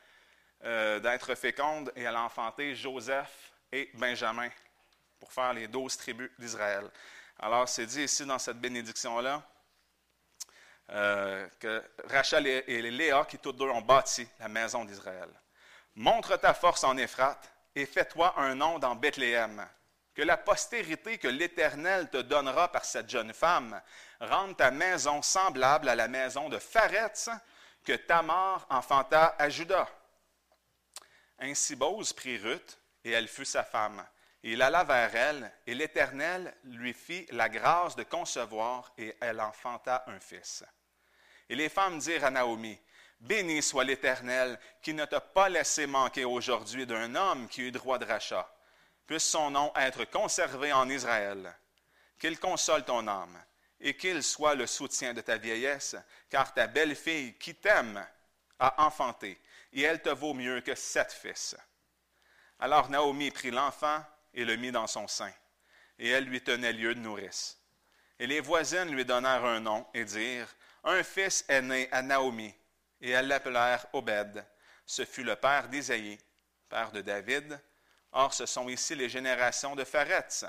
euh, 0.64 0.98
d'être 0.98 1.34
féconde 1.34 1.92
et 1.94 2.02
elle 2.02 2.16
a 2.16 2.22
enfanté 2.22 2.74
Joseph 2.74 3.52
et 3.70 3.90
Benjamin 3.94 4.48
pour 5.20 5.32
faire 5.32 5.52
les 5.52 5.68
douze 5.68 5.96
tribus 5.96 6.30
d'Israël. 6.38 6.90
Alors, 7.38 7.68
c'est 7.68 7.86
dit 7.86 8.02
ici 8.02 8.26
dans 8.26 8.38
cette 8.38 8.58
bénédiction-là 8.58 9.42
euh, 10.90 11.48
que 11.58 11.82
Rachel 12.04 12.46
et, 12.46 12.82
Léa, 12.82 13.24
qui 13.24 13.38
toutes 13.38 13.56
deux 13.56 13.64
ont 13.64 13.80
bâti 13.80 14.28
la 14.38 14.48
maison 14.48 14.84
d'Israël. 14.84 15.28
Montre 15.94 16.36
ta 16.36 16.52
force 16.52 16.84
en 16.84 16.96
Éphrate 16.96 17.52
et 17.74 17.86
fais-toi 17.86 18.34
un 18.38 18.54
nom 18.54 18.78
dans 18.78 18.94
Bethléem. 18.94 19.66
Que 20.14 20.22
la 20.22 20.36
postérité 20.36 21.18
que 21.18 21.28
l'Éternel 21.28 22.08
te 22.08 22.18
donnera 22.18 22.70
par 22.70 22.84
cette 22.84 23.10
jeune 23.10 23.32
femme 23.32 23.80
rende 24.20 24.56
ta 24.56 24.70
maison 24.70 25.22
semblable 25.22 25.88
à 25.88 25.96
la 25.96 26.08
maison 26.08 26.48
de 26.48 26.58
Pharetz 26.58 27.30
que 27.84 27.92
Tamar 27.92 28.66
enfanta 28.70 29.34
à 29.38 29.48
Judas. 29.48 29.88
Ainsi 31.38 31.76
Bose 31.76 32.12
prit 32.12 32.38
Ruth, 32.38 32.78
et 33.04 33.10
elle 33.10 33.28
fut 33.28 33.44
sa 33.44 33.64
femme. 33.64 34.06
Il 34.42 34.62
alla 34.62 34.84
vers 34.84 35.14
elle, 35.14 35.52
et 35.66 35.74
l'Éternel 35.74 36.54
lui 36.64 36.92
fit 36.92 37.26
la 37.30 37.48
grâce 37.48 37.96
de 37.96 38.02
concevoir, 38.02 38.92
et 38.96 39.16
elle 39.20 39.40
enfanta 39.40 40.04
un 40.06 40.20
fils. 40.20 40.64
Et 41.48 41.56
les 41.56 41.68
femmes 41.68 41.98
dirent 41.98 42.24
à 42.24 42.30
Naomi, 42.30 42.78
Béni 43.20 43.62
soit 43.62 43.84
l'Éternel, 43.84 44.58
qui 44.82 44.92
ne 44.92 45.04
t'a 45.04 45.20
pas 45.20 45.48
laissé 45.48 45.86
manquer 45.86 46.24
aujourd'hui 46.24 46.86
d'un 46.86 47.14
homme 47.14 47.48
qui 47.48 47.62
eut 47.62 47.72
droit 47.72 47.98
de 47.98 48.04
rachat. 48.04 48.53
Puisse 49.06 49.24
son 49.24 49.50
nom 49.50 49.72
être 49.76 50.04
conservé 50.04 50.72
en 50.72 50.88
Israël. 50.88 51.54
Qu'il 52.18 52.38
console 52.38 52.84
ton 52.84 53.06
âme, 53.06 53.38
et 53.80 53.96
qu'il 53.96 54.22
soit 54.22 54.54
le 54.54 54.66
soutien 54.66 55.12
de 55.12 55.20
ta 55.20 55.36
vieillesse, 55.36 55.96
car 56.30 56.54
ta 56.54 56.66
belle-fille 56.66 57.34
qui 57.38 57.54
t'aime 57.54 58.06
a 58.58 58.86
enfanté, 58.86 59.38
et 59.72 59.82
elle 59.82 60.00
te 60.00 60.08
vaut 60.08 60.32
mieux 60.32 60.60
que 60.60 60.74
sept 60.74 61.12
fils. 61.12 61.56
Alors 62.58 62.88
Naomi 62.88 63.30
prit 63.30 63.50
l'enfant, 63.50 64.02
et 64.32 64.44
le 64.44 64.56
mit 64.56 64.72
dans 64.72 64.86
son 64.86 65.06
sein. 65.06 65.32
Et 65.98 66.08
elle 66.08 66.24
lui 66.24 66.42
tenait 66.42 66.72
lieu 66.72 66.94
de 66.94 67.00
nourrice. 67.00 67.58
Et 68.18 68.26
les 68.26 68.40
voisines 68.40 68.90
lui 68.90 69.04
donnèrent 69.04 69.44
un 69.44 69.60
nom 69.60 69.86
et 69.94 70.04
dirent 70.04 70.52
Un 70.82 71.02
fils 71.02 71.44
est 71.48 71.62
né 71.62 71.88
à 71.92 72.02
Naomi, 72.02 72.54
et 73.00 73.10
elles 73.10 73.28
l'appelèrent 73.28 73.86
Obed. 73.92 74.44
Ce 74.86 75.04
fut 75.04 75.24
le 75.24 75.36
père 75.36 75.68
d'Isaïe, 75.68 76.18
père 76.68 76.92
de 76.92 77.00
David. 77.00 77.60
Or, 78.16 78.32
ce 78.32 78.46
sont 78.46 78.68
ici 78.68 78.94
les 78.94 79.08
générations 79.08 79.74
de 79.74 79.82
Pharetz. 79.82 80.44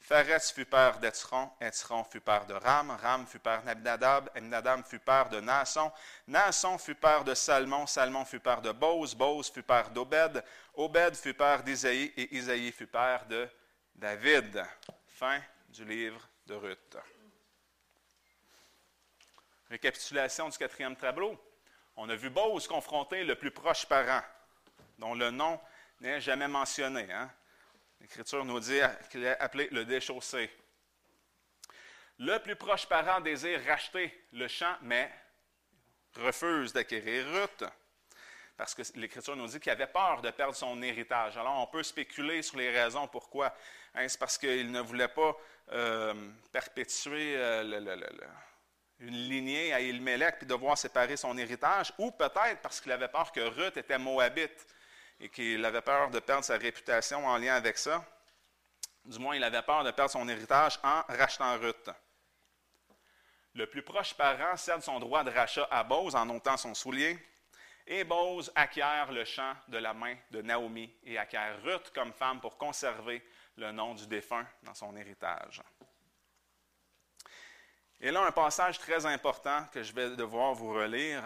Pharetz 0.00 0.50
fut 0.50 0.64
père 0.64 0.98
d'Etzron, 0.98 1.48
Etzron 1.60 2.02
fut 2.02 2.20
père 2.20 2.44
de 2.44 2.54
Ram, 2.54 2.90
Ram 2.90 3.24
fut 3.24 3.38
père 3.38 3.62
d'Abinadab, 3.62 4.28
Abinadab 4.34 4.84
fut 4.84 4.98
père 4.98 5.28
de 5.28 5.38
Naasson, 5.40 5.92
Naasson 6.26 6.76
fut 6.76 6.96
père 6.96 7.22
de 7.22 7.34
Salmon, 7.34 7.86
Salmon 7.86 8.24
fut 8.24 8.40
père 8.40 8.60
de 8.60 8.72
Boz, 8.72 9.14
Boz 9.14 9.48
fut 9.48 9.62
père 9.62 9.90
d'Obed, 9.90 10.42
Obed 10.74 11.14
fut 11.14 11.34
père 11.34 11.62
d'Isaïe, 11.62 12.12
et 12.16 12.36
Isaïe 12.36 12.72
fut 12.72 12.88
père 12.88 13.26
de 13.26 13.48
David. 13.94 14.64
Fin 15.06 15.40
du 15.68 15.84
livre 15.84 16.28
de 16.46 16.54
Ruth. 16.54 16.96
Récapitulation 19.70 20.48
du 20.48 20.58
quatrième 20.58 20.96
tableau. 20.96 21.38
On 21.96 22.08
a 22.08 22.16
vu 22.16 22.30
Boz 22.30 22.66
confronter 22.66 23.22
le 23.22 23.36
plus 23.36 23.52
proche 23.52 23.86
parent, 23.86 24.22
dont 24.98 25.14
le 25.14 25.30
nom 25.30 25.60
n'est 26.00 26.20
jamais 26.20 26.48
mentionné. 26.48 27.06
Hein? 27.12 27.30
L'Écriture 28.00 28.44
nous 28.44 28.60
dit 28.60 28.80
qu'il 29.10 29.24
est 29.24 29.38
appelé 29.38 29.68
le 29.70 29.84
déchaussé. 29.84 30.50
Le 32.18 32.38
plus 32.38 32.56
proche 32.56 32.86
parent 32.86 33.20
désire 33.20 33.60
racheter 33.64 34.26
le 34.32 34.48
champ, 34.48 34.74
mais 34.82 35.10
refuse 36.16 36.72
d'acquérir 36.72 37.26
Ruth, 37.26 37.64
parce 38.56 38.74
que 38.74 38.82
l'Écriture 38.96 39.36
nous 39.36 39.46
dit 39.46 39.60
qu'il 39.60 39.70
avait 39.70 39.86
peur 39.86 40.20
de 40.20 40.30
perdre 40.30 40.54
son 40.54 40.82
héritage. 40.82 41.36
Alors, 41.36 41.60
on 41.60 41.66
peut 41.66 41.82
spéculer 41.84 42.42
sur 42.42 42.58
les 42.58 42.70
raisons 42.70 43.06
pourquoi. 43.06 43.54
Est-ce 43.94 44.18
parce 44.18 44.36
qu'il 44.36 44.70
ne 44.72 44.80
voulait 44.80 45.08
pas 45.08 45.36
euh, 45.70 46.14
perpétuer 46.50 47.36
euh, 47.36 48.00
une 48.98 49.14
lignée 49.14 49.72
à 49.72 49.80
Ilmélec 49.80 50.38
puis 50.38 50.46
devoir 50.46 50.76
séparer 50.76 51.16
son 51.16 51.38
héritage, 51.38 51.92
ou 51.98 52.10
peut-être 52.10 52.60
parce 52.62 52.80
qu'il 52.80 52.90
avait 52.90 53.08
peur 53.08 53.30
que 53.30 53.40
Ruth 53.40 53.76
était 53.76 53.98
moabite 53.98 54.66
et 55.20 55.28
qu'il 55.28 55.64
avait 55.64 55.82
peur 55.82 56.10
de 56.10 56.20
perdre 56.20 56.44
sa 56.44 56.56
réputation 56.56 57.26
en 57.26 57.36
lien 57.36 57.54
avec 57.54 57.78
ça. 57.78 58.04
Du 59.04 59.18
moins, 59.18 59.36
il 59.36 59.44
avait 59.44 59.62
peur 59.62 59.84
de 59.84 59.90
perdre 59.90 60.10
son 60.10 60.28
héritage 60.28 60.78
en 60.82 61.02
rachetant 61.08 61.58
Ruth. 61.58 61.90
Le 63.54 63.66
plus 63.66 63.82
proche 63.82 64.14
parent 64.14 64.56
cède 64.56 64.82
son 64.82 65.00
droit 65.00 65.24
de 65.24 65.30
rachat 65.30 65.66
à 65.70 65.82
Bose 65.82 66.14
en 66.14 66.28
ôtant 66.28 66.56
son 66.56 66.74
soulier, 66.74 67.18
et 67.86 68.04
Bose 68.04 68.52
acquiert 68.54 69.10
le 69.10 69.24
champ 69.24 69.54
de 69.68 69.78
la 69.78 69.94
main 69.94 70.14
de 70.30 70.42
Naomi 70.42 70.94
et 71.04 71.16
acquiert 71.16 71.60
Ruth 71.62 71.90
comme 71.94 72.12
femme 72.12 72.40
pour 72.40 72.58
conserver 72.58 73.26
le 73.56 73.72
nom 73.72 73.94
du 73.94 74.06
défunt 74.06 74.46
dans 74.62 74.74
son 74.74 74.94
héritage. 74.94 75.62
Et 78.00 78.10
là, 78.10 78.26
un 78.26 78.30
passage 78.30 78.78
très 78.78 79.06
important 79.06 79.66
que 79.72 79.82
je 79.82 79.92
vais 79.92 80.14
devoir 80.14 80.54
vous 80.54 80.72
relire, 80.72 81.24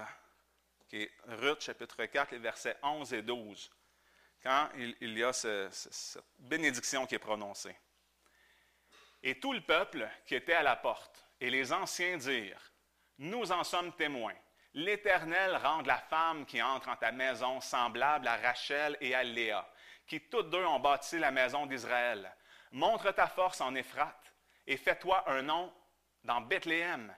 qui 0.89 1.03
est 1.03 1.13
Ruth 1.27 1.61
chapitre 1.61 2.05
4, 2.07 2.31
les 2.31 2.39
versets 2.39 2.77
11 2.83 3.13
et 3.13 3.23
12 3.23 3.71
quand 4.43 4.69
il, 4.77 5.19
y 5.19 5.23
a 5.23 5.33
cette 5.33 6.23
bénédiction 6.39 7.07
qui 7.07 7.15
est 7.15 7.21
prononcée. 7.21 7.77
Et 9.23 9.39
tout 9.39 9.53
le 9.53 9.61
peuple 9.61 10.09
qui 10.27 10.35
était 10.35 10.55
à 10.55 10.63
la 10.63 10.77
porte 10.77 11.25
et 11.41 11.51
les 11.51 11.73
anciens 11.73 12.17
dirent, 12.17 12.73
Nous 13.19 13.53
en 13.53 13.63
sommes 13.63 13.95
témoins. 13.95 14.35
L'Éternel 14.75 15.57
rend 15.57 15.83
la 15.83 15.99
femme 15.99 16.47
qui 16.47 16.61
entre 16.63 16.89
en 16.89 16.97
ta 16.97 17.13
maison 17.13 17.61
semblable 17.61 18.27
à 18.27 18.37
Rachel 18.37 18.97
et 19.01 19.15
à 19.15 19.23
Léa, 19.23 19.69
qui 20.07 20.21
toutes 20.29 20.51
deux 20.51 20.65
ont 20.65 20.81
bâti 20.81 21.19
la 21.19 21.31
maison 21.31 21.67
d'Israël. 21.67 22.35
Montre 22.73 23.13
ta 23.13 23.29
force 23.29 23.61
en 23.61 23.75
Éphrate 23.75 24.35
et 24.67 24.77
fais-toi 24.77 25.31
un 25.31 25.43
nom 25.43 25.73
dans 26.25 26.41
Bethléem, 26.41 27.15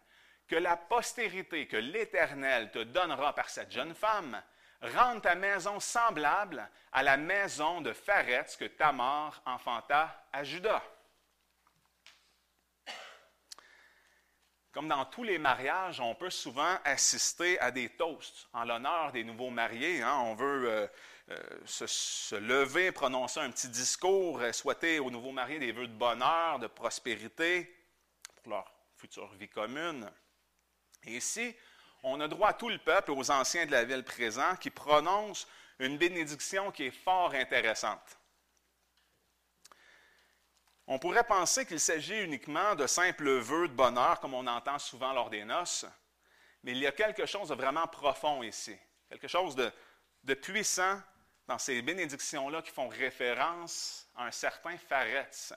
que 0.49 0.57
la 0.57 0.77
postérité 0.77 1.69
que 1.69 1.77
l'Éternel 1.77 2.71
te 2.71 2.81
donnera 2.81 3.35
par 3.35 3.49
cette 3.49 3.71
jeune 3.71 3.95
femme 3.95 4.43
rende 4.85 5.23
ta 5.23 5.35
maison 5.35 5.81
semblable 5.81 6.69
à 6.93 7.03
la 7.03 7.17
maison 7.17 7.81
de 7.81 7.93
Pharetz 7.93 8.57
que 8.57 8.67
Tamar 8.67 9.43
enfanta 9.47 10.27
à 10.33 10.45
Judas. 10.45 10.83
Comme 14.75 14.89
dans 14.89 15.05
tous 15.05 15.23
les 15.23 15.39
mariages, 15.39 16.01
on 16.01 16.17
peut 16.17 16.31
souvent 16.31 16.77
assister 16.85 17.61
à 17.61 17.71
des 17.71 17.89
toasts 17.91 18.49
en 18.53 18.65
l'honneur 18.65 19.13
des 19.13 19.23
nouveaux 19.23 19.51
mariés. 19.51 20.03
Hein. 20.03 20.19
On 20.25 20.35
veut 20.35 20.69
euh, 20.69 20.87
euh, 21.31 21.61
se, 21.65 22.35
lever, 22.35 22.91
prononcer 22.91 23.39
un 23.39 23.53
petit 23.53 23.69
discours, 23.69 24.41
euh, 24.41 24.51
souhaiter 24.51 24.99
aux 24.99 25.13
nouveaux 25.13 25.31
mariés 25.31 25.61
des 25.61 25.71
vœux 25.71 25.87
de 25.87 25.95
bonheur, 25.95 26.59
de 26.59 26.67
prospérité 26.67 27.73
pour 28.43 28.51
leur 28.51 28.69
future 28.97 29.33
vie 29.35 29.49
commune. 29.49 30.11
Et 31.05 31.19
ici, 31.19 31.55
on 32.05 32.21
a 32.21 32.29
droit 32.29 32.51
à 32.51 32.53
tout 32.53 32.69
le 32.69 32.79
peuple, 32.79 33.11
aux 33.11 33.31
anciens 33.31 33.67
de 33.67 33.73
la 33.73 33.85
ville 33.85 34.05
présents, 34.05 34.57
qui 34.57 34.71
prononcent 34.71 35.49
une 35.79 35.97
bénédiction 35.99 36.71
qui 36.71 36.85
est 36.85 36.91
fort 36.91 37.33
intéressante. 37.33 38.19
On 40.87 40.99
pourrait 40.99 41.25
penser 41.25 41.65
qu'il 41.65 41.81
s'agit 41.81 42.23
uniquement 42.23 42.75
de 42.75 42.87
simples 42.87 43.31
vœux 43.39 43.69
de 43.69 43.73
bonheur, 43.73 44.21
comme 44.21 44.35
on 44.35 44.47
entend 44.47 44.79
souvent 44.79 45.15
lors 45.15 45.31
des 45.31 45.45
noces, 45.45 45.87
mais 46.63 46.73
il 46.73 46.79
y 46.79 46.87
a 46.87 46.93
quelque 46.93 47.25
chose 47.25 47.49
de 47.49 47.55
vraiment 47.55 47.87
profond 47.87 48.43
ici, 48.43 48.77
quelque 49.09 49.29
chose 49.29 49.57
de, 49.57 49.73
de 50.25 50.35
puissant 50.35 51.01
dans 51.47 51.59
ces 51.59 51.81
bénédictions-là 51.81 52.61
qui 52.61 52.71
font 52.71 52.89
référence 52.89 54.07
à 54.15 54.27
un 54.27 54.31
certain 54.31 54.77
Pharetz 54.77 55.55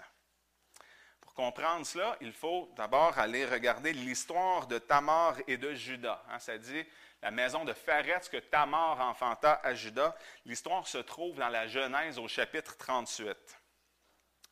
comprendre 1.38 1.86
cela, 1.86 2.18
il 2.20 2.34
faut 2.34 2.68
d'abord 2.76 3.16
aller 3.20 3.46
regarder 3.46 3.94
l'histoire 3.94 4.66
de 4.66 4.80
Tamar 4.80 5.36
et 5.46 5.58
de 5.58 5.72
Judas. 5.76 6.24
Hein. 6.30 6.40
ça 6.40 6.58
dit 6.58 6.84
la 7.22 7.30
maison 7.30 7.64
de 7.64 7.74
Pharetz 7.74 8.28
que 8.28 8.38
Tamar 8.38 9.00
enfanta 9.02 9.62
à 9.64 9.76
Judas. 9.76 10.16
L'histoire 10.46 10.88
se 10.88 10.98
trouve 10.98 11.38
dans 11.38 11.50
la 11.50 11.68
Genèse 11.68 12.18
au 12.18 12.28
chapitre 12.28 12.76
38. 12.78 13.38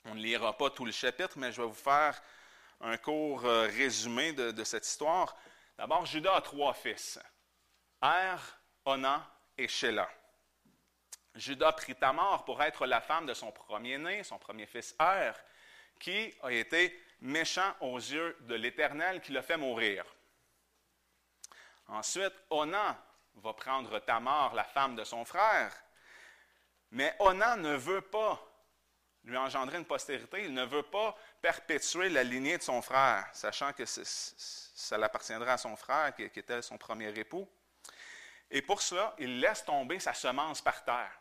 On 0.06 0.14
ne 0.14 0.20
lira 0.20 0.56
pas 0.56 0.70
tout 0.70 0.86
le 0.86 0.92
chapitre, 0.92 1.40
mais 1.40 1.52
je 1.52 1.60
vais 1.60 1.68
vous 1.68 1.74
faire 1.74 2.22
un 2.82 2.98
court 2.98 3.44
euh, 3.46 3.64
résumé 3.64 4.34
de, 4.34 4.52
de 4.52 4.64
cette 4.64 4.86
histoire. 4.86 5.36
D'abord, 5.80 6.06
Judas 6.06 6.36
a 6.36 6.42
trois 6.42 6.76
fils, 6.76 7.20
Er, 8.04 8.38
Onan 8.86 9.24
et 9.58 9.68
Shelah. 9.68 10.10
Judas 11.34 11.72
prit 11.72 11.96
Tamar 11.96 12.46
pour 12.46 12.62
être 12.62 12.86
la 12.86 13.02
femme 13.02 13.26
de 13.26 13.34
son 13.34 13.52
premier-né, 13.52 14.24
son 14.24 14.38
premier 14.38 14.68
fils 14.68 14.96
Er, 15.00 15.34
qui 16.00 16.34
a 16.44 16.52
été 16.52 17.00
méchant 17.22 17.74
aux 17.82 17.98
yeux 17.98 18.38
de 18.42 18.56
l'Éternel 18.56 19.22
qui 19.22 19.32
l'a 19.32 19.42
fait 19.42 19.58
mourir. 19.58 20.06
Ensuite, 21.88 22.34
Onan 22.50 22.96
va 23.36 23.54
prendre 23.54 24.00
Tamar, 24.00 24.54
la 24.54 24.64
femme 24.64 24.96
de 24.96 25.04
son 25.04 25.26
frère, 25.26 25.74
mais 26.92 27.16
Onan 27.20 27.58
ne 27.58 27.76
veut 27.76 28.02
pas 28.02 28.42
lui 29.26 29.38
engendrer 29.38 29.78
une 29.78 29.86
postérité, 29.86 30.46
il 30.46 30.54
ne 30.54 30.66
veut 30.66 30.84
pas 30.84 31.18
perpétuer 31.42 32.10
la 32.10 32.24
lignée 32.24 32.58
de 32.58 32.64
son 32.64 32.82
frère, 32.82 33.28
sachant 33.34 33.74
que 33.74 33.84
ça 33.86 34.98
l'appartiendra 34.98 35.54
à 35.54 35.58
son 35.58 35.76
frère 35.76 36.16
qui, 36.16 36.24
était 36.24 36.62
son 36.62 36.78
premier 36.78 37.10
époux. 37.18 37.50
Et 38.52 38.62
pour 38.62 38.82
cela, 38.82 39.16
il 39.18 39.40
laisse 39.40 39.66
tomber 39.66 40.00
sa 40.00 40.14
semence 40.14 40.62
par 40.62 40.84
terre. 40.84 41.20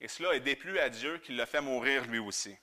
Et 0.00 0.08
cela 0.08 0.34
est 0.34 0.40
déplu 0.40 0.78
à 0.78 0.88
Dieu 0.88 1.18
qui 1.18 1.32
l'a 1.32 1.46
fait 1.46 1.60
mourir 1.60 2.04
lui 2.06 2.18
aussi. 2.18 2.56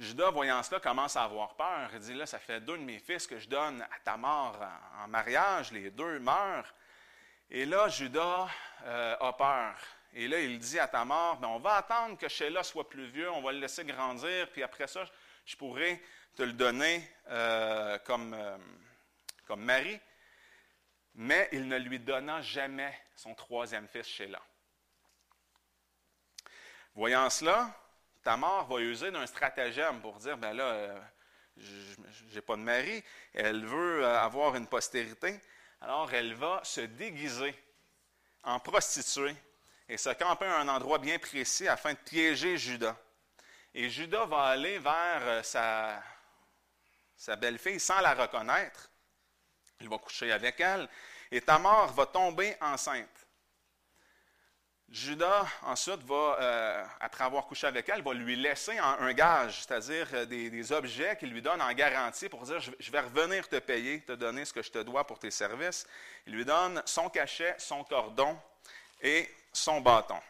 Judas, 0.00 0.30
voyant 0.30 0.62
cela, 0.62 0.80
commence 0.80 1.14
à 1.16 1.24
avoir 1.24 1.54
peur. 1.56 1.90
Il 1.92 1.98
dit, 1.98 2.14
là, 2.14 2.24
ça 2.24 2.38
fait 2.38 2.58
deux 2.58 2.78
de 2.78 2.82
mes 2.82 2.98
fils 2.98 3.26
que 3.26 3.38
je 3.38 3.46
donne 3.46 3.82
à 3.82 4.00
ta 4.02 4.16
mort 4.16 4.58
en 4.98 5.08
mariage, 5.08 5.72
les 5.72 5.90
deux 5.90 6.18
meurent. 6.18 6.74
Et 7.50 7.66
là, 7.66 7.86
Judas 7.88 8.48
euh, 8.84 9.16
a 9.20 9.32
peur. 9.34 9.74
Et 10.14 10.26
là, 10.26 10.40
il 10.40 10.58
dit 10.58 10.78
à 10.78 10.88
Tamar, 10.88 11.36
ben, 11.36 11.48
on 11.48 11.58
va 11.58 11.74
attendre 11.74 12.16
que 12.16 12.28
Sheila 12.28 12.62
soit 12.62 12.88
plus 12.88 13.08
vieux, 13.08 13.30
on 13.30 13.42
va 13.42 13.52
le 13.52 13.58
laisser 13.58 13.84
grandir, 13.84 14.50
puis 14.50 14.62
après 14.62 14.86
ça, 14.86 15.04
je 15.44 15.54
pourrai 15.54 16.02
te 16.34 16.44
le 16.44 16.54
donner 16.54 17.06
euh, 17.28 17.98
comme, 17.98 18.32
euh, 18.32 18.56
comme 19.46 19.62
mari. 19.62 20.00
Mais 21.14 21.50
il 21.52 21.68
ne 21.68 21.76
lui 21.76 21.98
donna 21.98 22.40
jamais 22.40 22.98
son 23.14 23.34
troisième 23.34 23.86
fils, 23.86 24.06
Sheila. 24.06 24.40
Voyant 26.94 27.28
cela, 27.28 27.70
Tamar 28.22 28.66
va 28.66 28.80
user 28.80 29.10
d'un 29.10 29.26
stratagème 29.26 30.00
pour 30.00 30.16
dire, 30.16 30.36
ben 30.36 30.52
là, 30.52 30.64
euh, 30.64 31.00
je 31.56 32.34
n'ai 32.34 32.40
pas 32.40 32.56
de 32.56 32.62
mari, 32.62 33.02
elle 33.34 33.64
veut 33.64 34.04
euh, 34.04 34.20
avoir 34.20 34.56
une 34.56 34.66
postérité, 34.66 35.40
alors 35.80 36.12
elle 36.12 36.34
va 36.34 36.60
se 36.62 36.82
déguiser 36.82 37.54
en 38.42 38.58
prostituée 38.60 39.34
et 39.88 39.96
se 39.96 40.10
camper 40.10 40.46
à 40.46 40.60
un 40.60 40.68
endroit 40.68 40.98
bien 40.98 41.18
précis 41.18 41.66
afin 41.68 41.92
de 41.92 41.98
piéger 41.98 42.56
Judas. 42.56 42.96
Et 43.74 43.88
Judas 43.88 44.26
va 44.26 44.44
aller 44.44 44.78
vers 44.78 45.22
euh, 45.22 45.42
sa, 45.42 46.02
sa 47.16 47.36
belle-fille 47.36 47.80
sans 47.80 48.00
la 48.00 48.14
reconnaître. 48.14 48.90
Il 49.80 49.88
va 49.88 49.98
coucher 49.98 50.32
avec 50.32 50.60
elle 50.60 50.88
et 51.30 51.40
Tamar 51.40 51.92
va 51.92 52.06
tomber 52.06 52.56
enceinte. 52.60 53.19
Judas, 54.90 55.46
ensuite, 55.62 56.02
va, 56.02 56.36
euh, 56.40 56.84
après 56.98 57.22
avoir 57.22 57.46
couché 57.46 57.68
avec 57.68 57.88
elle, 57.88 58.02
va 58.02 58.12
lui 58.12 58.34
laisser 58.34 58.76
un, 58.76 59.12
gage, 59.12 59.62
c'est-à-dire 59.62 60.08
euh, 60.14 60.24
des, 60.26 60.72
objets 60.72 61.16
qu'il 61.16 61.30
lui 61.30 61.40
donne 61.40 61.62
en 61.62 61.72
garantie 61.72 62.28
pour 62.28 62.42
dire 62.42 62.58
je, 62.58 62.90
vais 62.90 62.98
revenir 62.98 63.48
te 63.48 63.60
payer, 63.60 64.00
te 64.00 64.12
donner 64.12 64.44
ce 64.44 64.52
que 64.52 64.62
je 64.62 64.70
te 64.72 64.78
dois 64.78 65.06
pour 65.06 65.20
tes 65.20 65.30
services. 65.30 65.86
Il 66.26 66.34
lui 66.34 66.44
donne 66.44 66.82
son 66.86 67.08
cachet, 67.08 67.54
son 67.58 67.84
cordon 67.84 68.36
et 69.00 69.32
son 69.52 69.80
bâton. 69.80 70.20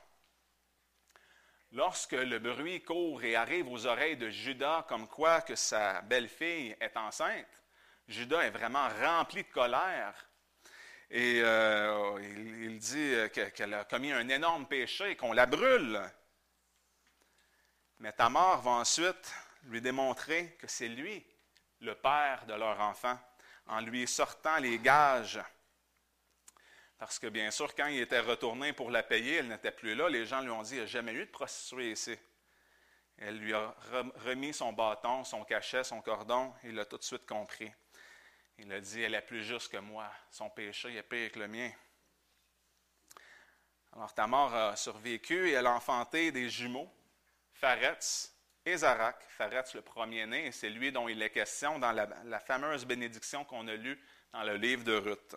Lorsque 1.72 2.12
le 2.12 2.38
bruit 2.38 2.82
court 2.82 3.24
et 3.24 3.36
arrive 3.36 3.66
aux 3.66 3.86
oreilles 3.86 4.18
de 4.18 4.28
Judas 4.28 4.84
comme 4.88 5.08
quoi 5.08 5.40
que 5.40 5.54
sa 5.54 6.02
belle-fille 6.02 6.76
est 6.80 6.96
enceinte, 6.98 7.46
Judas 8.08 8.42
est 8.42 8.50
vraiment 8.50 8.88
rempli 9.00 9.42
de 9.42 9.48
colère 9.48 10.29
et 11.10 11.40
euh, 11.42 12.20
il, 12.62 12.78
dit 12.78 13.14
qu'elle 13.32 13.74
a 13.74 13.84
commis 13.84 14.12
un 14.12 14.28
énorme 14.28 14.66
péché 14.66 15.10
et 15.10 15.16
qu'on 15.16 15.32
la 15.32 15.46
brûle. 15.46 16.00
Mais 17.98 18.12
Tamar 18.12 18.62
va 18.62 18.70
ensuite 18.72 19.34
lui 19.64 19.80
démontrer 19.80 20.56
que 20.58 20.68
c'est 20.68 20.88
lui 20.88 21.24
le 21.80 21.94
père 21.94 22.46
de 22.46 22.54
leur 22.54 22.78
enfant, 22.80 23.18
en 23.66 23.80
lui 23.80 24.06
sortant 24.06 24.58
les 24.58 24.78
gages. 24.78 25.40
Parce 26.96 27.18
que 27.18 27.26
bien 27.26 27.50
sûr, 27.50 27.74
quand 27.74 27.86
il 27.86 28.00
était 28.00 28.20
retourné 28.20 28.72
pour 28.72 28.90
la 28.90 29.02
payer, 29.02 29.36
elle 29.36 29.48
n'était 29.48 29.72
plus 29.72 29.94
là. 29.94 30.08
Les 30.08 30.26
gens 30.26 30.42
lui 30.42 30.50
ont 30.50 30.62
dit, 30.62 30.74
il 30.74 30.78
n'y 30.78 30.84
a 30.84 30.86
jamais 30.86 31.12
eu 31.12 31.24
de 31.24 31.30
prostituée 31.30 31.92
ici. 31.92 32.16
Elle 33.16 33.38
lui 33.38 33.52
a 33.52 33.74
remis 34.24 34.54
son 34.54 34.72
bâton, 34.72 35.24
son 35.24 35.44
cachet, 35.44 35.82
son 35.82 36.00
cordon. 36.02 36.54
Il 36.64 36.78
a 36.78 36.84
tout 36.84 36.98
de 36.98 37.02
suite 37.02 37.26
compris. 37.26 37.72
Il 38.62 38.70
a 38.74 38.80
dit, 38.80 39.00
elle 39.00 39.14
est 39.14 39.22
plus 39.22 39.42
juste 39.42 39.72
que 39.72 39.78
moi. 39.78 40.10
Son 40.30 40.50
péché 40.50 40.94
est 40.94 41.02
pire 41.02 41.32
que 41.32 41.38
le 41.38 41.48
mien. 41.48 41.70
Alors 43.94 44.12
Tamar 44.12 44.54
a 44.54 44.76
survécu 44.76 45.48
et 45.48 45.52
elle 45.52 45.66
a 45.66 45.72
enfanté 45.72 46.30
des 46.30 46.50
jumeaux, 46.50 46.92
Pharetz 47.54 48.34
et 48.66 48.76
Zarak. 48.76 49.16
Pharetz, 49.30 49.74
le 49.74 49.80
premier-né, 49.80 50.52
c'est 50.52 50.68
lui 50.68 50.92
dont 50.92 51.08
il 51.08 51.22
est 51.22 51.30
question 51.30 51.78
dans 51.78 51.90
la, 51.90 52.38
fameuse 52.40 52.84
bénédiction 52.84 53.46
qu'on 53.46 53.66
a 53.66 53.74
lue 53.74 53.98
dans 54.30 54.42
le 54.42 54.56
livre 54.56 54.84
de 54.84 54.94
Ruth. 54.94 55.36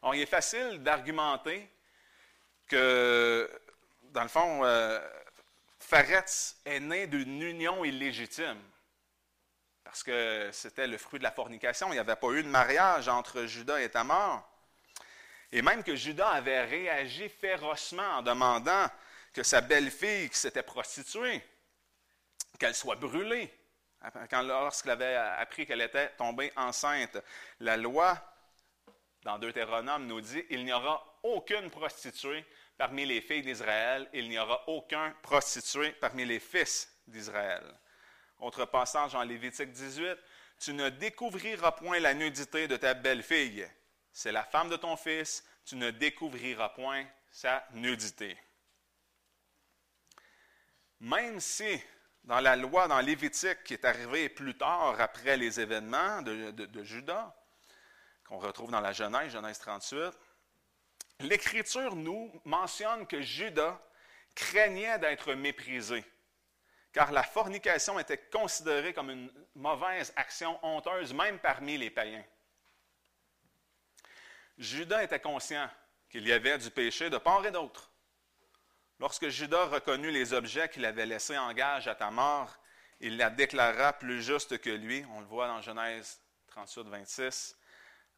Alors, 0.00 0.14
il 0.14 0.22
est 0.22 0.26
facile 0.26 0.80
d'argumenter 0.84 1.68
que, 2.68 3.50
dans 4.12 4.22
le 4.22 4.28
fond, 4.28 4.64
euh, 4.64 5.00
est 6.64 6.80
né 6.80 7.08
d'une 7.08 7.42
union 7.42 7.84
illégitime 7.84 8.62
parce 9.88 10.02
que 10.02 10.50
c'était 10.52 10.86
le 10.86 10.98
fruit 10.98 11.18
de 11.18 11.24
la 11.24 11.30
fornication. 11.30 11.88
Il 11.88 11.92
n'y 11.92 11.98
avait 11.98 12.14
pas 12.14 12.28
eu 12.32 12.42
de 12.42 12.48
mariage 12.48 13.08
entre 13.08 13.46
Judas 13.46 13.80
et 13.80 13.88
Tamar. 13.88 14.46
Et 15.50 15.62
même 15.62 15.82
que 15.82 15.96
Judas 15.96 16.28
avait 16.28 16.62
réagi 16.64 17.30
férocement 17.30 18.18
en 18.18 18.22
demandant 18.22 18.86
que 19.32 19.42
sa 19.42 19.62
belle-fille 19.62 20.28
qui 20.28 20.36
s'était 20.36 20.62
prostituée, 20.62 21.42
qu'elle 22.58 22.74
soit 22.74 22.96
brûlée. 22.96 23.50
lorsqu'il 24.42 24.90
avait 24.90 25.14
appris 25.14 25.64
qu'elle 25.64 25.80
était 25.80 26.10
tombée 26.18 26.52
enceinte, 26.54 27.16
la 27.58 27.78
loi 27.78 28.18
dans 29.22 29.38
Deutéronome 29.38 30.06
nous 30.06 30.20
dit 30.20 30.44
il 30.50 30.66
n'y 30.66 30.72
aura 30.74 31.02
aucune 31.22 31.70
prostituée 31.70 32.44
parmi 32.76 33.06
les 33.06 33.22
filles 33.22 33.42
d'Israël, 33.42 34.06
il 34.12 34.28
n'y 34.28 34.38
aura 34.38 34.68
aucun 34.68 35.14
prostitué 35.22 35.92
parmi 35.92 36.26
les 36.26 36.40
fils 36.40 36.92
d'Israël. 37.06 37.64
Autre 38.38 38.64
passage 38.64 39.14
en 39.14 39.22
Lévitique 39.22 39.72
18, 39.72 40.16
Tu 40.60 40.72
ne 40.72 40.88
découvriras 40.88 41.72
point 41.72 42.00
la 42.00 42.14
nudité 42.14 42.68
de 42.68 42.76
ta 42.76 42.94
belle-fille. 42.94 43.68
C'est 44.12 44.32
la 44.32 44.44
femme 44.44 44.68
de 44.68 44.76
ton 44.76 44.96
fils, 44.96 45.44
tu 45.64 45.76
ne 45.76 45.90
découvriras 45.90 46.70
point 46.70 47.06
sa 47.30 47.64
nudité. 47.72 48.36
Même 51.00 51.38
si 51.38 51.80
dans 52.24 52.40
la 52.40 52.56
loi, 52.56 52.88
dans 52.88 53.00
Lévitique, 53.00 53.62
qui 53.64 53.74
est 53.74 53.84
arrivée 53.84 54.28
plus 54.28 54.56
tard 54.56 55.00
après 55.00 55.36
les 55.36 55.60
événements 55.60 56.22
de, 56.22 56.50
de 56.50 56.82
Judas, 56.82 57.34
qu'on 58.26 58.38
retrouve 58.38 58.70
dans 58.70 58.80
la 58.80 58.92
Genèse, 58.92 59.32
Genèse 59.32 59.58
38, 59.58 60.12
l'Écriture 61.20 61.96
nous 61.96 62.32
mentionne 62.44 63.06
que 63.06 63.20
Judas 63.22 63.80
craignait 64.34 64.98
d'être 64.98 65.34
méprisé 65.34 66.04
car 66.92 67.12
la 67.12 67.22
fornication 67.22 67.98
était 67.98 68.18
considérée 68.18 68.92
comme 68.92 69.10
une 69.10 69.30
mauvaise 69.54 70.12
action 70.16 70.58
honteuse 70.64 71.12
même 71.12 71.38
parmi 71.38 71.78
les 71.78 71.90
païens. 71.90 72.24
Judas 74.56 75.04
était 75.04 75.20
conscient 75.20 75.68
qu'il 76.10 76.26
y 76.26 76.32
avait 76.32 76.58
du 76.58 76.70
péché 76.70 77.10
de 77.10 77.18
part 77.18 77.44
et 77.46 77.50
d'autre. 77.50 77.90
Lorsque 78.98 79.28
Judas 79.28 79.66
reconnut 79.66 80.10
les 80.10 80.32
objets 80.32 80.68
qu'il 80.68 80.84
avait 80.84 81.06
laissés 81.06 81.38
en 81.38 81.52
gage 81.52 81.86
à 81.86 81.94
ta 81.94 82.10
mort, 82.10 82.58
il 83.00 83.16
la 83.16 83.30
déclara 83.30 83.92
plus 83.92 84.22
juste 84.22 84.58
que 84.58 84.70
lui. 84.70 85.04
On 85.12 85.20
le 85.20 85.26
voit 85.26 85.46
dans 85.46 85.60
Genèse 85.60 86.20
38, 86.48 86.88
26. 86.88 87.56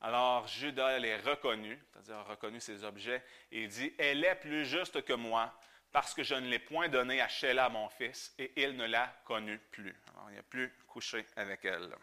Alors 0.00 0.46
Judas 0.48 0.98
les 0.98 1.16
reconnut, 1.18 1.78
c'est-à-dire 1.92 2.24
reconnu 2.24 2.60
ses 2.60 2.84
objets, 2.84 3.22
et 3.52 3.66
dit 3.66 3.92
Elle 3.98 4.24
est 4.24 4.36
plus 4.36 4.64
juste 4.64 5.04
que 5.04 5.12
moi, 5.12 5.52
parce 5.92 6.14
que 6.14 6.22
je 6.22 6.34
ne 6.34 6.48
l'ai 6.48 6.58
point 6.58 6.88
donné 6.88 7.20
à 7.20 7.28
Sheila, 7.28 7.68
mon 7.68 7.88
fils, 7.88 8.34
et 8.38 8.52
il 8.62 8.76
ne 8.76 8.86
l'a 8.86 9.12
connue 9.24 9.58
plus. 9.70 9.96
Alors, 10.12 10.30
il 10.30 10.36
n'a 10.36 10.42
plus 10.42 10.72
couché 10.86 11.26
avec 11.36 11.64
elle. 11.64 11.94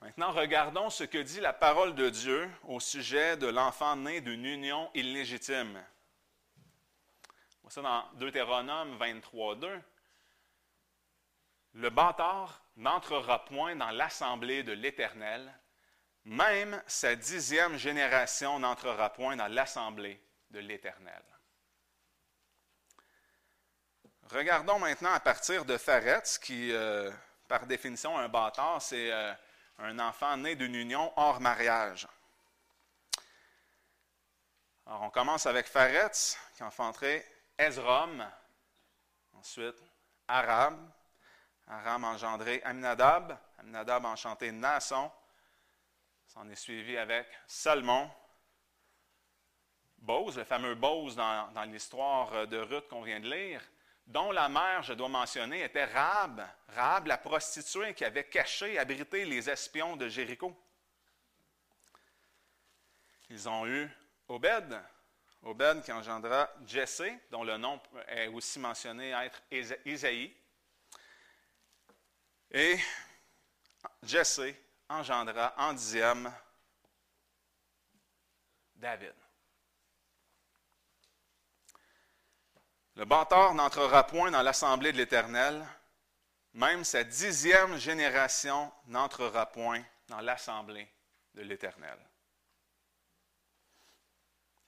Maintenant, 0.00 0.30
regardons 0.30 0.90
ce 0.90 1.02
que 1.02 1.18
dit 1.18 1.40
la 1.40 1.52
parole 1.52 1.94
de 1.96 2.08
Dieu 2.08 2.48
au 2.64 2.78
sujet 2.78 3.36
de 3.36 3.48
l'enfant 3.48 3.96
né 3.96 4.20
d'une 4.20 4.44
union 4.44 4.90
illégitime. 4.94 5.82
ça 7.68 7.82
dans 7.82 8.04
Deutéronome 8.14 8.96
23, 8.96 9.56
2. 9.56 9.80
Le 11.74 11.90
bâtard 11.90 12.62
n'entrera 12.76 13.44
point 13.44 13.74
dans 13.74 13.90
l'assemblée 13.90 14.62
de 14.62 14.72
l'Éternel, 14.72 15.52
même 16.24 16.80
sa 16.86 17.16
dixième 17.16 17.76
génération 17.76 18.60
n'entrera 18.60 19.12
point 19.12 19.36
dans 19.36 19.48
l'assemblée 19.48 20.22
de 20.50 20.60
l'Éternel. 20.60 21.22
Regardons 24.30 24.78
maintenant 24.78 25.12
à 25.14 25.20
partir 25.20 25.64
de 25.64 25.78
Faretz, 25.78 26.36
qui, 26.36 26.70
euh, 26.70 27.10
par 27.48 27.64
définition, 27.66 28.18
un 28.18 28.28
bâtard, 28.28 28.82
c'est 28.82 29.10
euh, 29.10 29.32
un 29.78 29.98
enfant 30.00 30.36
né 30.36 30.54
d'une 30.54 30.74
union 30.74 31.10
hors 31.16 31.40
mariage. 31.40 32.06
Alors, 34.84 35.02
on 35.02 35.10
commence 35.10 35.46
avec 35.46 35.66
Faretz, 35.66 36.38
qui 36.54 36.62
enfanterait 36.62 37.24
Ezrom, 37.56 38.22
ensuite 39.32 39.82
Aram, 40.26 40.92
Aram 41.66 42.04
engendré 42.04 42.60
Aminadab, 42.64 43.34
Aminadab 43.58 44.04
enchanté 44.04 44.52
Nasson, 44.52 45.10
s'en 46.26 46.46
est 46.50 46.54
suivi 46.54 46.98
avec 46.98 47.26
Salmon, 47.46 48.10
Bose, 49.96 50.36
le 50.36 50.44
fameux 50.44 50.74
Bose 50.74 51.16
dans, 51.16 51.50
dans 51.52 51.64
l'histoire 51.64 52.46
de 52.46 52.58
Ruth 52.58 52.88
qu'on 52.88 53.02
vient 53.02 53.20
de 53.20 53.30
lire, 53.30 53.62
dont 54.08 54.32
la 54.32 54.48
mère, 54.48 54.82
je 54.82 54.94
dois 54.94 55.08
mentionner, 55.08 55.62
était 55.62 55.84
Rahab, 55.84 56.42
Rahab 56.68 57.06
la 57.06 57.18
prostituée 57.18 57.94
qui 57.94 58.04
avait 58.04 58.24
caché, 58.24 58.78
abrité 58.78 59.24
les 59.24 59.48
espions 59.48 59.96
de 59.96 60.08
Jéricho. 60.08 60.56
Ils 63.28 63.46
ont 63.48 63.66
eu 63.66 63.88
Obed, 64.26 64.82
Obed 65.42 65.82
qui 65.82 65.92
engendra 65.92 66.50
Jessé, 66.66 67.18
dont 67.30 67.44
le 67.44 67.58
nom 67.58 67.80
est 68.08 68.28
aussi 68.28 68.58
mentionné 68.58 69.10
être 69.10 69.42
Isaïe. 69.84 70.34
Et 72.50 72.78
Jessé 74.02 74.58
engendra 74.88 75.54
en 75.58 75.74
dixième 75.74 76.32
David. 78.74 79.14
Le 82.98 83.04
bâtard 83.04 83.54
n'entrera 83.54 84.04
point 84.04 84.32
dans 84.32 84.42
l'assemblée 84.42 84.90
de 84.90 84.96
l'Éternel, 84.96 85.64
même 86.54 86.82
sa 86.82 87.04
dixième 87.04 87.76
génération 87.76 88.72
n'entrera 88.86 89.46
point 89.46 89.84
dans 90.08 90.20
l'assemblée 90.20 90.92
de 91.34 91.42
l'Éternel. 91.42 91.96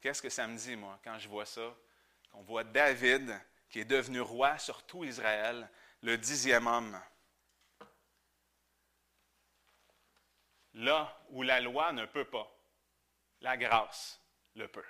Qu'est-ce 0.01 0.23
que 0.23 0.29
ça 0.29 0.47
me 0.47 0.57
dit, 0.57 0.77
moi, 0.77 0.97
quand 1.03 1.19
je 1.19 1.29
vois 1.29 1.45
ça? 1.45 1.75
On 2.35 2.43
voit 2.43 2.63
David, 2.63 3.37
qui 3.69 3.81
est 3.81 3.85
devenu 3.85 4.21
roi 4.21 4.57
sur 4.59 4.87
tout 4.87 5.03
Israël, 5.03 5.69
le 6.01 6.17
dixième 6.17 6.69
homme. 6.69 7.03
Là 10.75 11.21
où 11.31 11.43
la 11.43 11.61
loi 11.61 11.91
ne 11.91 12.07
peut 12.07 12.27
pas, 12.27 12.49
la 13.41 13.57
grâce 13.57 14.21
le 14.55 14.69
peut. 14.69 14.87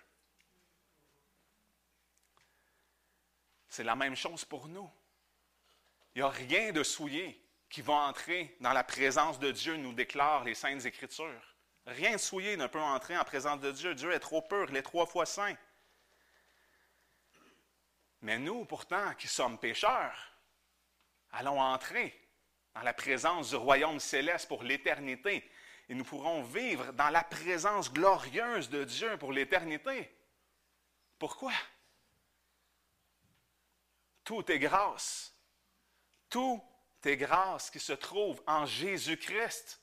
C'est 3.71 3.85
la 3.85 3.95
même 3.95 4.17
chose 4.17 4.45
pour 4.45 4.69
nous. 4.69 4.91
Il 6.15 6.19
n'y 6.19 6.27
a 6.27 6.29
rien 6.29 6.73
de 6.73 6.83
souillé 6.83 7.41
qui 7.69 7.83
va 7.83 7.95
entrer 7.95 8.57
dans 8.61 8.73
la 8.73 8.83
présence 8.83 9.39
de 9.39 9.53
Dieu, 9.53 9.77
nous 9.77 9.93
déclarent 9.93 10.43
les 10.43 10.57
Saintes 10.57 10.85
Écritures. 10.85 11.55
Rien 11.87 12.13
de 12.13 12.19
souillé 12.19 12.57
ne 12.57 12.67
peut 12.67 12.81
entrer 12.81 13.17
en 13.17 13.25
présence 13.25 13.61
de 13.61 13.71
Dieu. 13.71 13.95
Dieu 13.95 14.13
est 14.13 14.19
trop 14.19 14.43
pur, 14.43 14.67
il 14.69 14.77
est 14.77 14.83
trois 14.83 15.07
fois 15.07 15.25
saint. 15.25 15.55
Mais 18.23 18.39
nous, 18.39 18.65
pourtant, 18.65 19.15
qui 19.15 19.29
sommes 19.29 19.57
pécheurs, 19.57 20.33
allons 21.31 21.61
entrer 21.61 22.21
dans 22.75 22.83
la 22.83 22.93
présence 22.93 23.51
du 23.51 23.57
royaume 23.57 24.01
céleste 24.01 24.49
pour 24.49 24.65
l'éternité. 24.65 25.49
Et 25.89 25.95
nous 25.95 26.05
pourrons 26.05 26.43
vivre 26.43 26.93
dans 26.93 27.11
la 27.11 27.23
présence 27.23 27.93
glorieuse 27.93 28.69
de 28.69 28.83
Dieu 28.83 29.17
pour 29.17 29.33
l'éternité. 29.33 30.13
Pourquoi? 31.19 31.53
Tout 34.31 34.49
est 34.53 34.61
grâce. 34.61 35.35
Tout 36.29 36.63
est 37.03 37.17
grâce 37.17 37.69
qui 37.69 37.81
se 37.81 37.93
trouve 37.93 38.41
en 38.47 38.65
Jésus-Christ. 38.65 39.81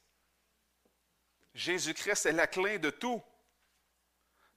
Jésus-Christ 1.54 2.28
est 2.28 2.32
la 2.32 2.48
clé 2.48 2.80
de 2.80 2.90
tout. 2.90 3.22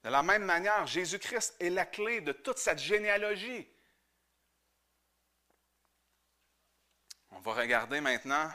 De 0.05 0.09
la 0.09 0.23
même 0.23 0.45
manière, 0.45 0.87
Jésus-Christ 0.87 1.57
est 1.59 1.71
la 1.71 1.87
clé 1.87 2.21
de 2.21 2.31
toute 2.31 2.59
cette 2.59 2.79
généalogie. 2.79 3.67
On 7.33 7.41
va 7.41 7.55
regarder 7.55 8.01
maintenant 8.01 8.49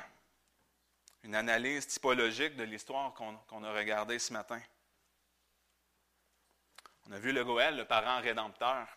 une 1.23 1.35
analyse 1.35 1.85
typologique 1.85 2.55
de 2.55 2.63
l'histoire 2.63 3.13
qu'on 3.13 3.63
a 3.65 3.73
regardée 3.73 4.19
ce 4.19 4.31
matin. 4.31 4.61
On 7.09 7.11
a 7.11 7.19
vu 7.19 7.33
le 7.33 7.43
Goël, 7.43 7.75
le 7.75 7.83
parent 7.83 8.21
rédempteur. 8.21 8.87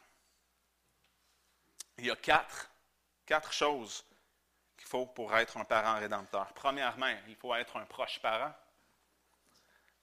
Il 1.98 2.06
y 2.06 2.10
a 2.10 2.16
quatre, 2.16 2.70
quatre 3.26 3.52
choses 3.52 4.04
qu'il 4.76 4.86
faut 4.86 5.06
pour 5.06 5.36
être 5.36 5.56
un 5.56 5.64
parent 5.64 5.98
rédempteur. 5.98 6.52
Premièrement, 6.54 7.12
il 7.26 7.36
faut 7.36 7.54
être 7.54 7.76
un 7.76 7.84
proche 7.84 8.20
parent. 8.20 8.54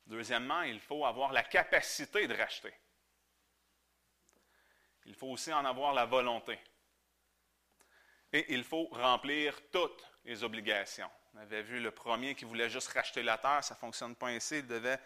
Deuxièmement, 0.06 0.62
il 0.64 0.80
faut 0.80 1.06
avoir 1.06 1.32
la 1.32 1.44
capacité 1.44 2.28
de 2.28 2.36
racheter. 2.36 2.74
Il 5.06 5.16
faut 5.16 5.28
aussi 5.28 5.54
en 5.54 5.64
avoir 5.66 5.94
la 5.94 6.06
volonté. 6.06 6.60
Et 8.34 8.54
il 8.54 8.64
faut 8.64 8.88
remplir 8.92 9.58
toutes 9.72 10.04
les 10.26 10.44
obligations. 10.44 11.10
On 11.34 11.38
avait 11.40 11.64
vu 11.64 11.80
le 11.80 11.92
premier 11.92 12.36
qui 12.36 12.46
voulait 12.46 12.70
juste 12.70 12.90
racheter 12.90 13.24
la 13.24 13.38
terre, 13.38 13.64
ça 13.64 13.76
ne 13.76 13.80
fonctionne 13.80 14.16
pas 14.16 14.28
ainsi, 14.28 14.60
il 14.60 14.68
devait 14.68 15.00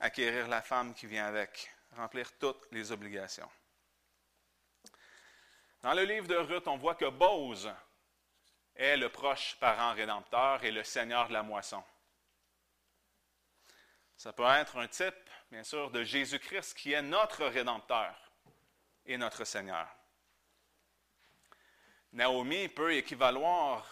acquérir 0.00 0.48
la 0.48 0.62
femme 0.62 0.94
qui 0.94 1.06
vient 1.06 1.26
avec, 1.26 1.70
remplir 1.96 2.36
toutes 2.38 2.66
les 2.72 2.92
obligations. 2.92 3.48
Dans 5.86 5.94
le 5.94 6.02
livre 6.02 6.26
de 6.26 6.34
Ruth, 6.34 6.66
on 6.66 6.78
voit 6.78 6.96
que 6.96 7.08
Bose 7.08 7.72
est 8.74 8.96
le 8.96 9.08
proche 9.08 9.54
parent 9.60 9.94
rédempteur 9.94 10.64
et 10.64 10.72
le 10.72 10.82
seigneur 10.82 11.28
de 11.28 11.32
la 11.32 11.44
moisson. 11.44 11.80
Ça 14.16 14.32
peut 14.32 14.42
être 14.46 14.78
un 14.78 14.88
type, 14.88 15.30
bien 15.48 15.62
sûr, 15.62 15.92
de 15.92 16.02
Jésus-Christ 16.02 16.76
qui 16.76 16.92
est 16.92 17.02
notre 17.02 17.46
Rédempteur 17.46 18.16
et 19.04 19.16
notre 19.16 19.44
Seigneur. 19.44 19.86
Naomi 22.10 22.66
peut 22.66 22.92
équivaloir, 22.92 23.88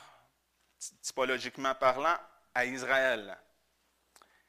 typologiquement 1.01 1.77
parlant, 1.77 2.19
à 2.55 2.65
Israël. 2.65 3.39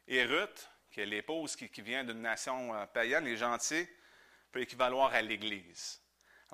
Et 0.08 0.26
Ruth, 0.26 0.68
qui 0.90 1.02
est 1.02 1.06
l'épouse 1.06 1.56
qui, 1.56 1.70
vient 1.84 2.04
d'une 2.04 2.24
nation 2.24 2.74
euh, 2.74 2.88
païenne, 2.88 3.26
les 3.26 3.38
gentils, 3.38 3.88
peut 4.52 4.62
équivaloir 4.62 5.14
à 5.14 5.22
l'Église. 5.22 6.02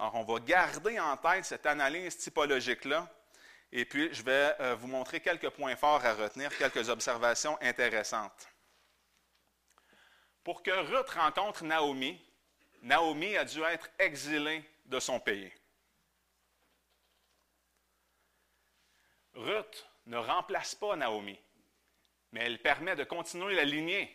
Alors, 0.02 0.16
on 0.16 0.24
va 0.24 0.40
garder 0.40 1.00
en 1.00 1.16
tête 1.16 1.46
cette 1.46 1.68
analyse 1.68 2.18
typologique-là, 2.18 3.08
et 3.72 3.86
puis 3.86 4.12
je 4.12 4.24
vais 4.24 4.56
euh, 4.60 4.74
vous 4.74 4.88
montrer 4.88 5.20
quelques 5.20 5.52
points 5.52 5.76
forts 5.76 6.04
à 6.04 6.16
retenir, 6.16 6.58
quelques 6.58 6.90
observations 6.90 7.56
intéressantes. 7.62 8.50
Pour 10.44 10.64
que 10.64 10.72
Ruth 10.72 11.10
rencontre 11.12 11.64
Naomi, 11.64 12.20
Naomi 12.82 13.38
a 13.38 13.46
dû 13.46 13.62
être 13.62 13.92
exilée 14.00 14.68
de 14.86 15.00
son 15.00 15.20
pays. 15.20 15.54
Ruth 19.36 19.88
ne 20.08 20.18
remplace 20.18 20.74
pas 20.74 20.96
Naomi, 20.96 21.40
mais 22.32 22.44
elle 22.46 22.60
permet 22.60 22.96
de 22.96 23.04
continuer 23.04 23.54
la 23.54 23.66
lignée. 23.66 24.12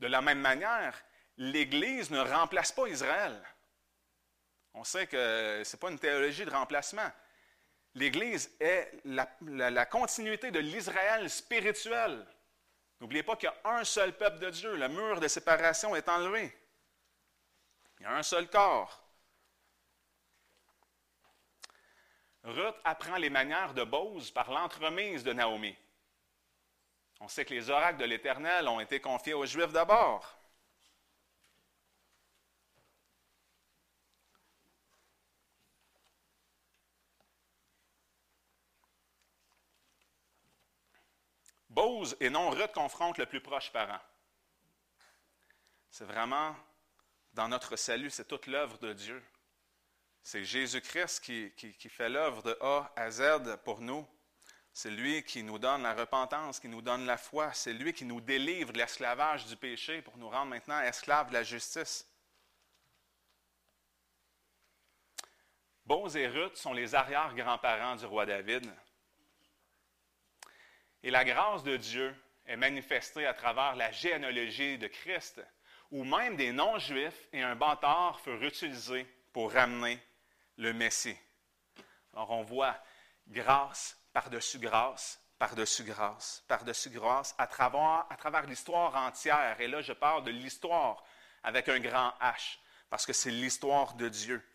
De 0.00 0.06
la 0.06 0.22
même 0.22 0.40
manière, 0.40 0.98
l'Église 1.36 2.10
ne 2.10 2.20
remplace 2.20 2.72
pas 2.72 2.88
Israël. 2.88 3.38
On 4.74 4.84
sait 4.84 5.06
que 5.06 5.62
ce 5.64 5.76
n'est 5.76 5.80
pas 5.80 5.90
une 5.90 5.98
théologie 5.98 6.44
de 6.44 6.50
remplacement. 6.50 7.10
L'Église 7.94 8.54
est 8.60 8.92
la, 9.04 9.86
continuité 9.86 10.50
de 10.50 10.60
l'Israël 10.60 11.28
spirituel. 11.28 12.24
N'oubliez 13.00 13.22
pas 13.22 13.36
qu'il 13.36 13.48
y 13.48 13.68
a 13.68 13.70
un 13.76 13.84
seul 13.84 14.16
peuple 14.16 14.38
de 14.38 14.50
Dieu. 14.50 14.76
Le 14.76 14.88
mur 14.88 15.20
de 15.20 15.28
séparation 15.28 15.96
est 15.96 16.08
enlevé. 16.08 16.56
Il 17.98 18.04
y 18.04 18.06
a 18.06 18.14
un 18.14 18.22
seul 18.22 18.48
corps. 18.48 19.04
Ruth 22.44 22.76
apprend 22.84 23.16
les 23.16 23.30
manières 23.30 23.74
de 23.74 23.84
Bose 23.84 24.30
par 24.30 24.50
l'entremise 24.50 25.24
de 25.24 25.32
Naomi. 25.32 25.76
On 27.20 27.28
sait 27.28 27.44
que 27.44 27.52
les 27.52 27.68
oracles 27.68 27.98
de 27.98 28.04
l'Éternel 28.04 28.68
ont 28.68 28.80
été 28.80 29.00
confiés 29.00 29.34
aux 29.34 29.44
Juifs 29.44 29.72
d'abord. 29.72 30.37
Bose 41.78 42.16
et 42.18 42.28
non 42.28 42.50
Ruth 42.50 42.72
confrontent 42.72 43.18
le 43.18 43.26
plus 43.26 43.40
proche 43.40 43.70
parent. 43.70 44.00
C'est 45.88 46.06
vraiment 46.06 46.56
dans 47.34 47.46
notre 47.46 47.76
salut, 47.76 48.10
c'est 48.10 48.26
toute 48.26 48.48
l'œuvre 48.48 48.78
de 48.78 48.92
Dieu. 48.92 49.24
C'est 50.24 50.42
Jésus-Christ 50.42 51.20
qui, 51.20 51.52
qui, 51.52 51.88
fait 51.88 52.08
l'œuvre 52.08 52.42
de 52.42 52.58
A 52.60 52.92
à 52.96 53.12
Z 53.12 53.58
pour 53.64 53.80
nous. 53.80 54.04
C'est 54.72 54.90
lui 54.90 55.22
qui 55.22 55.44
nous 55.44 55.60
donne 55.60 55.84
la 55.84 55.94
repentance, 55.94 56.58
qui 56.58 56.66
nous 56.66 56.82
donne 56.82 57.06
la 57.06 57.16
foi. 57.16 57.52
C'est 57.52 57.72
lui 57.72 57.92
qui 57.92 58.04
nous 58.04 58.20
délivre 58.20 58.72
de 58.72 58.78
l'esclavage 58.78 59.46
du 59.46 59.56
péché 59.56 60.02
pour 60.02 60.16
nous 60.16 60.28
rendre 60.28 60.50
maintenant 60.50 60.80
esclaves 60.80 61.28
de 61.28 61.34
la 61.34 61.44
justice. 61.44 62.04
Bose 65.86 66.16
et 66.16 66.26
Ruth 66.26 66.56
sont 66.56 66.72
les 66.72 66.96
arrière-grands-parents 66.96 67.94
du 67.94 68.04
roi 68.04 68.26
David. 68.26 68.68
Et 71.08 71.10
la 71.10 71.24
grâce 71.24 71.62
de 71.62 71.78
Dieu 71.78 72.14
est 72.44 72.58
manifestée 72.58 73.24
à 73.24 73.32
travers 73.32 73.74
la 73.76 73.90
généalogie 73.90 74.76
de 74.76 74.88
Christ, 74.88 75.40
où 75.90 76.04
même 76.04 76.36
des 76.36 76.52
non-juifs 76.52 77.28
et 77.32 77.40
un 77.40 77.56
bâtard 77.56 78.20
furent 78.20 78.42
utilisés 78.42 79.06
pour 79.32 79.50
ramener 79.50 79.98
le 80.58 80.74
Messie. 80.74 81.16
Alors 82.12 82.30
on 82.32 82.42
voit 82.42 82.76
grâce 83.26 83.98
par-dessus 84.12 84.58
grâce, 84.58 85.18
par-dessus 85.38 85.84
grâce, 85.84 86.44
par-dessus 86.46 86.90
grâce, 86.90 87.34
à 87.38 87.46
travers, 87.46 88.04
à 88.10 88.16
travers 88.18 88.42
l'histoire 88.42 88.94
entière. 88.94 89.58
Et 89.62 89.66
là, 89.66 89.80
je 89.80 89.94
parle 89.94 90.24
de 90.24 90.30
l'histoire 90.30 91.02
avec 91.42 91.70
un 91.70 91.80
grand 91.80 92.12
H, 92.20 92.58
parce 92.90 93.06
que 93.06 93.14
c'est 93.14 93.30
l'histoire 93.30 93.94
de 93.94 94.10
Dieu 94.10 94.46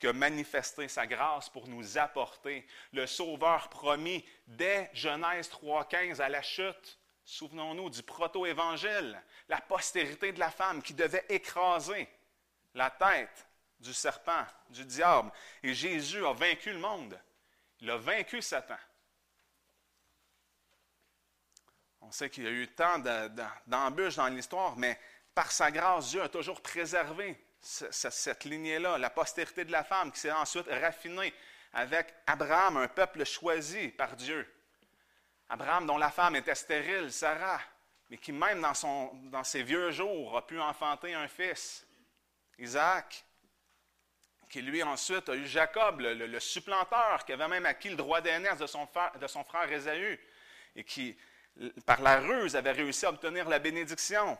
qui 0.00 0.06
a 0.06 0.88
sa 0.88 1.06
grâce 1.06 1.50
pour 1.50 1.68
nous 1.68 1.98
apporter 1.98 2.66
le 2.92 3.06
Sauveur 3.06 3.68
promis 3.68 4.24
dès 4.46 4.90
Genèse 4.94 5.50
3.15 5.50 6.20
à 6.20 6.30
la 6.30 6.40
chute. 6.40 6.98
Souvenons-nous 7.22 7.90
du 7.90 8.02
proto-évangile, 8.02 9.22
la 9.48 9.60
postérité 9.60 10.32
de 10.32 10.40
la 10.40 10.50
femme 10.50 10.82
qui 10.82 10.94
devait 10.94 11.26
écraser 11.28 12.08
la 12.74 12.90
tête 12.90 13.46
du 13.78 13.92
serpent, 13.92 14.46
du 14.70 14.86
diable. 14.86 15.30
Et 15.62 15.74
Jésus 15.74 16.24
a 16.24 16.32
vaincu 16.32 16.72
le 16.72 16.78
monde. 16.78 17.20
Il 17.80 17.90
a 17.90 17.98
vaincu 17.98 18.40
Satan. 18.40 18.78
On 22.00 22.10
sait 22.10 22.30
qu'il 22.30 22.44
y 22.44 22.48
a 22.48 22.50
eu 22.50 22.68
tant 22.68 22.98
d'embûches 23.66 24.16
dans 24.16 24.28
l'histoire, 24.28 24.76
mais 24.76 24.98
par 25.34 25.52
sa 25.52 25.70
grâce, 25.70 26.08
Dieu 26.08 26.22
a 26.22 26.28
toujours 26.28 26.62
préservé 26.62 27.38
cette 27.60 28.44
lignée-là, 28.44 28.98
la 28.98 29.10
postérité 29.10 29.64
de 29.64 29.72
la 29.72 29.84
femme 29.84 30.10
qui 30.12 30.20
s'est 30.20 30.32
ensuite 30.32 30.66
raffinée 30.68 31.32
avec 31.72 32.14
Abraham, 32.26 32.78
un 32.78 32.88
peuple 32.88 33.24
choisi 33.24 33.88
par 33.88 34.16
Dieu. 34.16 34.46
Abraham 35.48 35.86
dont 35.86 35.98
la 35.98 36.10
femme 36.10 36.36
était 36.36 36.54
stérile, 36.54 37.12
Sarah, 37.12 37.60
mais 38.08 38.16
qui 38.16 38.32
même 38.32 38.60
dans, 38.60 39.44
ses 39.44 39.62
vieux 39.62 39.90
jours 39.90 40.36
a 40.36 40.46
pu 40.46 40.58
enfanter 40.60 41.14
un 41.14 41.28
fils, 41.28 41.86
Isaac, 42.58 43.24
qui 44.48 44.62
lui 44.62 44.82
ensuite 44.82 45.28
a 45.28 45.36
eu 45.36 45.46
Jacob, 45.46 46.00
le, 46.00 46.40
supplanteur, 46.40 47.24
qui 47.24 47.32
avait 47.32 47.46
même 47.46 47.66
acquis 47.66 47.90
le 47.90 47.96
droit 47.96 48.20
d'aînesse 48.20 48.58
de 48.58 48.66
son, 48.66 48.86
frère, 48.86 49.12
de 49.18 50.18
et 50.76 50.84
qui, 50.84 51.16
par 51.86 52.00
la 52.00 52.18
ruse, 52.18 52.56
avait 52.56 52.72
réussi 52.72 53.06
à 53.06 53.10
obtenir 53.10 53.48
la 53.48 53.60
bénédiction 53.60 54.36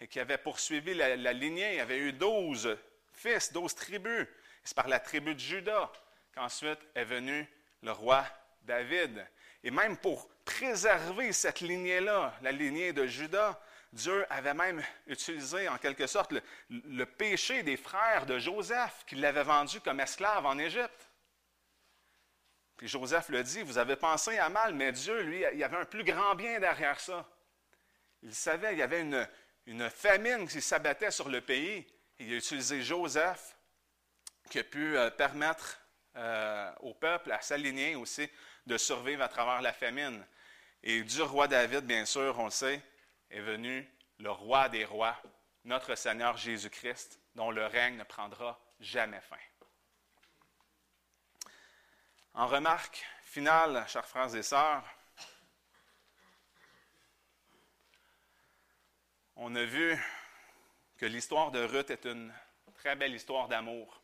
et 0.00 0.08
qui 0.08 0.18
avait 0.18 0.38
poursuivi 0.38 0.94
la, 0.94 1.32
lignée, 1.32 1.76
il 1.76 1.80
avait 1.80 1.98
eu 1.98 2.12
douze 2.12 2.76
fils, 3.12 3.52
douze 3.52 3.74
tribus. 3.74 4.26
C'est 4.64 4.76
par 4.76 4.88
la 4.88 5.00
tribu 5.00 5.34
de 5.34 5.40
Judas 5.40 5.90
qu'ensuite 6.34 6.80
est 6.94 7.04
venu 7.04 7.46
le 7.82 7.92
roi 7.92 8.24
David. 8.62 9.26
Et 9.62 9.70
même 9.70 9.96
pour 9.96 10.28
préserver 10.44 11.32
cette 11.32 11.60
lignée-là, 11.60 12.34
la 12.42 12.52
lignée 12.52 12.92
de 12.92 13.06
Judas, 13.06 13.60
Dieu 13.92 14.24
avait 14.30 14.54
même 14.54 14.82
utilisé 15.06 15.68
en 15.68 15.76
quelque 15.76 16.06
sorte 16.06 16.32
le, 16.70 17.04
péché 17.04 17.62
des 17.62 17.76
frères 17.76 18.24
de 18.24 18.38
Joseph 18.38 19.04
qui 19.06 19.16
l'avaient 19.16 19.42
vendu 19.42 19.80
comme 19.80 20.00
esclave 20.00 20.46
en 20.46 20.58
Égypte. 20.58 21.10
Puis 22.76 22.88
Joseph 22.88 23.28
le 23.28 23.42
dit, 23.42 23.62
vous 23.62 23.76
avez 23.76 23.96
pensé 23.96 24.38
à 24.38 24.48
mal, 24.48 24.74
mais 24.74 24.92
Dieu, 24.92 25.20
lui, 25.22 25.44
il 25.52 25.58
y 25.58 25.64
avait 25.64 25.76
un 25.76 25.84
plus 25.84 26.04
grand 26.04 26.34
bien 26.34 26.60
derrière 26.60 26.98
ça. 27.00 27.28
Il 28.22 28.34
savait, 28.34 28.72
il 28.72 28.78
y 28.78 28.82
avait 28.82 29.00
une, 29.00 29.26
une 29.70 29.88
famine 29.88 30.48
qui 30.48 30.60
s'abattait 30.60 31.12
sur 31.12 31.28
le 31.28 31.40
pays. 31.40 31.86
Il 32.18 32.32
a 32.32 32.36
utilisé 32.36 32.82
Joseph 32.82 33.56
qui 34.50 34.58
a 34.58 34.64
pu 34.64 34.96
euh, 34.96 35.10
permettre 35.10 35.78
euh, 36.16 36.72
au 36.80 36.92
peuple, 36.92 37.30
à 37.30 37.40
s'aligner 37.40 37.94
aussi, 37.94 38.28
de 38.66 38.76
survivre 38.76 39.22
à 39.22 39.28
travers 39.28 39.62
la 39.62 39.72
famine. 39.72 40.26
Et 40.82 41.04
du 41.04 41.22
roi 41.22 41.46
David, 41.46 41.86
bien 41.86 42.04
sûr, 42.04 42.36
on 42.40 42.46
le 42.46 42.50
sait, 42.50 42.82
est 43.30 43.40
venu 43.40 43.88
le 44.18 44.32
roi 44.32 44.68
des 44.68 44.84
rois, 44.84 45.16
notre 45.64 45.94
Seigneur 45.94 46.36
Jésus-Christ, 46.36 47.20
dont 47.36 47.52
le 47.52 47.64
règne 47.66 47.96
ne 47.96 48.02
prendra 48.02 48.60
jamais 48.80 49.20
fin. 49.20 49.36
En 52.34 52.48
remarque 52.48 53.06
finale, 53.22 53.84
chers 53.86 54.06
frères 54.06 54.34
et 54.34 54.42
sœurs, 54.42 54.82
on 59.42 59.54
a 59.54 59.64
vu 59.64 59.98
que 60.98 61.06
l'histoire 61.06 61.50
de 61.50 61.64
Ruth 61.64 61.88
est 61.88 62.04
une 62.04 62.32
très 62.74 62.94
belle 62.94 63.14
histoire 63.14 63.48
d'amour. 63.48 63.96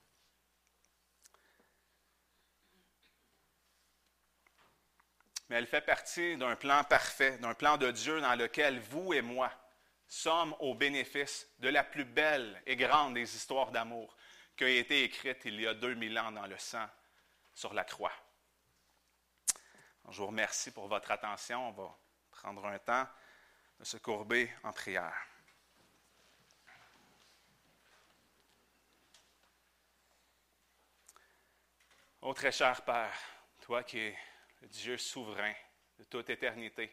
mais 5.49 5.57
elle 5.57 5.67
fait 5.69 5.83
partie 5.83 6.37
d'un 6.37 6.57
plan 6.57 6.83
parfait, 6.83 7.39
d'un 7.39 7.55
plan 7.55 7.77
de 7.77 7.93
Dieu 7.93 8.21
dans 8.21 8.35
lequel 8.35 8.81
vous 8.81 9.15
et 9.15 9.23
moi 9.23 9.53
sommes 10.09 10.57
au 10.59 10.75
bénéfice 10.75 11.49
de 11.61 11.69
la 11.69 11.85
plus 11.85 12.05
belle 12.05 12.61
et 12.67 12.75
grande 12.75 13.15
des 13.15 13.37
histoires 13.37 13.71
d'amour 13.71 14.17
qui 14.57 14.65
a 14.65 14.69
été 14.69 15.05
écrite 15.05 15.43
il 15.45 15.61
y 15.61 15.69
a 15.69 15.75
2000 15.75 16.19
ans 16.19 16.33
dans 16.33 16.47
le 16.49 16.59
sang 16.59 16.89
sur 17.55 17.75
la 17.75 17.85
croix. 17.85 18.13
Je 20.09 20.17
vous 20.17 20.27
remercie 20.27 20.73
pour 20.73 20.89
votre 20.89 21.13
attention. 21.13 21.69
On 21.69 21.73
va 21.73 21.97
prendre 22.33 22.67
un 22.67 22.79
temps 22.81 23.07
de 23.79 23.85
se 23.85 23.97
courber 23.99 24.53
en 24.63 24.73
prière. 24.73 25.27
Ô 32.23 32.35
très 32.35 32.51
cher 32.51 32.85
Père, 32.85 33.17
toi 33.61 33.85
qui 33.85 33.99
es 33.99 34.19
Dieu 34.63 34.99
souverain 34.99 35.55
de 35.99 36.05
toute 36.05 36.29
éternité. 36.31 36.93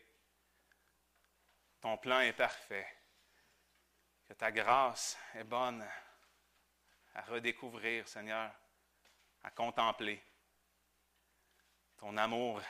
Ton 1.81 1.97
plan 1.97 2.19
est 2.19 2.33
parfait. 2.33 2.87
Que 4.25 4.33
ta 4.33 4.51
grâce 4.51 5.17
est 5.33 5.43
bonne 5.43 5.85
à 7.15 7.21
redécouvrir, 7.23 8.07
Seigneur, 8.07 8.53
à 9.43 9.51
contempler. 9.51 10.23
Ton 11.97 12.15
amour 12.17 12.61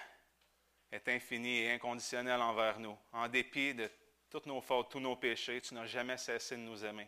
est 0.92 1.08
infini 1.10 1.60
et 1.60 1.72
inconditionnel 1.74 2.42
envers 2.42 2.80
nous. 2.80 2.98
En 3.12 3.28
dépit 3.28 3.74
de 3.74 3.92
toutes 4.34 4.48
nos 4.48 4.62
fautes, 4.62 4.90
tous 4.90 5.00
nos 5.00 5.16
péchés, 5.16 5.62
tu 5.62 5.76
n'as 5.76 5.86
jamais 5.86 6.18
cessé 6.18 6.56
de 6.56 6.62
nous 6.62 6.84
aimer. 6.84 7.08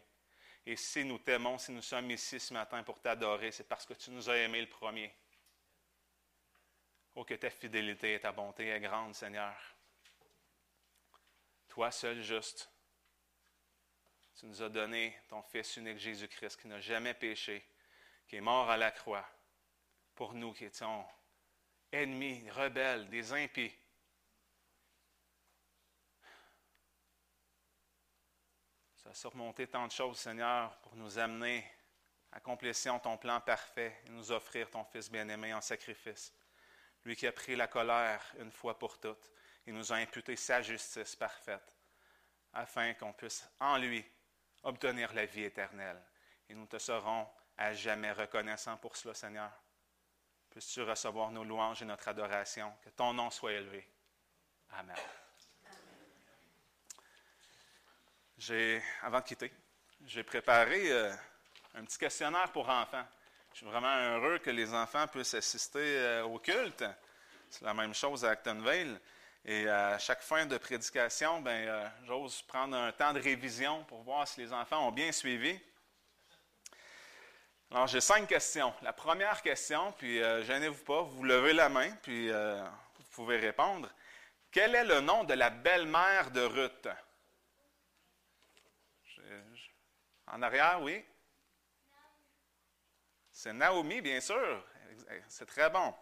Et 0.63 0.75
si 0.75 1.03
nous 1.03 1.17
t'aimons, 1.17 1.57
si 1.57 1.71
nous 1.71 1.81
sommes 1.81 2.11
ici 2.11 2.39
ce 2.39 2.53
matin 2.53 2.83
pour 2.83 3.01
t'adorer, 3.01 3.51
c'est 3.51 3.67
parce 3.67 3.83
que 3.83 3.95
tu 3.95 4.11
nous 4.11 4.29
as 4.29 4.37
aimés 4.37 4.61
le 4.61 4.69
premier. 4.69 5.11
Oh, 7.15 7.23
que 7.23 7.33
ta 7.33 7.49
fidélité 7.49 8.13
et 8.13 8.19
ta 8.19 8.31
bonté 8.31 8.67
est 8.67 8.79
grande, 8.79 9.15
Seigneur. 9.15 9.55
Toi 11.67 11.89
seul 11.89 12.21
juste, 12.21 12.69
tu 14.37 14.45
nous 14.45 14.61
as 14.61 14.69
donné 14.69 15.17
ton 15.27 15.41
Fils 15.41 15.77
unique 15.77 15.97
Jésus-Christ 15.97 16.61
qui 16.61 16.67
n'a 16.67 16.79
jamais 16.79 17.15
péché, 17.15 17.67
qui 18.27 18.35
est 18.35 18.41
mort 18.41 18.69
à 18.69 18.77
la 18.77 18.91
croix 18.91 19.27
pour 20.13 20.35
nous 20.35 20.53
qui 20.53 20.65
étions 20.65 21.03
ennemis, 21.91 22.47
rebelles, 22.51 23.09
des 23.09 23.33
impies. 23.33 23.73
Ça 29.05 29.11
a 29.11 29.13
surmonté 29.13 29.67
tant 29.67 29.85
de 29.85 29.91
choses, 29.91 30.17
Seigneur, 30.17 30.75
pour 30.79 30.95
nous 30.95 31.19
amener 31.19 31.63
à 32.31 32.39
complétion 32.39 32.97
ton 32.99 33.17
plan 33.17 33.39
parfait 33.39 34.01
et 34.07 34.09
nous 34.09 34.31
offrir 34.31 34.69
ton 34.71 34.83
Fils 34.83 35.11
bien-aimé 35.11 35.53
en 35.53 35.61
sacrifice 35.61 36.33
lui 37.05 37.15
qui 37.15 37.27
a 37.27 37.31
pris 37.31 37.55
la 37.55 37.67
colère 37.67 38.21
une 38.39 38.51
fois 38.51 38.77
pour 38.77 38.99
toutes 38.99 39.31
et 39.67 39.71
nous 39.71 39.93
a 39.93 39.97
imputé 39.97 40.35
sa 40.35 40.61
justice 40.61 41.15
parfaite, 41.15 41.77
afin 42.53 42.93
qu'on 42.95 43.13
puisse 43.13 43.47
en 43.59 43.77
lui 43.77 44.03
obtenir 44.63 45.13
la 45.13 45.25
vie 45.25 45.43
éternelle. 45.43 46.01
Et 46.49 46.55
nous 46.55 46.65
te 46.65 46.79
serons 46.79 47.27
à 47.57 47.73
jamais 47.73 48.11
reconnaissants 48.11 48.77
pour 48.77 48.95
cela, 48.95 49.13
Seigneur. 49.13 49.51
Puisses-tu 50.49 50.81
recevoir 50.81 51.31
nos 51.31 51.43
louanges 51.43 51.83
et 51.83 51.85
notre 51.85 52.07
adoration, 52.07 52.73
que 52.83 52.89
ton 52.89 53.13
nom 53.13 53.29
soit 53.29 53.53
élevé. 53.53 53.87
Amen. 54.71 54.97
J'ai, 58.37 58.83
avant 59.01 59.21
de 59.21 59.23
quitter, 59.23 59.49
j'ai 60.05 60.21
préparé 60.21 60.91
euh, 60.91 61.09
un 61.73 61.85
petit 61.85 61.97
questionnaire 61.97 62.51
pour 62.51 62.67
enfants. 62.67 63.05
Je 63.53 63.59
suis 63.59 63.65
vraiment 63.65 63.95
heureux 63.95 64.39
que 64.39 64.49
les 64.49 64.73
enfants 64.73 65.07
puissent 65.07 65.35
assister 65.35 65.79
euh, 65.79 66.23
au 66.25 66.37
culte. 66.39 66.83
C'est 67.49 67.63
la 67.63 67.73
même 67.73 67.93
chose 67.93 68.25
à 68.25 68.31
Actonville. 68.31 68.99
Et 69.45 69.69
à 69.69 69.97
chaque 69.99 70.21
fin 70.21 70.45
de 70.45 70.57
prédication, 70.57 71.39
ben, 71.39 71.65
euh, 71.65 71.87
j'ose 72.05 72.41
prendre 72.41 72.75
un 72.75 72.91
temps 72.91 73.13
de 73.13 73.21
révision 73.21 73.85
pour 73.85 74.03
voir 74.03 74.27
si 74.27 74.41
les 74.41 74.51
enfants 74.51 74.85
ont 74.85 74.91
bien 74.91 75.13
suivi. 75.13 75.57
Alors, 77.71 77.87
j'ai 77.87 78.01
cinq 78.01 78.27
questions. 78.27 78.73
La 78.81 78.91
première 78.91 79.41
question, 79.41 79.93
puis 79.93 80.19
gênez-vous 80.43 80.83
pas, 80.83 81.01
vous 81.01 81.23
levez 81.23 81.53
la 81.53 81.67
main, 81.67 81.89
puis 82.03 82.29
vous 82.29 83.05
pouvez 83.11 83.37
répondre. 83.37 83.89
Quel 84.51 84.75
est 84.75 84.85
le 84.85 85.01
nom 85.01 85.23
de 85.23 85.33
la 85.33 85.49
belle-mère 85.49 86.31
de 86.31 86.41
Ruth? 86.41 86.87
En 90.27 90.41
arrière, 90.41 90.81
oui? 90.81 91.03
C'est 93.31 93.53
Naomi, 93.53 94.01
bien 94.01 94.19
sûr. 94.19 94.65
C'est 95.27 95.45
très 95.45 95.69
bon. 95.69 95.93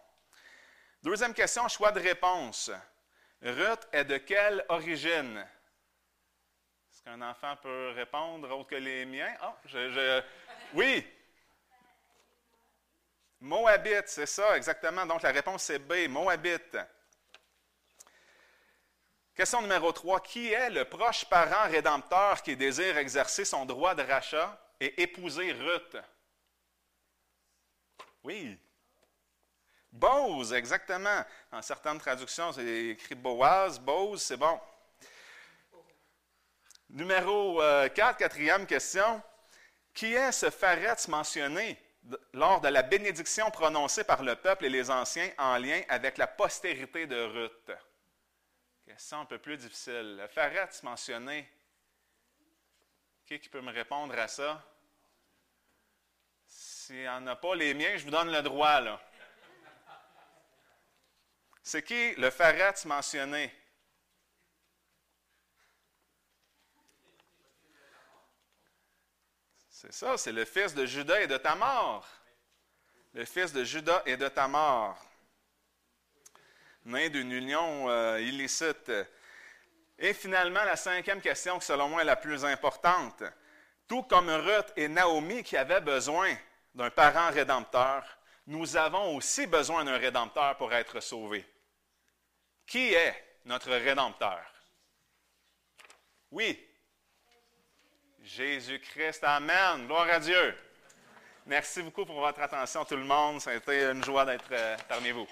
Deuxième 1.02 1.34
question, 1.34 1.68
choix 1.68 1.92
de 1.92 2.00
réponse. 2.00 2.70
Ruth 3.42 3.88
est 3.92 4.04
de 4.04 4.16
quelle 4.18 4.64
origine? 4.68 5.46
Est-ce 6.90 7.02
qu'un 7.02 7.20
enfant 7.20 7.56
peut 7.56 7.90
répondre 7.94 8.50
autre 8.56 8.70
que 8.70 8.76
les 8.76 9.04
miens? 9.04 9.34
Ah, 9.40 9.56
je, 9.66 10.22
oui! 10.72 11.06
Moabite, 13.40 14.08
c'est 14.08 14.26
ça, 14.26 14.56
exactement. 14.56 15.04
Donc 15.04 15.20
la 15.20 15.30
réponse 15.30 15.64
c'est 15.64 15.78
B, 15.78 16.08
Moabite. 16.08 16.78
Question 19.34 19.62
numéro 19.62 19.90
3. 19.90 20.20
Qui 20.20 20.52
est 20.52 20.70
le 20.70 20.84
proche 20.84 21.24
parent 21.24 21.68
rédempteur 21.68 22.40
qui 22.40 22.56
désire 22.56 22.96
exercer 22.98 23.44
son 23.44 23.66
droit 23.66 23.94
de 23.94 24.02
rachat 24.02 24.56
et 24.78 25.02
épouser 25.02 25.50
Ruth? 25.52 25.96
Oui. 28.22 28.56
Bose, 29.90 30.52
exactement. 30.52 31.24
Dans 31.50 31.62
certaines 31.62 31.98
traductions, 31.98 32.52
c'est 32.52 32.86
écrit 32.90 33.16
Boaz, 33.16 33.80
Bose, 33.80 34.22
c'est 34.22 34.36
bon. 34.36 34.60
Numéro 36.90 37.58
4, 37.58 37.60
euh, 37.60 37.88
quatrième 37.88 38.66
question. 38.66 39.20
Qui 39.92 40.14
est 40.14 40.30
ce 40.30 40.50
Pharet 40.50 40.96
mentionné 41.08 41.76
lors 42.32 42.60
de 42.60 42.68
la 42.68 42.82
bénédiction 42.82 43.50
prononcée 43.50 44.04
par 44.04 44.22
le 44.22 44.36
peuple 44.36 44.66
et 44.66 44.70
les 44.70 44.90
anciens 44.90 45.30
en 45.38 45.56
lien 45.58 45.80
avec 45.88 46.18
la 46.18 46.28
postérité 46.28 47.08
de 47.08 47.20
Ruth? 47.20 47.72
Question 48.84 49.20
un 49.20 49.24
peu 49.24 49.38
plus 49.38 49.56
difficile. 49.56 50.16
Le 50.16 50.28
Pharet 50.28 50.68
mentionné? 50.82 51.50
Qui 53.24 53.38
peut 53.48 53.62
me 53.62 53.72
répondre 53.72 54.16
à 54.18 54.28
ça? 54.28 54.62
S'il 56.46 56.96
n'y 56.96 57.08
en 57.08 57.26
a 57.26 57.34
pas 57.34 57.54
les 57.54 57.72
miens, 57.72 57.96
je 57.96 58.04
vous 58.04 58.10
donne 58.10 58.30
le 58.30 58.42
droit. 58.42 59.00
C'est 61.62 61.82
qui 61.82 62.14
le 62.16 62.28
Pharet 62.30 62.74
mentionné? 62.84 63.52
C'est 69.70 69.92
ça, 69.92 70.18
c'est 70.18 70.32
le 70.32 70.44
fils 70.44 70.74
de 70.74 70.84
Judas 70.84 71.22
et 71.22 71.26
de 71.26 71.38
Tamar. 71.38 72.06
Le 73.14 73.24
fils 73.24 73.52
de 73.52 73.64
Judas 73.64 74.02
et 74.04 74.18
de 74.18 74.28
Tamar. 74.28 75.02
Né 76.84 77.08
d'une 77.08 77.32
union 77.32 77.88
euh, 77.88 78.20
illicite. 78.20 78.92
Et 79.98 80.12
finalement, 80.12 80.64
la 80.64 80.76
cinquième 80.76 81.20
question, 81.20 81.58
qui 81.58 81.66
selon 81.66 81.88
moi 81.88 82.02
est 82.02 82.06
la 82.06 82.16
plus 82.16 82.44
importante. 82.44 83.22
Tout 83.88 84.02
comme 84.02 84.30
Ruth 84.30 84.72
et 84.76 84.88
Naomi 84.88 85.42
qui 85.42 85.56
avaient 85.56 85.80
besoin 85.80 86.34
d'un 86.74 86.90
parent 86.90 87.30
rédempteur, 87.30 88.04
nous 88.46 88.76
avons 88.76 89.16
aussi 89.16 89.46
besoin 89.46 89.84
d'un 89.84 89.96
rédempteur 89.96 90.56
pour 90.56 90.72
être 90.72 91.00
sauvés. 91.00 91.46
Qui 92.66 92.92
est 92.92 93.38
notre 93.44 93.70
rédempteur? 93.70 94.42
Oui, 96.30 96.58
Jésus-Christ. 98.22 99.22
Amen. 99.22 99.86
Gloire 99.86 100.08
à 100.10 100.18
Dieu. 100.18 100.54
Merci 101.46 101.82
beaucoup 101.82 102.06
pour 102.06 102.20
votre 102.20 102.40
attention, 102.40 102.84
tout 102.84 102.96
le 102.96 103.04
monde. 103.04 103.40
Ça 103.40 103.50
a 103.50 103.54
été 103.54 103.84
une 103.84 104.02
joie 104.02 104.24
d'être 104.24 104.50
euh, 104.50 104.76
parmi 104.88 105.10
vous. 105.10 105.28